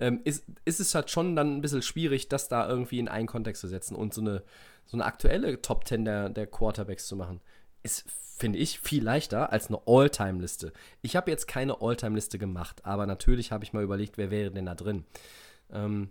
ähm, 0.00 0.20
ist, 0.24 0.44
ist 0.64 0.80
es 0.80 0.94
halt 0.94 1.10
schon 1.10 1.36
dann 1.36 1.56
ein 1.56 1.60
bisschen 1.60 1.82
schwierig, 1.82 2.28
das 2.28 2.48
da 2.48 2.68
irgendwie 2.68 2.98
in 2.98 3.08
einen 3.08 3.26
Kontext 3.26 3.60
zu 3.60 3.68
setzen 3.68 3.94
und 3.94 4.14
so 4.14 4.22
eine, 4.22 4.42
so 4.86 4.96
eine 4.96 5.04
aktuelle 5.04 5.60
Top 5.62 5.86
10 5.86 6.04
der, 6.04 6.30
der 6.30 6.46
Quarterbacks 6.46 7.06
zu 7.06 7.16
machen. 7.16 7.40
Ist, 7.82 8.04
finde 8.36 8.58
ich, 8.58 8.80
viel 8.80 9.02
leichter 9.02 9.52
als 9.52 9.68
eine 9.68 9.80
All-Time-Liste. 9.86 10.72
Ich 11.02 11.16
habe 11.16 11.30
jetzt 11.30 11.46
keine 11.46 11.80
All-Time-Liste 11.80 12.38
gemacht, 12.38 12.84
aber 12.84 13.06
natürlich 13.06 13.52
habe 13.52 13.64
ich 13.64 13.72
mal 13.72 13.82
überlegt, 13.82 14.18
wer 14.18 14.30
wäre 14.30 14.50
denn 14.50 14.66
da 14.66 14.74
drin. 14.74 15.04
Ähm, 15.70 16.10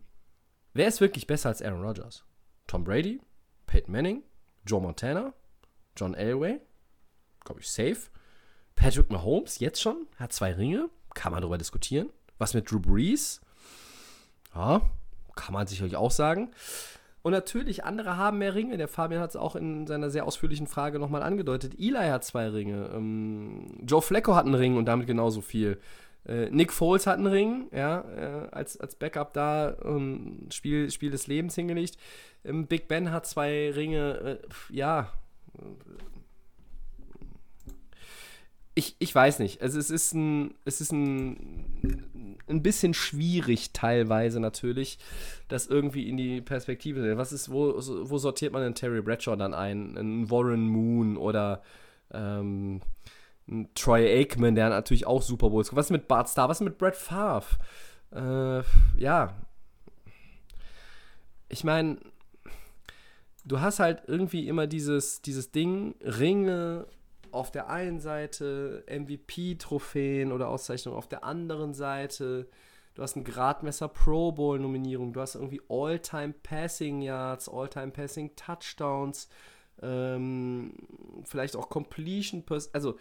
wer 0.73 0.87
ist 0.87 1.01
wirklich 1.01 1.27
besser 1.27 1.49
als 1.49 1.61
Aaron 1.61 1.83
Rodgers? 1.83 2.23
Tom 2.67 2.83
Brady? 2.83 3.21
Peyton 3.67 3.91
Manning? 3.91 4.23
Joe 4.65 4.81
Montana? 4.81 5.33
John 5.95 6.13
Elway? 6.13 6.59
Glaube 7.43 7.61
ich, 7.61 7.69
safe. 7.69 8.09
Patrick 8.75 9.11
Mahomes, 9.11 9.59
jetzt 9.59 9.81
schon? 9.81 10.07
Hat 10.17 10.33
zwei 10.33 10.53
Ringe? 10.53 10.89
Kann 11.13 11.31
man 11.31 11.41
darüber 11.41 11.57
diskutieren. 11.57 12.09
Was 12.37 12.53
mit 12.53 12.71
Drew 12.71 12.79
Brees? 12.79 13.41
Ja, 14.55 14.89
kann 15.35 15.53
man 15.53 15.67
sicherlich 15.67 15.95
auch 15.95 16.11
sagen. 16.11 16.51
Und 17.29 17.33
natürlich, 17.33 17.83
andere 17.83 18.17
haben 18.17 18.39
mehr 18.39 18.55
Ringe. 18.55 18.75
Der 18.75 18.87
Fabian 18.87 19.21
hat 19.21 19.29
es 19.29 19.35
auch 19.35 19.55
in 19.55 19.85
seiner 19.85 20.09
sehr 20.09 20.25
ausführlichen 20.25 20.65
Frage 20.65 20.97
nochmal 20.97 21.21
angedeutet. 21.21 21.75
Eli 21.77 22.07
hat 22.07 22.23
zwei 22.23 22.47
Ringe. 22.47 22.89
Ähm, 22.91 23.67
Joe 23.85 24.01
Flacco 24.01 24.33
hat 24.33 24.45
einen 24.47 24.55
Ring 24.55 24.77
und 24.77 24.85
damit 24.85 25.05
genauso 25.05 25.41
viel. 25.41 25.79
Äh, 26.25 26.49
Nick 26.49 26.73
Foles 26.73 27.05
hat 27.05 27.19
einen 27.19 27.27
Ring, 27.27 27.67
ja, 27.71 28.01
äh, 28.01 28.47
als, 28.49 28.79
als 28.79 28.95
Backup 28.95 29.33
da 29.33 29.77
ähm, 29.85 30.47
Spiel, 30.51 30.89
Spiel 30.89 31.11
des 31.11 31.27
Lebens 31.27 31.53
hingelegt. 31.53 31.97
Ähm, 32.43 32.65
Big 32.65 32.87
Ben 32.87 33.11
hat 33.11 33.27
zwei 33.27 33.69
Ringe. 33.75 34.39
Äh, 34.41 34.75
ja, 34.75 35.13
ich, 38.79 38.95
ich 38.99 39.13
weiß 39.13 39.39
nicht. 39.39 39.61
Also 39.61 39.77
es 39.77 39.89
ist 39.89 40.13
ein, 40.13 40.55
es 40.65 40.79
ist 40.79 40.91
ein, 40.91 42.37
ein 42.47 42.63
bisschen 42.63 42.93
schwierig 42.93 43.73
teilweise 43.73 44.39
natürlich, 44.39 44.97
das 45.49 45.67
irgendwie 45.67 46.07
in 46.07 46.17
die 46.17 46.41
Perspektive. 46.41 47.17
Was 47.17 47.31
ist, 47.33 47.51
wo, 47.51 47.75
wo 47.75 48.17
sortiert 48.17 48.53
man 48.53 48.63
denn 48.63 48.75
Terry 48.75 49.01
Bradshaw 49.01 49.35
dann 49.35 49.53
ein? 49.53 49.97
Ein 49.97 50.31
Warren 50.31 50.67
Moon 50.67 51.17
oder 51.17 51.61
ähm, 52.11 52.81
ein 53.47 53.69
Troy 53.75 54.07
Aikman, 54.07 54.55
der 54.55 54.69
natürlich 54.69 55.05
auch 55.05 55.21
Super 55.21 55.49
Bowls. 55.49 55.75
Was 55.75 55.87
ist 55.87 55.91
mit 55.91 56.07
Bart 56.07 56.29
Starr? 56.29 56.47
Was 56.47 56.61
ist 56.61 56.65
mit 56.65 56.77
Brett 56.77 56.95
Favre? 56.95 57.57
Äh, 58.11 58.63
ja. 58.99 59.35
Ich 61.49 61.65
meine, 61.65 61.97
du 63.43 63.59
hast 63.59 63.79
halt 63.79 64.03
irgendwie 64.07 64.47
immer 64.47 64.67
dieses, 64.67 65.21
dieses 65.21 65.51
Ding, 65.51 65.95
Ringe 66.01 66.87
auf 67.31 67.51
der 67.51 67.69
einen 67.69 67.99
Seite 67.99 68.83
MVP-Trophäen 68.87 70.31
oder 70.31 70.49
Auszeichnungen, 70.49 70.97
auf 70.97 71.07
der 71.07 71.23
anderen 71.23 71.73
Seite 71.73 72.49
du 72.95 73.03
hast 73.03 73.15
ein 73.15 73.23
Gradmesser 73.23 73.87
Pro 73.87 74.31
Bowl 74.31 74.59
Nominierung, 74.59 75.13
du 75.13 75.21
hast 75.21 75.35
irgendwie 75.35 75.61
All-Time 75.69 76.33
Passing 76.43 77.01
Yards, 77.01 77.47
All-Time 77.47 77.91
Passing 77.91 78.35
Touchdowns, 78.35 79.29
ähm, 79.81 80.73
vielleicht 81.23 81.55
auch 81.55 81.69
Completion, 81.69 82.43
also 82.73 82.97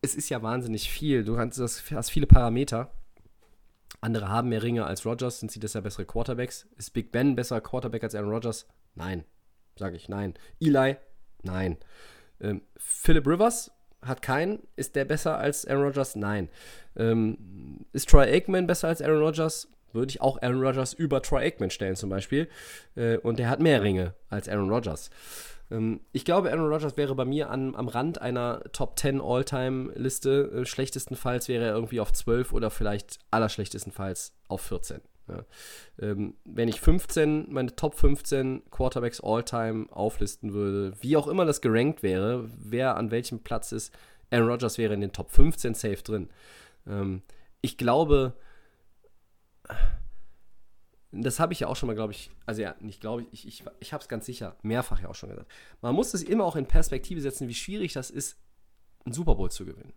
es 0.00 0.14
ist 0.14 0.28
ja 0.28 0.42
wahnsinnig 0.42 0.90
viel. 0.90 1.24
Du 1.24 1.38
hast, 1.38 1.58
hast 1.92 2.10
viele 2.10 2.26
Parameter. 2.26 2.92
Andere 4.00 4.28
haben 4.28 4.48
mehr 4.48 4.62
Ringe 4.62 4.84
als 4.84 5.06
Rogers, 5.06 5.38
sind 5.38 5.52
sie 5.52 5.60
deshalb 5.60 5.84
bessere 5.84 6.04
Quarterbacks? 6.04 6.66
Ist 6.76 6.92
Big 6.92 7.12
Ben 7.12 7.36
besser 7.36 7.60
Quarterback 7.60 8.02
als 8.02 8.14
Aaron 8.16 8.30
Rodgers? 8.30 8.66
Nein, 8.96 9.24
sage 9.78 9.96
ich 9.96 10.08
nein. 10.08 10.34
Eli? 10.60 10.96
Nein. 11.42 11.76
Ähm, 12.42 12.62
Philip 12.76 13.26
Rivers 13.26 13.70
hat 14.02 14.20
keinen. 14.20 14.60
Ist 14.76 14.96
der 14.96 15.04
besser 15.04 15.38
als 15.38 15.66
Aaron 15.66 15.84
Rodgers? 15.84 16.16
Nein. 16.16 16.48
Ähm, 16.96 17.86
ist 17.92 18.08
Troy 18.08 18.24
Aikman 18.24 18.66
besser 18.66 18.88
als 18.88 19.00
Aaron 19.00 19.22
Rodgers? 19.22 19.68
Würde 19.92 20.10
ich 20.10 20.20
auch 20.20 20.40
Aaron 20.42 20.62
Rodgers 20.62 20.92
über 20.92 21.22
Troy 21.22 21.44
Aikman 21.44 21.70
stellen 21.70 21.96
zum 21.96 22.10
Beispiel. 22.10 22.48
Äh, 22.96 23.18
und 23.18 23.38
der 23.38 23.48
hat 23.48 23.60
mehr 23.60 23.82
Ringe 23.82 24.14
als 24.28 24.48
Aaron 24.48 24.70
Rodgers. 24.70 25.10
Ähm, 25.70 26.00
ich 26.12 26.24
glaube, 26.24 26.50
Aaron 26.50 26.68
Rodgers 26.68 26.96
wäre 26.96 27.14
bei 27.14 27.24
mir 27.24 27.50
an, 27.50 27.74
am 27.74 27.88
Rand 27.88 28.20
einer 28.20 28.62
Top 28.72 28.98
10 28.98 29.20
All-Time-Liste. 29.20 30.52
Äh, 30.54 30.64
schlechtestenfalls 30.66 31.48
wäre 31.48 31.64
er 31.64 31.74
irgendwie 31.74 32.00
auf 32.00 32.12
12 32.12 32.52
oder 32.52 32.70
vielleicht 32.70 33.18
allerschlechtestenfalls 33.30 34.34
auf 34.48 34.62
14. 34.62 35.00
Ja. 35.28 35.44
Ähm, 36.00 36.34
wenn 36.44 36.68
ich 36.68 36.80
15, 36.80 37.52
meine 37.52 37.74
Top 37.74 37.94
15 37.94 38.62
Quarterbacks 38.70 39.20
All-Time 39.20 39.86
auflisten 39.90 40.52
würde, 40.52 40.94
wie 41.00 41.16
auch 41.16 41.28
immer 41.28 41.44
das 41.44 41.60
gerankt 41.60 42.02
wäre, 42.02 42.48
wer 42.58 42.96
an 42.96 43.10
welchem 43.10 43.40
Platz 43.40 43.72
ist, 43.72 43.94
Aaron 44.30 44.48
Rodgers 44.48 44.78
wäre 44.78 44.94
in 44.94 45.00
den 45.00 45.12
Top 45.12 45.30
15 45.30 45.74
safe 45.74 46.02
drin. 46.02 46.30
Ähm, 46.86 47.22
ich 47.60 47.78
glaube, 47.78 48.34
das 51.12 51.38
habe 51.38 51.52
ich 51.52 51.60
ja 51.60 51.68
auch 51.68 51.76
schon 51.76 51.86
mal, 51.86 51.94
glaube 51.94 52.12
ich, 52.12 52.30
also 52.46 52.62
ja, 52.62 52.74
nicht 52.80 53.00
glaube 53.00 53.22
ich, 53.22 53.46
ich, 53.46 53.46
ich, 53.46 53.64
ich 53.80 53.92
habe 53.92 54.02
es 54.02 54.08
ganz 54.08 54.26
sicher 54.26 54.56
mehrfach 54.62 55.00
ja 55.00 55.08
auch 55.08 55.14
schon 55.14 55.28
gesagt. 55.28 55.50
Man 55.80 55.94
muss 55.94 56.14
es 56.14 56.22
immer 56.22 56.44
auch 56.44 56.56
in 56.56 56.66
Perspektive 56.66 57.20
setzen, 57.20 57.48
wie 57.48 57.54
schwierig 57.54 57.92
das 57.92 58.10
ist, 58.10 58.38
einen 59.04 59.12
Super 59.12 59.34
Bowl 59.34 59.50
zu 59.50 59.64
gewinnen 59.64 59.92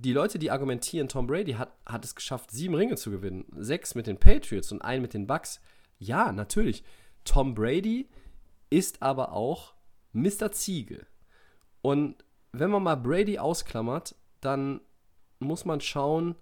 die 0.00 0.12
Leute, 0.12 0.38
die 0.38 0.50
argumentieren, 0.50 1.08
Tom 1.08 1.26
Brady 1.26 1.52
hat, 1.52 1.72
hat 1.86 2.04
es 2.04 2.14
geschafft, 2.14 2.50
sieben 2.50 2.74
Ringe 2.74 2.96
zu 2.96 3.10
gewinnen, 3.10 3.44
sechs 3.56 3.94
mit 3.94 4.06
den 4.06 4.18
Patriots 4.18 4.72
und 4.72 4.82
einen 4.82 5.02
mit 5.02 5.14
den 5.14 5.26
Bucks. 5.26 5.60
Ja, 5.98 6.32
natürlich. 6.32 6.84
Tom 7.24 7.54
Brady 7.54 8.08
ist 8.70 9.02
aber 9.02 9.32
auch 9.32 9.74
Mr. 10.12 10.52
Ziege. 10.52 11.06
Und 11.82 12.24
wenn 12.52 12.70
man 12.70 12.82
mal 12.82 12.96
Brady 12.96 13.38
ausklammert, 13.38 14.14
dann 14.40 14.80
muss 15.38 15.64
man 15.64 15.80
schauen, 15.80 16.34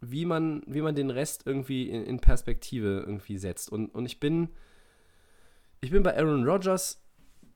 wie 0.00 0.24
man, 0.24 0.62
wie 0.66 0.80
man 0.80 0.94
den 0.94 1.10
Rest 1.10 1.42
irgendwie 1.46 1.90
in, 1.90 2.04
in 2.04 2.20
Perspektive 2.20 3.00
irgendwie 3.00 3.38
setzt. 3.38 3.70
Und, 3.70 3.88
und 3.94 4.06
ich 4.06 4.20
bin, 4.20 4.48
ich 5.80 5.90
bin 5.90 6.02
bei 6.02 6.16
Aaron 6.16 6.44
Rodgers 6.44 6.99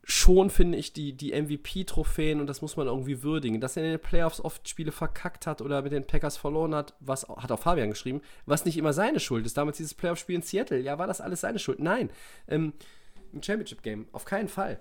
schon, 0.07 0.51
finde 0.51 0.79
ich, 0.79 0.93
die, 0.93 1.15
die 1.15 1.33
MVP-Trophäen 1.33 2.41
und 2.41 2.47
das 2.47 2.63
muss 2.63 2.77
man 2.77 2.87
irgendwie 2.87 3.23
würdigen. 3.23 3.61
Dass 3.61 3.77
er 3.77 3.85
in 3.85 3.91
den 3.91 4.01
Playoffs 4.01 4.41
oft 4.41 4.69
Spiele 4.69 4.93
verkackt 4.93 5.47
hat 5.47 5.63
oder 5.63 5.83
mit 5.83 5.93
den 5.93 6.07
Packers 6.07 6.37
verloren 6.37 6.75
hat, 6.75 6.95
was 7.01 7.27
hat 7.29 7.51
auch 7.51 7.61
Fabian 7.61 7.91
geschrieben, 7.91 8.21
was 8.47 8.65
nicht 8.65 8.77
immer 8.77 8.93
seine 8.93 9.21
Schuld 9.21 9.47
ist. 9.47 9.57
Damals 9.57 9.79
dieses 9.79 9.95
Playoff-Spiel 9.95 10.37
in 10.37 10.43
Seattle, 10.43 10.81
ja, 10.81 10.99
war 10.99 11.07
das 11.07 11.21
alles 11.21 11.41
seine 11.41 11.59
Schuld? 11.59 11.81
Nein. 11.81 12.11
Ähm, 12.49 12.75
Im 13.33 13.43
Championship-Game, 13.43 14.07
auf 14.13 14.25
keinen 14.25 14.49
Fall. 14.49 14.79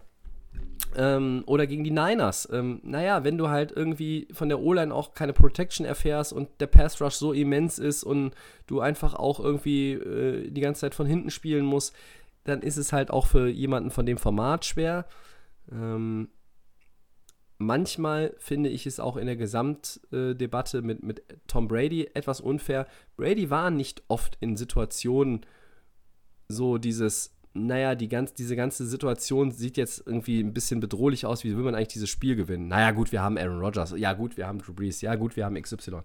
Ähm, 0.95 1.43
oder 1.47 1.65
gegen 1.65 1.83
die 1.83 1.91
Niners. 1.91 2.47
Ähm, 2.51 2.79
naja, 2.83 3.23
wenn 3.23 3.37
du 3.37 3.49
halt 3.49 3.71
irgendwie 3.71 4.27
von 4.31 4.49
der 4.49 4.59
O-Line 4.59 4.93
auch 4.93 5.13
keine 5.13 5.33
Protection 5.33 5.85
erfährst 5.85 6.33
und 6.33 6.49
der 6.59 6.67
Pass 6.67 7.01
Rush 7.01 7.15
so 7.15 7.33
immens 7.33 7.79
ist 7.79 8.03
und 8.03 8.31
du 8.67 8.79
einfach 8.79 9.15
auch 9.15 9.39
irgendwie 9.39 9.93
äh, 9.93 10.51
die 10.51 10.61
ganze 10.61 10.81
Zeit 10.81 10.93
von 10.93 11.07
hinten 11.07 11.31
spielen 11.31 11.65
musst, 11.65 11.95
dann 12.43 12.61
ist 12.61 12.77
es 12.77 12.93
halt 12.93 13.11
auch 13.11 13.27
für 13.27 13.47
jemanden 13.47 13.91
von 13.91 14.05
dem 14.05 14.17
Format 14.17 14.65
schwer. 14.65 15.05
Ähm, 15.71 16.29
manchmal 17.57 18.35
finde 18.37 18.69
ich 18.69 18.85
es 18.85 18.99
auch 18.99 19.17
in 19.17 19.25
der 19.25 19.35
Gesamtdebatte 19.35 20.81
mit, 20.81 21.03
mit 21.03 21.23
Tom 21.47 21.67
Brady 21.67 22.09
etwas 22.13 22.41
unfair. 22.41 22.87
Brady 23.15 23.49
war 23.49 23.71
nicht 23.71 24.03
oft 24.07 24.37
in 24.39 24.57
Situationen 24.57 25.45
so 26.47 26.77
dieses, 26.77 27.35
naja, 27.53 27.95
die 27.95 28.09
ganz, 28.09 28.33
diese 28.33 28.55
ganze 28.55 28.85
Situation 28.85 29.51
sieht 29.51 29.77
jetzt 29.77 30.03
irgendwie 30.05 30.39
ein 30.41 30.53
bisschen 30.53 30.79
bedrohlich 30.79 31.25
aus. 31.25 31.43
Wie 31.43 31.55
will 31.55 31.63
man 31.63 31.75
eigentlich 31.75 31.87
dieses 31.89 32.09
Spiel 32.09 32.35
gewinnen? 32.35 32.67
Naja, 32.67 32.91
gut, 32.91 33.11
wir 33.11 33.21
haben 33.21 33.37
Aaron 33.37 33.59
Rodgers. 33.59 33.93
Ja, 33.97 34.13
gut, 34.13 34.37
wir 34.37 34.47
haben 34.47 34.59
Drew 34.59 34.73
Brees. 34.73 35.01
Ja, 35.01 35.15
gut, 35.15 35.35
wir 35.35 35.45
haben 35.45 35.59
XY. 35.59 36.01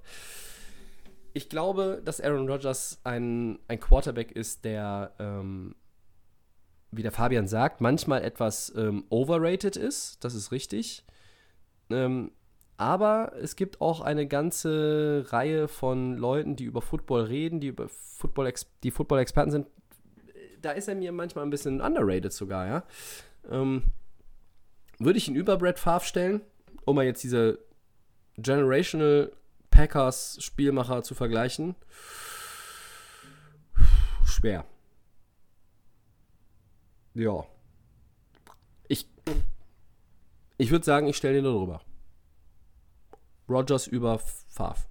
Ich 1.35 1.49
glaube, 1.49 2.01
dass 2.05 2.21
Aaron 2.21 2.49
Rodgers 2.49 3.01
ein, 3.05 3.59
ein 3.69 3.81
Quarterback 3.81 4.33
ist, 4.33 4.65
der 4.65 5.15
ähm, 5.19 5.75
wie 6.91 7.03
der 7.03 7.13
Fabian 7.13 7.47
sagt, 7.47 7.81
manchmal 7.81 8.23
etwas 8.23 8.73
ähm, 8.77 9.05
overrated 9.11 9.77
ist. 9.77 10.23
Das 10.25 10.35
ist 10.35 10.53
richtig. 10.53 11.05
Ähm, 11.91 12.33
aber 12.77 13.33
es 13.41 13.57
gibt 13.57 13.81
auch 13.81 14.01
eine 14.01 14.27
ganze 14.27 15.27
Reihe 15.29 15.67
von 15.69 16.17
Leuten, 16.17 16.55
die 16.55 16.65
über 16.65 16.81
Football 16.81 17.23
reden, 17.23 17.61
die 17.61 17.69
über 17.69 17.89
Football, 17.89 18.53
die 18.85 18.91
Football-Experten 18.91 19.51
sind. 19.51 19.67
Da 20.63 20.73
ist 20.73 20.89
er 20.89 20.95
mir 20.95 21.13
manchmal 21.13 21.45
ein 21.45 21.51
bisschen 21.51 21.81
underrated 21.81 22.33
sogar, 22.33 22.67
ja. 22.67 22.85
Ähm, 23.51 23.83
würde 24.99 25.19
ich 25.19 25.29
ihn 25.29 25.35
über 25.35 25.57
Brett 25.57 25.79
Favre 25.79 26.05
stellen, 26.05 26.41
um 26.85 26.97
mal 26.97 27.05
jetzt 27.05 27.23
diese 27.23 27.59
Generational 28.37 29.33
Packers 29.71 30.39
Spielmacher 30.41 31.03
zu 31.03 31.15
vergleichen? 31.15 31.75
Schwer. 34.25 34.65
Ja. 37.19 37.45
Ich, 38.87 39.09
ich 40.57 40.71
würde 40.71 40.85
sagen, 40.85 41.09
ich 41.09 41.17
stelle 41.17 41.35
den 41.35 41.45
darüber. 41.45 41.81
Rogers 43.49 43.89
über 43.89 44.21
Favre. 44.21 44.87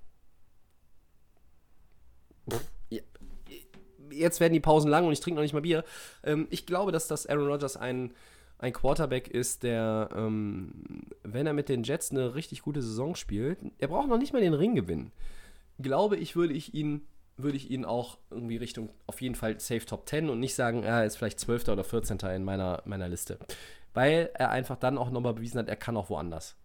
Jetzt 4.11 4.41
werden 4.41 4.53
die 4.53 4.59
Pausen 4.59 4.89
lang 4.89 5.05
und 5.05 5.13
ich 5.13 5.21
trinke 5.21 5.36
noch 5.36 5.43
nicht 5.43 5.53
mal 5.53 5.61
Bier. 5.61 5.86
Ähm, 6.23 6.47
ich 6.49 6.65
glaube, 6.65 6.91
dass 6.91 7.07
das 7.07 7.28
Aaron 7.28 7.47
Rodgers 7.47 7.78
ein, 7.78 8.13
ein 8.57 8.73
Quarterback 8.73 9.30
ist, 9.30 9.63
der, 9.63 10.09
ähm, 10.13 11.05
wenn 11.23 11.47
er 11.47 11.53
mit 11.53 11.69
den 11.69 11.84
Jets 11.84 12.11
eine 12.11 12.36
richtig 12.36 12.61
gute 12.61 12.82
Saison 12.82 13.15
spielt, 13.15 13.59
er 13.78 13.88
braucht 13.88 14.09
noch 14.09 14.17
nicht 14.17 14.34
mal 14.34 14.41
den 14.41 14.53
Ring 14.53 14.75
gewinnen. 14.75 15.13
Glaube 15.80 16.17
ich, 16.17 16.36
würde 16.36 16.55
ich 16.55 16.73
ihn 16.73 17.07
würde 17.38 17.58
ich 17.58 17.70
ihn 17.70 17.86
auch 17.86 18.18
irgendwie 18.32 18.58
Richtung 18.58 18.90
auf 19.06 19.22
jeden 19.22 19.36
Fall 19.36 19.60
Safe 19.60 19.86
Top 19.86 20.10
10 20.10 20.30
und 20.30 20.40
nicht 20.40 20.56
sagen, 20.56 20.84
er 20.84 21.06
ist 21.06 21.18
vielleicht 21.18 21.40
12. 21.40 21.70
oder 21.70 21.84
14. 21.84 22.18
in 22.36 22.44
meiner, 22.44 22.82
meiner 22.86 23.08
Liste. 23.08 23.38
Weil 23.94 24.32
er 24.34 24.50
einfach 24.50 24.76
dann 24.76 24.98
auch 24.98 25.12
nochmal 25.12 25.34
bewiesen 25.34 25.60
hat, 25.60 25.70
er 25.70 25.76
kann 25.76 25.98
auch 25.98 26.10
woanders. 26.10 26.56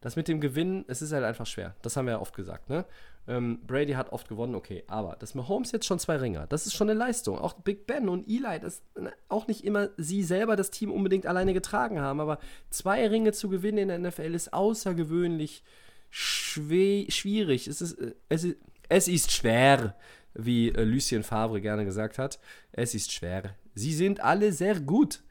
Das 0.00 0.16
mit 0.16 0.28
dem 0.28 0.40
Gewinnen, 0.40 0.84
es 0.86 1.00
ist 1.00 1.12
halt 1.12 1.24
einfach 1.24 1.46
schwer. 1.46 1.74
Das 1.80 1.96
haben 1.96 2.06
wir 2.06 2.12
ja 2.12 2.20
oft 2.20 2.36
gesagt. 2.36 2.68
Ne? 2.68 2.84
Ähm, 3.26 3.60
Brady 3.66 3.94
hat 3.94 4.12
oft 4.12 4.28
gewonnen, 4.28 4.54
okay. 4.54 4.84
Aber 4.86 5.16
dass 5.16 5.34
Mahomes 5.34 5.72
jetzt 5.72 5.86
schon 5.86 5.98
zwei 5.98 6.16
Ringer, 6.16 6.46
das 6.46 6.66
ist 6.66 6.74
schon 6.74 6.90
eine 6.90 6.98
Leistung. 6.98 7.38
Auch 7.38 7.54
Big 7.54 7.86
Ben 7.86 8.08
und 8.10 8.28
Eli, 8.28 8.60
das 8.60 8.82
ne, 9.00 9.12
auch 9.28 9.46
nicht 9.46 9.64
immer 9.64 9.88
sie 9.96 10.22
selber 10.22 10.56
das 10.56 10.70
Team 10.70 10.92
unbedingt 10.92 11.26
alleine 11.26 11.54
getragen 11.54 12.00
haben. 12.00 12.20
Aber 12.20 12.38
zwei 12.68 13.06
Ringe 13.08 13.32
zu 13.32 13.48
gewinnen 13.48 13.78
in 13.78 13.88
der 13.88 13.98
NFL 13.98 14.34
ist 14.34 14.52
außergewöhnlich 14.52 15.64
schwierig. 16.10 17.66
Es 17.66 17.80
ist, 17.80 17.94
äh, 17.94 18.14
es 18.28 18.44
ist 18.44 18.56
es 18.94 19.08
ist 19.08 19.32
schwer, 19.32 19.96
wie 20.34 20.68
äh, 20.68 20.84
Lucien 20.84 21.24
Favre 21.24 21.60
gerne 21.60 21.84
gesagt 21.84 22.16
hat. 22.16 22.38
Es 22.70 22.94
ist 22.94 23.10
schwer. 23.12 23.56
Sie 23.74 23.92
sind 23.92 24.20
alle 24.20 24.52
sehr 24.52 24.78
gut. 24.78 25.24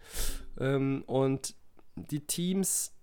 Ähm, 0.60 1.04
und 1.08 1.56
die 1.96 2.28
Teams 2.28 2.94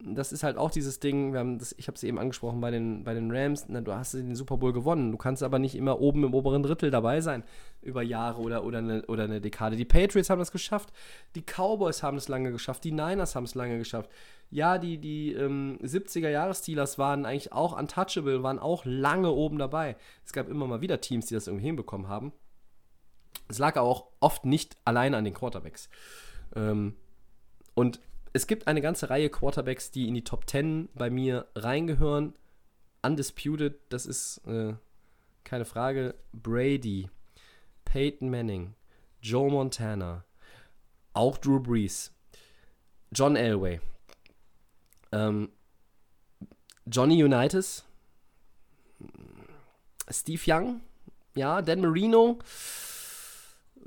das 0.00 0.30
ist 0.30 0.44
halt 0.44 0.56
auch 0.56 0.70
dieses 0.70 1.00
Ding, 1.00 1.32
wir 1.32 1.40
haben 1.40 1.58
das, 1.58 1.74
ich 1.76 1.88
habe 1.88 1.96
es 1.96 2.04
eben 2.04 2.18
angesprochen 2.18 2.60
bei 2.60 2.70
den, 2.70 3.02
bei 3.02 3.14
den 3.14 3.32
Rams, 3.32 3.64
na, 3.68 3.80
du 3.80 3.92
hast 3.92 4.14
den 4.14 4.36
Super 4.36 4.56
Bowl 4.56 4.72
gewonnen, 4.72 5.10
du 5.10 5.18
kannst 5.18 5.42
aber 5.42 5.58
nicht 5.58 5.74
immer 5.74 6.00
oben 6.00 6.22
im 6.22 6.34
oberen 6.34 6.62
Drittel 6.62 6.90
dabei 6.90 7.20
sein, 7.20 7.42
über 7.82 8.02
Jahre 8.02 8.40
oder, 8.40 8.64
oder, 8.64 8.78
eine, 8.78 9.04
oder 9.06 9.24
eine 9.24 9.40
Dekade. 9.40 9.74
Die 9.74 9.84
Patriots 9.84 10.30
haben 10.30 10.38
das 10.38 10.52
geschafft, 10.52 10.92
die 11.34 11.42
Cowboys 11.42 12.04
haben 12.04 12.16
es 12.16 12.28
lange 12.28 12.52
geschafft, 12.52 12.84
die 12.84 12.92
Niners 12.92 13.34
haben 13.34 13.44
es 13.44 13.56
lange 13.56 13.76
geschafft. 13.78 14.08
Ja, 14.50 14.78
die, 14.78 14.98
die 14.98 15.32
ähm, 15.32 15.78
70er-Jahres-Steelers 15.82 16.98
waren 16.98 17.26
eigentlich 17.26 17.52
auch 17.52 17.78
untouchable, 17.78 18.42
waren 18.42 18.58
auch 18.58 18.84
lange 18.86 19.30
oben 19.30 19.58
dabei. 19.58 19.96
Es 20.24 20.32
gab 20.32 20.48
immer 20.48 20.66
mal 20.66 20.80
wieder 20.80 21.00
Teams, 21.00 21.26
die 21.26 21.34
das 21.34 21.46
irgendwie 21.46 21.66
hinbekommen 21.66 22.08
haben. 22.08 22.32
Es 23.48 23.58
lag 23.58 23.76
aber 23.76 23.88
auch 23.88 24.06
oft 24.20 24.46
nicht 24.46 24.76
alleine 24.84 25.16
an 25.16 25.24
den 25.24 25.34
Quarterbacks. 25.34 25.90
Ähm, 26.56 26.96
und 27.74 28.00
es 28.32 28.46
gibt 28.46 28.68
eine 28.68 28.80
ganze 28.80 29.10
Reihe 29.10 29.30
Quarterbacks, 29.30 29.90
die 29.90 30.08
in 30.08 30.14
die 30.14 30.24
Top 30.24 30.48
10 30.48 30.88
bei 30.94 31.10
mir 31.10 31.46
reingehören. 31.54 32.34
Undisputed, 33.02 33.78
das 33.90 34.06
ist 34.06 34.38
äh, 34.46 34.74
keine 35.44 35.64
Frage. 35.64 36.14
Brady, 36.32 37.08
Peyton 37.84 38.30
Manning, 38.30 38.74
Joe 39.22 39.50
Montana, 39.50 40.24
auch 41.12 41.38
Drew 41.38 41.60
Brees, 41.60 42.12
John 43.12 43.36
Elway, 43.36 43.80
ähm, 45.12 45.50
Johnny 46.86 47.22
Unitas, 47.22 47.84
Steve 50.10 50.40
Young, 50.46 50.80
ja, 51.34 51.62
Dan 51.62 51.80
Marino, 51.80 52.38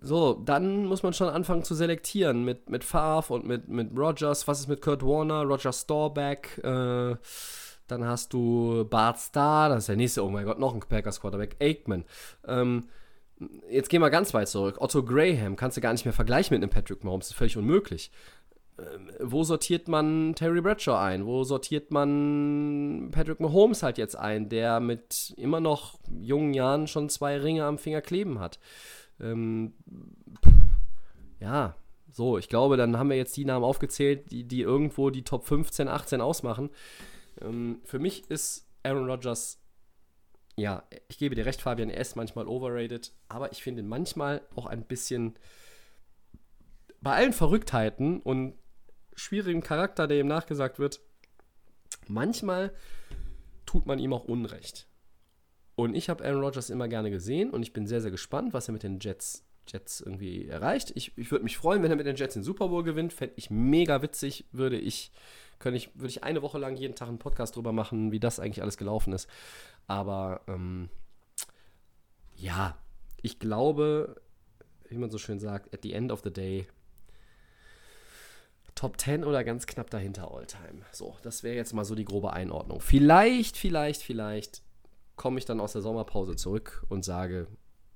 so, 0.03 0.33
dann 0.33 0.85
muss 0.85 1.03
man 1.03 1.13
schon 1.13 1.29
anfangen 1.29 1.63
zu 1.63 1.75
selektieren 1.75 2.43
mit, 2.43 2.71
mit 2.71 2.83
Favre 2.83 3.35
und 3.35 3.45
mit, 3.45 3.67
mit 3.67 3.95
Rogers. 3.95 4.47
Was 4.47 4.59
ist 4.59 4.67
mit 4.67 4.81
Kurt 4.81 5.03
Warner, 5.03 5.43
Roger 5.43 5.71
Storbeck? 5.71 6.57
Äh, 6.63 7.15
dann 7.87 8.05
hast 8.05 8.33
du 8.33 8.83
Bart 8.89 9.19
Starr, 9.19 9.69
das 9.69 9.79
ist 9.79 9.89
der 9.89 9.97
nächste, 9.97 10.23
oh 10.23 10.29
mein 10.29 10.45
Gott, 10.45 10.57
noch 10.57 10.73
ein 10.73 10.79
Packers 10.79 11.21
Quarterback, 11.21 11.55
Aikman. 11.59 12.05
Ähm, 12.47 12.87
jetzt 13.69 13.89
gehen 13.89 14.01
wir 14.01 14.09
ganz 14.09 14.33
weit 14.33 14.47
zurück. 14.47 14.77
Otto 14.79 15.03
Graham 15.03 15.55
kannst 15.55 15.77
du 15.77 15.81
gar 15.81 15.91
nicht 15.91 16.05
mehr 16.05 16.13
vergleichen 16.13 16.55
mit 16.55 16.63
einem 16.63 16.71
Patrick 16.71 17.03
Mahomes, 17.03 17.27
das 17.27 17.31
ist 17.31 17.37
völlig 17.37 17.57
unmöglich. 17.57 18.11
Ähm, 18.79 19.11
wo 19.19 19.43
sortiert 19.43 19.87
man 19.87 20.33
Terry 20.35 20.61
Bradshaw 20.61 20.97
ein? 20.97 21.25
Wo 21.25 21.43
sortiert 21.43 21.91
man 21.91 23.09
Patrick 23.11 23.39
Mahomes 23.39 23.83
halt 23.83 23.97
jetzt 23.97 24.15
ein, 24.15 24.49
der 24.49 24.79
mit 24.79 25.33
immer 25.37 25.59
noch 25.59 25.99
jungen 26.09 26.53
Jahren 26.53 26.87
schon 26.87 27.09
zwei 27.09 27.37
Ringe 27.37 27.65
am 27.65 27.77
Finger 27.77 28.01
kleben 28.01 28.39
hat? 28.39 28.59
Ähm, 29.19 29.73
ja, 31.39 31.75
so, 32.11 32.37
ich 32.37 32.49
glaube, 32.49 32.77
dann 32.77 32.97
haben 32.97 33.09
wir 33.09 33.17
jetzt 33.17 33.37
die 33.37 33.45
Namen 33.45 33.63
aufgezählt, 33.65 34.31
die, 34.31 34.43
die 34.43 34.61
irgendwo 34.61 35.09
die 35.09 35.23
Top 35.23 35.45
15, 35.45 35.87
18 35.87 36.21
ausmachen. 36.21 36.69
Ähm, 37.41 37.81
für 37.83 37.99
mich 37.99 38.29
ist 38.29 38.67
Aaron 38.83 39.09
Rodgers, 39.09 39.59
ja, 40.57 40.83
ich 41.07 41.17
gebe 41.17 41.35
dir 41.35 41.45
recht, 41.45 41.61
Fabian, 41.61 41.89
er 41.89 42.01
ist 42.01 42.15
manchmal 42.15 42.47
overrated, 42.47 43.13
aber 43.29 43.51
ich 43.51 43.63
finde 43.63 43.83
manchmal 43.83 44.41
auch 44.55 44.65
ein 44.65 44.83
bisschen 44.83 45.37
bei 47.01 47.15
allen 47.15 47.33
Verrücktheiten 47.33 48.21
und 48.21 48.55
schwierigem 49.15 49.63
Charakter, 49.63 50.07
der 50.07 50.19
ihm 50.19 50.27
nachgesagt 50.27 50.79
wird, 50.79 51.01
manchmal 52.07 52.73
tut 53.65 53.85
man 53.85 53.99
ihm 53.99 54.13
auch 54.13 54.25
Unrecht. 54.25 54.87
Und 55.75 55.95
ich 55.95 56.09
habe 56.09 56.23
Aaron 56.23 56.43
Rodgers 56.43 56.69
immer 56.69 56.87
gerne 56.87 57.09
gesehen 57.09 57.49
und 57.49 57.63
ich 57.63 57.73
bin 57.73 57.87
sehr, 57.87 58.01
sehr 58.01 58.11
gespannt, 58.11 58.53
was 58.53 58.67
er 58.67 58.73
mit 58.73 58.83
den 58.83 58.99
Jets, 58.99 59.45
Jets 59.67 60.01
irgendwie 60.01 60.47
erreicht. 60.47 60.91
Ich, 60.95 61.17
ich 61.17 61.31
würde 61.31 61.43
mich 61.43 61.57
freuen, 61.57 61.81
wenn 61.81 61.91
er 61.91 61.97
mit 61.97 62.05
den 62.05 62.15
Jets 62.15 62.33
den 62.33 62.43
Super 62.43 62.67
Bowl 62.67 62.83
gewinnt. 62.83 63.13
Fände 63.13 63.33
ich 63.37 63.49
mega 63.49 64.01
witzig, 64.01 64.45
würde 64.51 64.77
ich, 64.77 65.11
könnte 65.59 65.77
ich, 65.77 65.95
würde 65.95 66.09
ich 66.09 66.23
eine 66.23 66.41
Woche 66.41 66.59
lang 66.59 66.75
jeden 66.75 66.95
Tag 66.95 67.07
einen 67.07 67.19
Podcast 67.19 67.55
drüber 67.55 67.71
machen, 67.71 68.11
wie 68.11 68.19
das 68.19 68.39
eigentlich 68.39 68.61
alles 68.61 68.77
gelaufen 68.77 69.13
ist. 69.13 69.29
Aber 69.87 70.41
ähm, 70.47 70.89
ja, 72.35 72.77
ich 73.21 73.39
glaube, 73.39 74.21
wie 74.89 74.97
man 74.97 75.09
so 75.09 75.17
schön 75.17 75.39
sagt, 75.39 75.73
at 75.73 75.83
the 75.83 75.93
end 75.93 76.11
of 76.11 76.21
the 76.23 76.33
day, 76.33 76.67
Top 78.81 78.99
10 78.99 79.23
oder 79.25 79.43
ganz 79.43 79.67
knapp 79.67 79.91
dahinter 79.91 80.33
Alltime. 80.33 80.81
So, 80.91 81.15
das 81.21 81.43
wäre 81.43 81.55
jetzt 81.55 81.71
mal 81.71 81.85
so 81.85 81.93
die 81.93 82.03
grobe 82.03 82.33
Einordnung. 82.33 82.81
Vielleicht, 82.81 83.55
vielleicht, 83.55 84.01
vielleicht 84.01 84.63
komme 85.15 85.37
ich 85.37 85.45
dann 85.45 85.59
aus 85.59 85.73
der 85.73 85.83
Sommerpause 85.83 86.35
zurück 86.35 86.83
und 86.89 87.05
sage, 87.05 87.45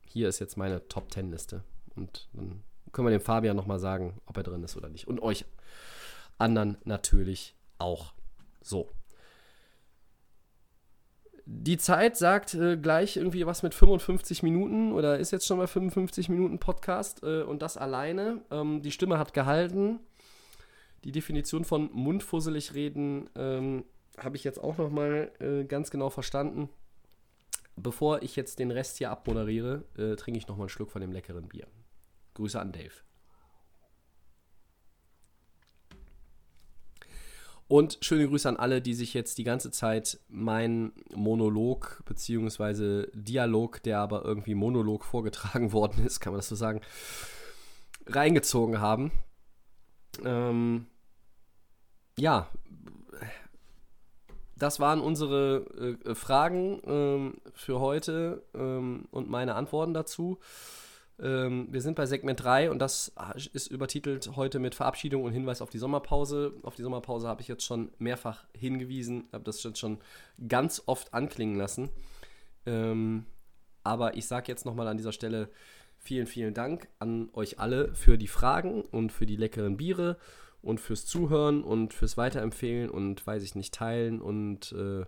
hier 0.06 0.30
ist 0.30 0.38
jetzt 0.38 0.58
meine 0.58 0.88
Top 0.88 1.12
10 1.12 1.32
Liste. 1.32 1.64
Und 1.96 2.30
dann 2.34 2.62
können 2.92 3.08
wir 3.08 3.18
dem 3.18 3.26
Fabian 3.26 3.56
nochmal 3.56 3.80
sagen, 3.80 4.22
ob 4.28 4.38
er 4.38 4.44
drin 4.44 4.64
ist 4.64 4.78
oder 4.78 4.90
nicht. 4.90 5.08
Und 5.08 5.24
euch 5.24 5.46
anderen 6.38 6.78
natürlich 6.84 7.56
auch. 7.80 8.14
So. 8.62 8.88
Die 11.48 11.78
Zeit 11.78 12.16
sagt 12.16 12.54
äh, 12.54 12.78
gleich 12.78 13.18
irgendwie 13.18 13.48
was 13.48 13.64
mit 13.64 13.74
55 13.74 14.44
Minuten 14.44 14.92
oder 14.92 15.18
ist 15.18 15.32
jetzt 15.32 15.48
schon 15.48 15.58
mal 15.58 15.66
55 15.66 16.30
Minuten 16.30 16.60
Podcast 16.60 17.24
äh, 17.24 17.42
und 17.42 17.64
das 17.64 17.76
alleine. 17.76 18.44
Ähm, 18.52 18.84
die 18.84 18.92
Stimme 18.92 19.18
hat 19.18 19.34
gehalten. 19.34 20.00
Die 21.06 21.12
Definition 21.12 21.64
von 21.66 21.91
mundfusselig 21.93 22.74
reden 22.74 23.30
ähm, 23.36 23.86
habe 24.18 24.38
ich 24.38 24.43
jetzt 24.43 24.58
auch 24.58 24.78
nochmal 24.80 25.32
äh, 25.39 25.64
ganz 25.64 25.91
genau 25.91 26.10
verstanden. 26.10 26.68
Bevor 27.76 28.24
ich 28.24 28.36
jetzt 28.36 28.58
den 28.58 28.72
Rest 28.72 28.97
hier 28.97 29.12
abmoderiere, 29.12 29.84
äh, 29.97 30.16
trinke 30.16 30.39
ich 30.39 30.47
nochmal 30.47 30.64
einen 30.64 30.70
Schluck 30.70 30.89
von 30.89 31.01
dem 31.01 31.12
leckeren 31.12 31.47
Bier. 31.47 31.68
Grüße 32.34 32.60
an 32.60 32.72
Dave. 32.72 32.91
Und 37.68 37.99
schöne 38.01 38.28
Grüße 38.28 38.49
an 38.49 38.58
alle, 38.58 38.82
die 38.82 38.95
sich 38.95 39.14
jetzt 39.14 39.38
die 39.38 39.43
ganze 39.43 39.70
Zeit 39.70 40.20
meinen 40.28 40.91
Monolog 41.14 42.01
bzw. 42.06 43.08
Dialog, 43.14 43.84
der 43.84 43.99
aber 43.99 44.26
irgendwie 44.26 44.56
Monolog 44.56 45.06
vorgetragen 45.06 45.72
worden 45.72 46.03
ist, 46.03 46.20
kann 46.20 46.34
man 46.34 46.39
das 46.39 46.49
so 46.49 46.56
sagen, 46.56 46.82
reingezogen 48.08 48.80
haben. 48.80 49.12
Ähm, 50.24 50.88
ja, 52.18 52.49
das 54.57 54.80
waren 54.80 55.01
unsere 55.01 55.97
äh, 56.05 56.16
Fragen 56.16 56.82
ähm, 56.86 57.41
für 57.53 57.80
heute 57.80 58.43
ähm, 58.53 59.05
und 59.11 59.30
meine 59.30 59.55
Antworten 59.55 59.93
dazu. 59.93 60.39
Ähm, 61.20 61.68
wir 61.72 61.82
sind 61.82 61.95
bei 61.95 62.05
Segment 62.05 62.41
3 62.41 62.72
und 62.72 62.80
das 62.80 63.13
ist 63.53 63.68
übertitelt 63.68 64.36
heute 64.36 64.59
mit 64.59 64.76
Verabschiedung 64.76 65.24
und 65.24 65.34
Hinweis 65.34 65.61
auf 65.61 65.70
die 65.70 65.78
Sommerpause. 65.78 66.53
Auf 66.63 66.76
die 66.76 66.84
Sommerpause 66.84 67.28
habe 67.28 67.41
ich 67.41 67.47
jetzt 67.47 67.66
schon 67.66 67.91
mehrfach 67.99 68.45
hingewiesen, 68.53 69.28
habe 69.32 69.43
das 69.43 69.63
jetzt 69.63 69.80
schon 69.80 69.99
ganz 70.47 70.84
oft 70.86 71.13
anklingen 71.13 71.55
lassen. 71.55 71.89
Ähm, 72.66 73.26
aber 73.84 74.16
ich 74.16 74.26
sage 74.26 74.47
jetzt 74.47 74.66
nochmal 74.66 74.88
an 74.88 74.97
dieser 74.97 75.11
Stelle 75.11 75.49
vielen, 75.99 76.28
vielen 76.28 76.53
Dank 76.53 76.88
an 76.99 77.30
euch 77.34 77.59
alle 77.59 77.93
für 77.93 78.18
die 78.18 78.28
Fragen 78.28 78.84
und 78.84 79.11
für 79.11 79.26
die 79.26 79.36
leckeren 79.36 79.78
Biere 79.78 80.18
und 80.66 80.80
fürs 80.80 81.05
Zuhören 81.05 81.63
und 81.63 81.93
fürs 81.93 82.18
Weiterempfehlen 82.18 82.89
und 82.89 83.26
weiß 83.26 83.43
ich 83.43 83.55
nicht, 83.55 83.74
teilen 83.74 84.22
und 84.22 84.72
äh, 84.74 85.05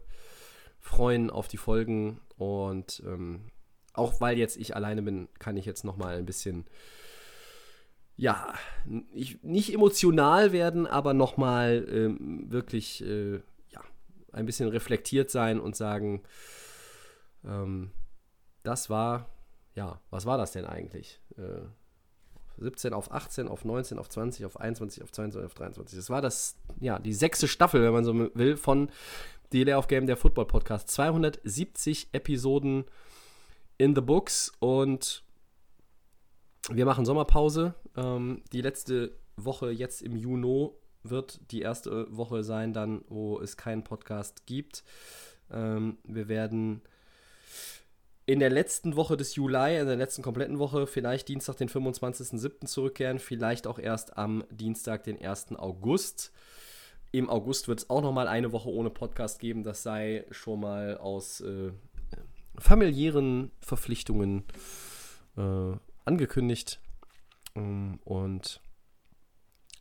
freuen 0.79 1.29
auf 1.29 1.47
die 1.47 1.57
Folgen 1.57 2.21
und 2.37 3.01
ähm, 3.05 3.51
auch 3.93 4.21
weil 4.21 4.37
jetzt 4.37 4.57
ich 4.57 4.75
alleine 4.75 5.01
bin, 5.01 5.27
kann 5.39 5.57
ich 5.57 5.65
jetzt 5.65 5.83
noch 5.83 5.97
mal 5.97 6.15
ein 6.15 6.25
bisschen 6.25 6.65
ja, 8.17 8.53
ich, 9.13 9.43
nicht 9.43 9.73
emotional 9.73 10.51
werden, 10.51 10.87
aber 10.87 11.13
noch 11.13 11.37
mal 11.37 11.87
ähm, 11.89 12.51
wirklich 12.51 13.03
äh, 13.03 13.35
ja, 13.69 13.81
ein 14.31 14.45
bisschen 14.45 14.69
reflektiert 14.69 15.29
sein 15.29 15.59
und 15.59 15.75
sagen, 15.75 16.23
ähm, 17.45 17.91
das 18.63 18.89
war, 18.89 19.29
ja, 19.75 20.01
was 20.09 20.25
war 20.25 20.37
das 20.37 20.51
denn 20.51 20.65
eigentlich? 20.65 21.19
Äh, 21.37 21.67
17 22.57 22.93
auf 22.93 23.11
18, 23.11 23.47
auf 23.47 23.65
19, 23.65 23.99
auf 23.99 24.09
20, 24.09 24.45
auf 24.45 24.59
21, 24.59 25.03
auf 25.03 25.11
22, 25.11 25.45
auf 25.45 25.53
23. 25.53 25.97
Das 25.97 26.09
war 26.09 26.21
das, 26.21 26.55
ja, 26.79 26.99
die 26.99 27.13
sechste 27.13 27.47
Staffel, 27.47 27.83
wenn 27.83 27.93
man 27.93 28.05
so 28.05 28.13
will, 28.33 28.57
von 28.57 28.89
Delay 29.53 29.75
of 29.75 29.87
Game, 29.87 30.07
der 30.07 30.17
Football 30.17 30.45
Podcast. 30.45 30.89
270 30.91 32.09
Episoden 32.11 32.85
in 33.77 33.95
the 33.95 34.01
books 34.01 34.51
und 34.59 35.23
wir 36.69 36.85
machen 36.85 37.05
Sommerpause. 37.05 37.75
Ähm, 37.95 38.43
die 38.51 38.61
letzte 38.61 39.15
Woche 39.35 39.71
jetzt 39.71 40.01
im 40.01 40.15
Juni 40.15 40.69
wird 41.03 41.39
die 41.51 41.61
erste 41.61 42.07
Woche 42.15 42.43
sein, 42.43 42.73
dann, 42.73 43.03
wo 43.07 43.39
es 43.39 43.55
keinen 43.55 43.83
Podcast 43.83 44.45
gibt. 44.45 44.83
Ähm, 45.51 45.97
wir 46.03 46.27
werden 46.27 46.81
in 48.27 48.39
der 48.39 48.49
letzten 48.49 48.97
Woche 48.97 49.15
des 49.15 49.35
Juli, 49.35 49.79
in 49.79 49.87
der 49.87 49.95
letzten 49.95 50.21
kompletten 50.21 50.59
Woche, 50.59 50.85
vielleicht 50.85 51.29
Dienstag, 51.29 51.55
den 51.55 51.69
25.07. 51.69 52.65
zurückkehren, 52.65 53.19
vielleicht 53.19 53.65
auch 53.65 53.79
erst 53.79 54.17
am 54.17 54.43
Dienstag, 54.51 55.05
den 55.05 55.19
1. 55.19 55.55
August. 55.55 56.33
Im 57.13 57.29
August 57.29 57.69
wird 57.69 57.79
es 57.79 57.89
auch 57.89 58.01
nochmal 58.01 58.27
eine 58.27 58.51
Woche 58.51 58.69
ohne 58.69 58.89
Podcast 58.89 59.39
geben. 59.39 59.63
Das 59.63 59.81
sei 59.81 60.25
schon 60.29 60.59
mal 60.59 60.97
aus 60.97 61.39
äh, 61.39 61.71
familiären 62.59 63.51
Verpflichtungen 63.61 64.43
äh, 65.37 65.77
angekündigt. 66.03 66.81
Ähm, 67.55 67.99
und 68.03 68.59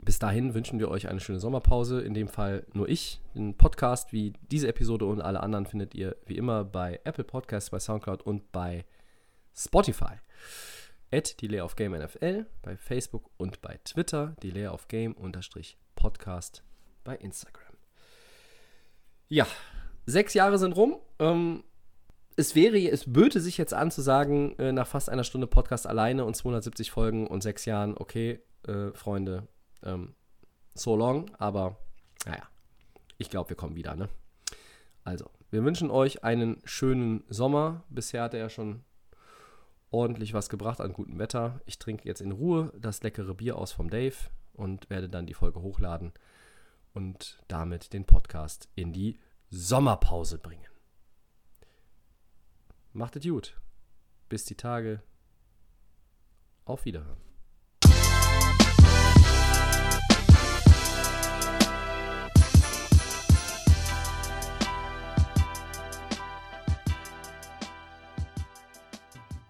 bis 0.03 0.19
dahin 0.19 0.55
wünschen 0.55 0.79
wir 0.79 0.89
euch 0.89 1.09
eine 1.09 1.21
schöne 1.21 1.41
Sommerpause. 1.41 2.01
In 2.01 2.15
dem 2.15 2.29
Fall 2.29 2.67
nur 2.73 2.89
ich. 2.89 3.21
Den 3.35 3.57
Podcast 3.57 4.13
wie 4.13 4.33
diese 4.51 4.69
Episode 4.69 5.07
und 5.07 5.21
alle 5.21 5.43
anderen 5.43 5.67
findet 5.67 5.95
ihr 5.95 6.17
wie 6.27 6.37
immer 6.37 6.65
bei 6.65 7.01
Apple 7.05 7.25
Podcasts, 7.25 7.71
bei 7.71 7.79
Soundcloud 7.79 8.23
und 8.23 8.53
bei 8.53 8.85
Spotify. 9.55 10.17
At 11.13 11.41
Delay 11.41 11.61
of 11.61 11.77
Game 11.77 11.93
NFL 11.93 12.47
bei 12.63 12.77
Facebook 12.77 13.31
und 13.37 13.61
bei 13.63 13.79
Twitter. 13.85 14.37
Delay 14.43 14.67
of 14.67 14.89
Game 14.89 15.13
unterstrich 15.15 15.79
Podcast 15.95 16.63
bei 17.05 17.17
Instagram. 17.17 17.77
Ja, 19.29 19.47
sechs 20.05 20.35
Jahre 20.35 20.59
sind 20.59 20.73
rum. 20.73 21.01
Ähm, 21.19 21.65
es 22.37 22.55
wäre, 22.55 22.79
es 22.79 23.11
böte 23.11 23.41
sich 23.41 23.57
jetzt 23.57 23.73
an 23.73 23.91
zu 23.91 24.03
sagen, 24.03 24.57
äh, 24.59 24.73
nach 24.73 24.87
fast 24.87 25.09
einer 25.09 25.25
Stunde 25.25 25.47
Podcast 25.47 25.87
alleine 25.87 26.25
und 26.25 26.37
270 26.37 26.91
Folgen 26.91 27.27
und 27.27 27.43
sechs 27.43 27.65
Jahren, 27.65 27.97
okay, 27.97 28.41
äh, 28.69 28.93
Freunde, 28.93 29.49
ähm, 29.83 30.15
so 30.75 30.97
long, 30.97 31.35
aber 31.39 31.79
naja, 32.25 32.43
ich 33.19 33.31
glaube, 33.31 33.51
wir 33.51 33.57
kommen 33.57 33.77
wieder, 33.77 33.95
ne? 33.95 34.09
Also, 35.05 35.31
wir 35.51 35.65
wünschen 35.65 35.91
euch 35.91 36.25
einen 36.25 36.61
schönen 36.65 37.25
Sommer. 37.29 37.85
Bisher 37.89 38.25
hat 38.25 38.35
er 38.35 38.41
ja 38.41 38.51
schon 38.51 38.85
ordentlich 39.91 40.35
was 40.35 40.49
gebracht 40.49 40.81
an 40.81 40.93
gutem 40.93 41.19
Wetter. 41.19 41.61
Ich 41.65 41.79
trinke 41.79 42.09
jetzt 42.09 42.21
in 42.21 42.33
Ruhe 42.33 42.73
das 42.79 43.03
leckere 43.03 43.35
Bier 43.35 43.57
aus 43.57 43.73
vom 43.73 43.89
Dave 43.89 44.17
und 44.53 44.91
werde 44.91 45.09
dann 45.09 45.27
die 45.27 45.35
Folge 45.35 45.63
hochladen 45.63 46.13
und 46.93 47.39
damit 47.49 47.93
den 47.93 48.05
Podcast 48.05 48.69
in 48.75 48.93
die 48.93 49.21
Sommerpause 49.51 50.39
bringen. 50.39 50.67
Macht 52.93 53.17
es 53.17 53.25
gut. 53.25 53.61
Bis 54.29 54.45
die 54.45 54.57
Tage. 54.57 55.03
Auf 56.65 56.85
Wiederhören. 56.85 57.36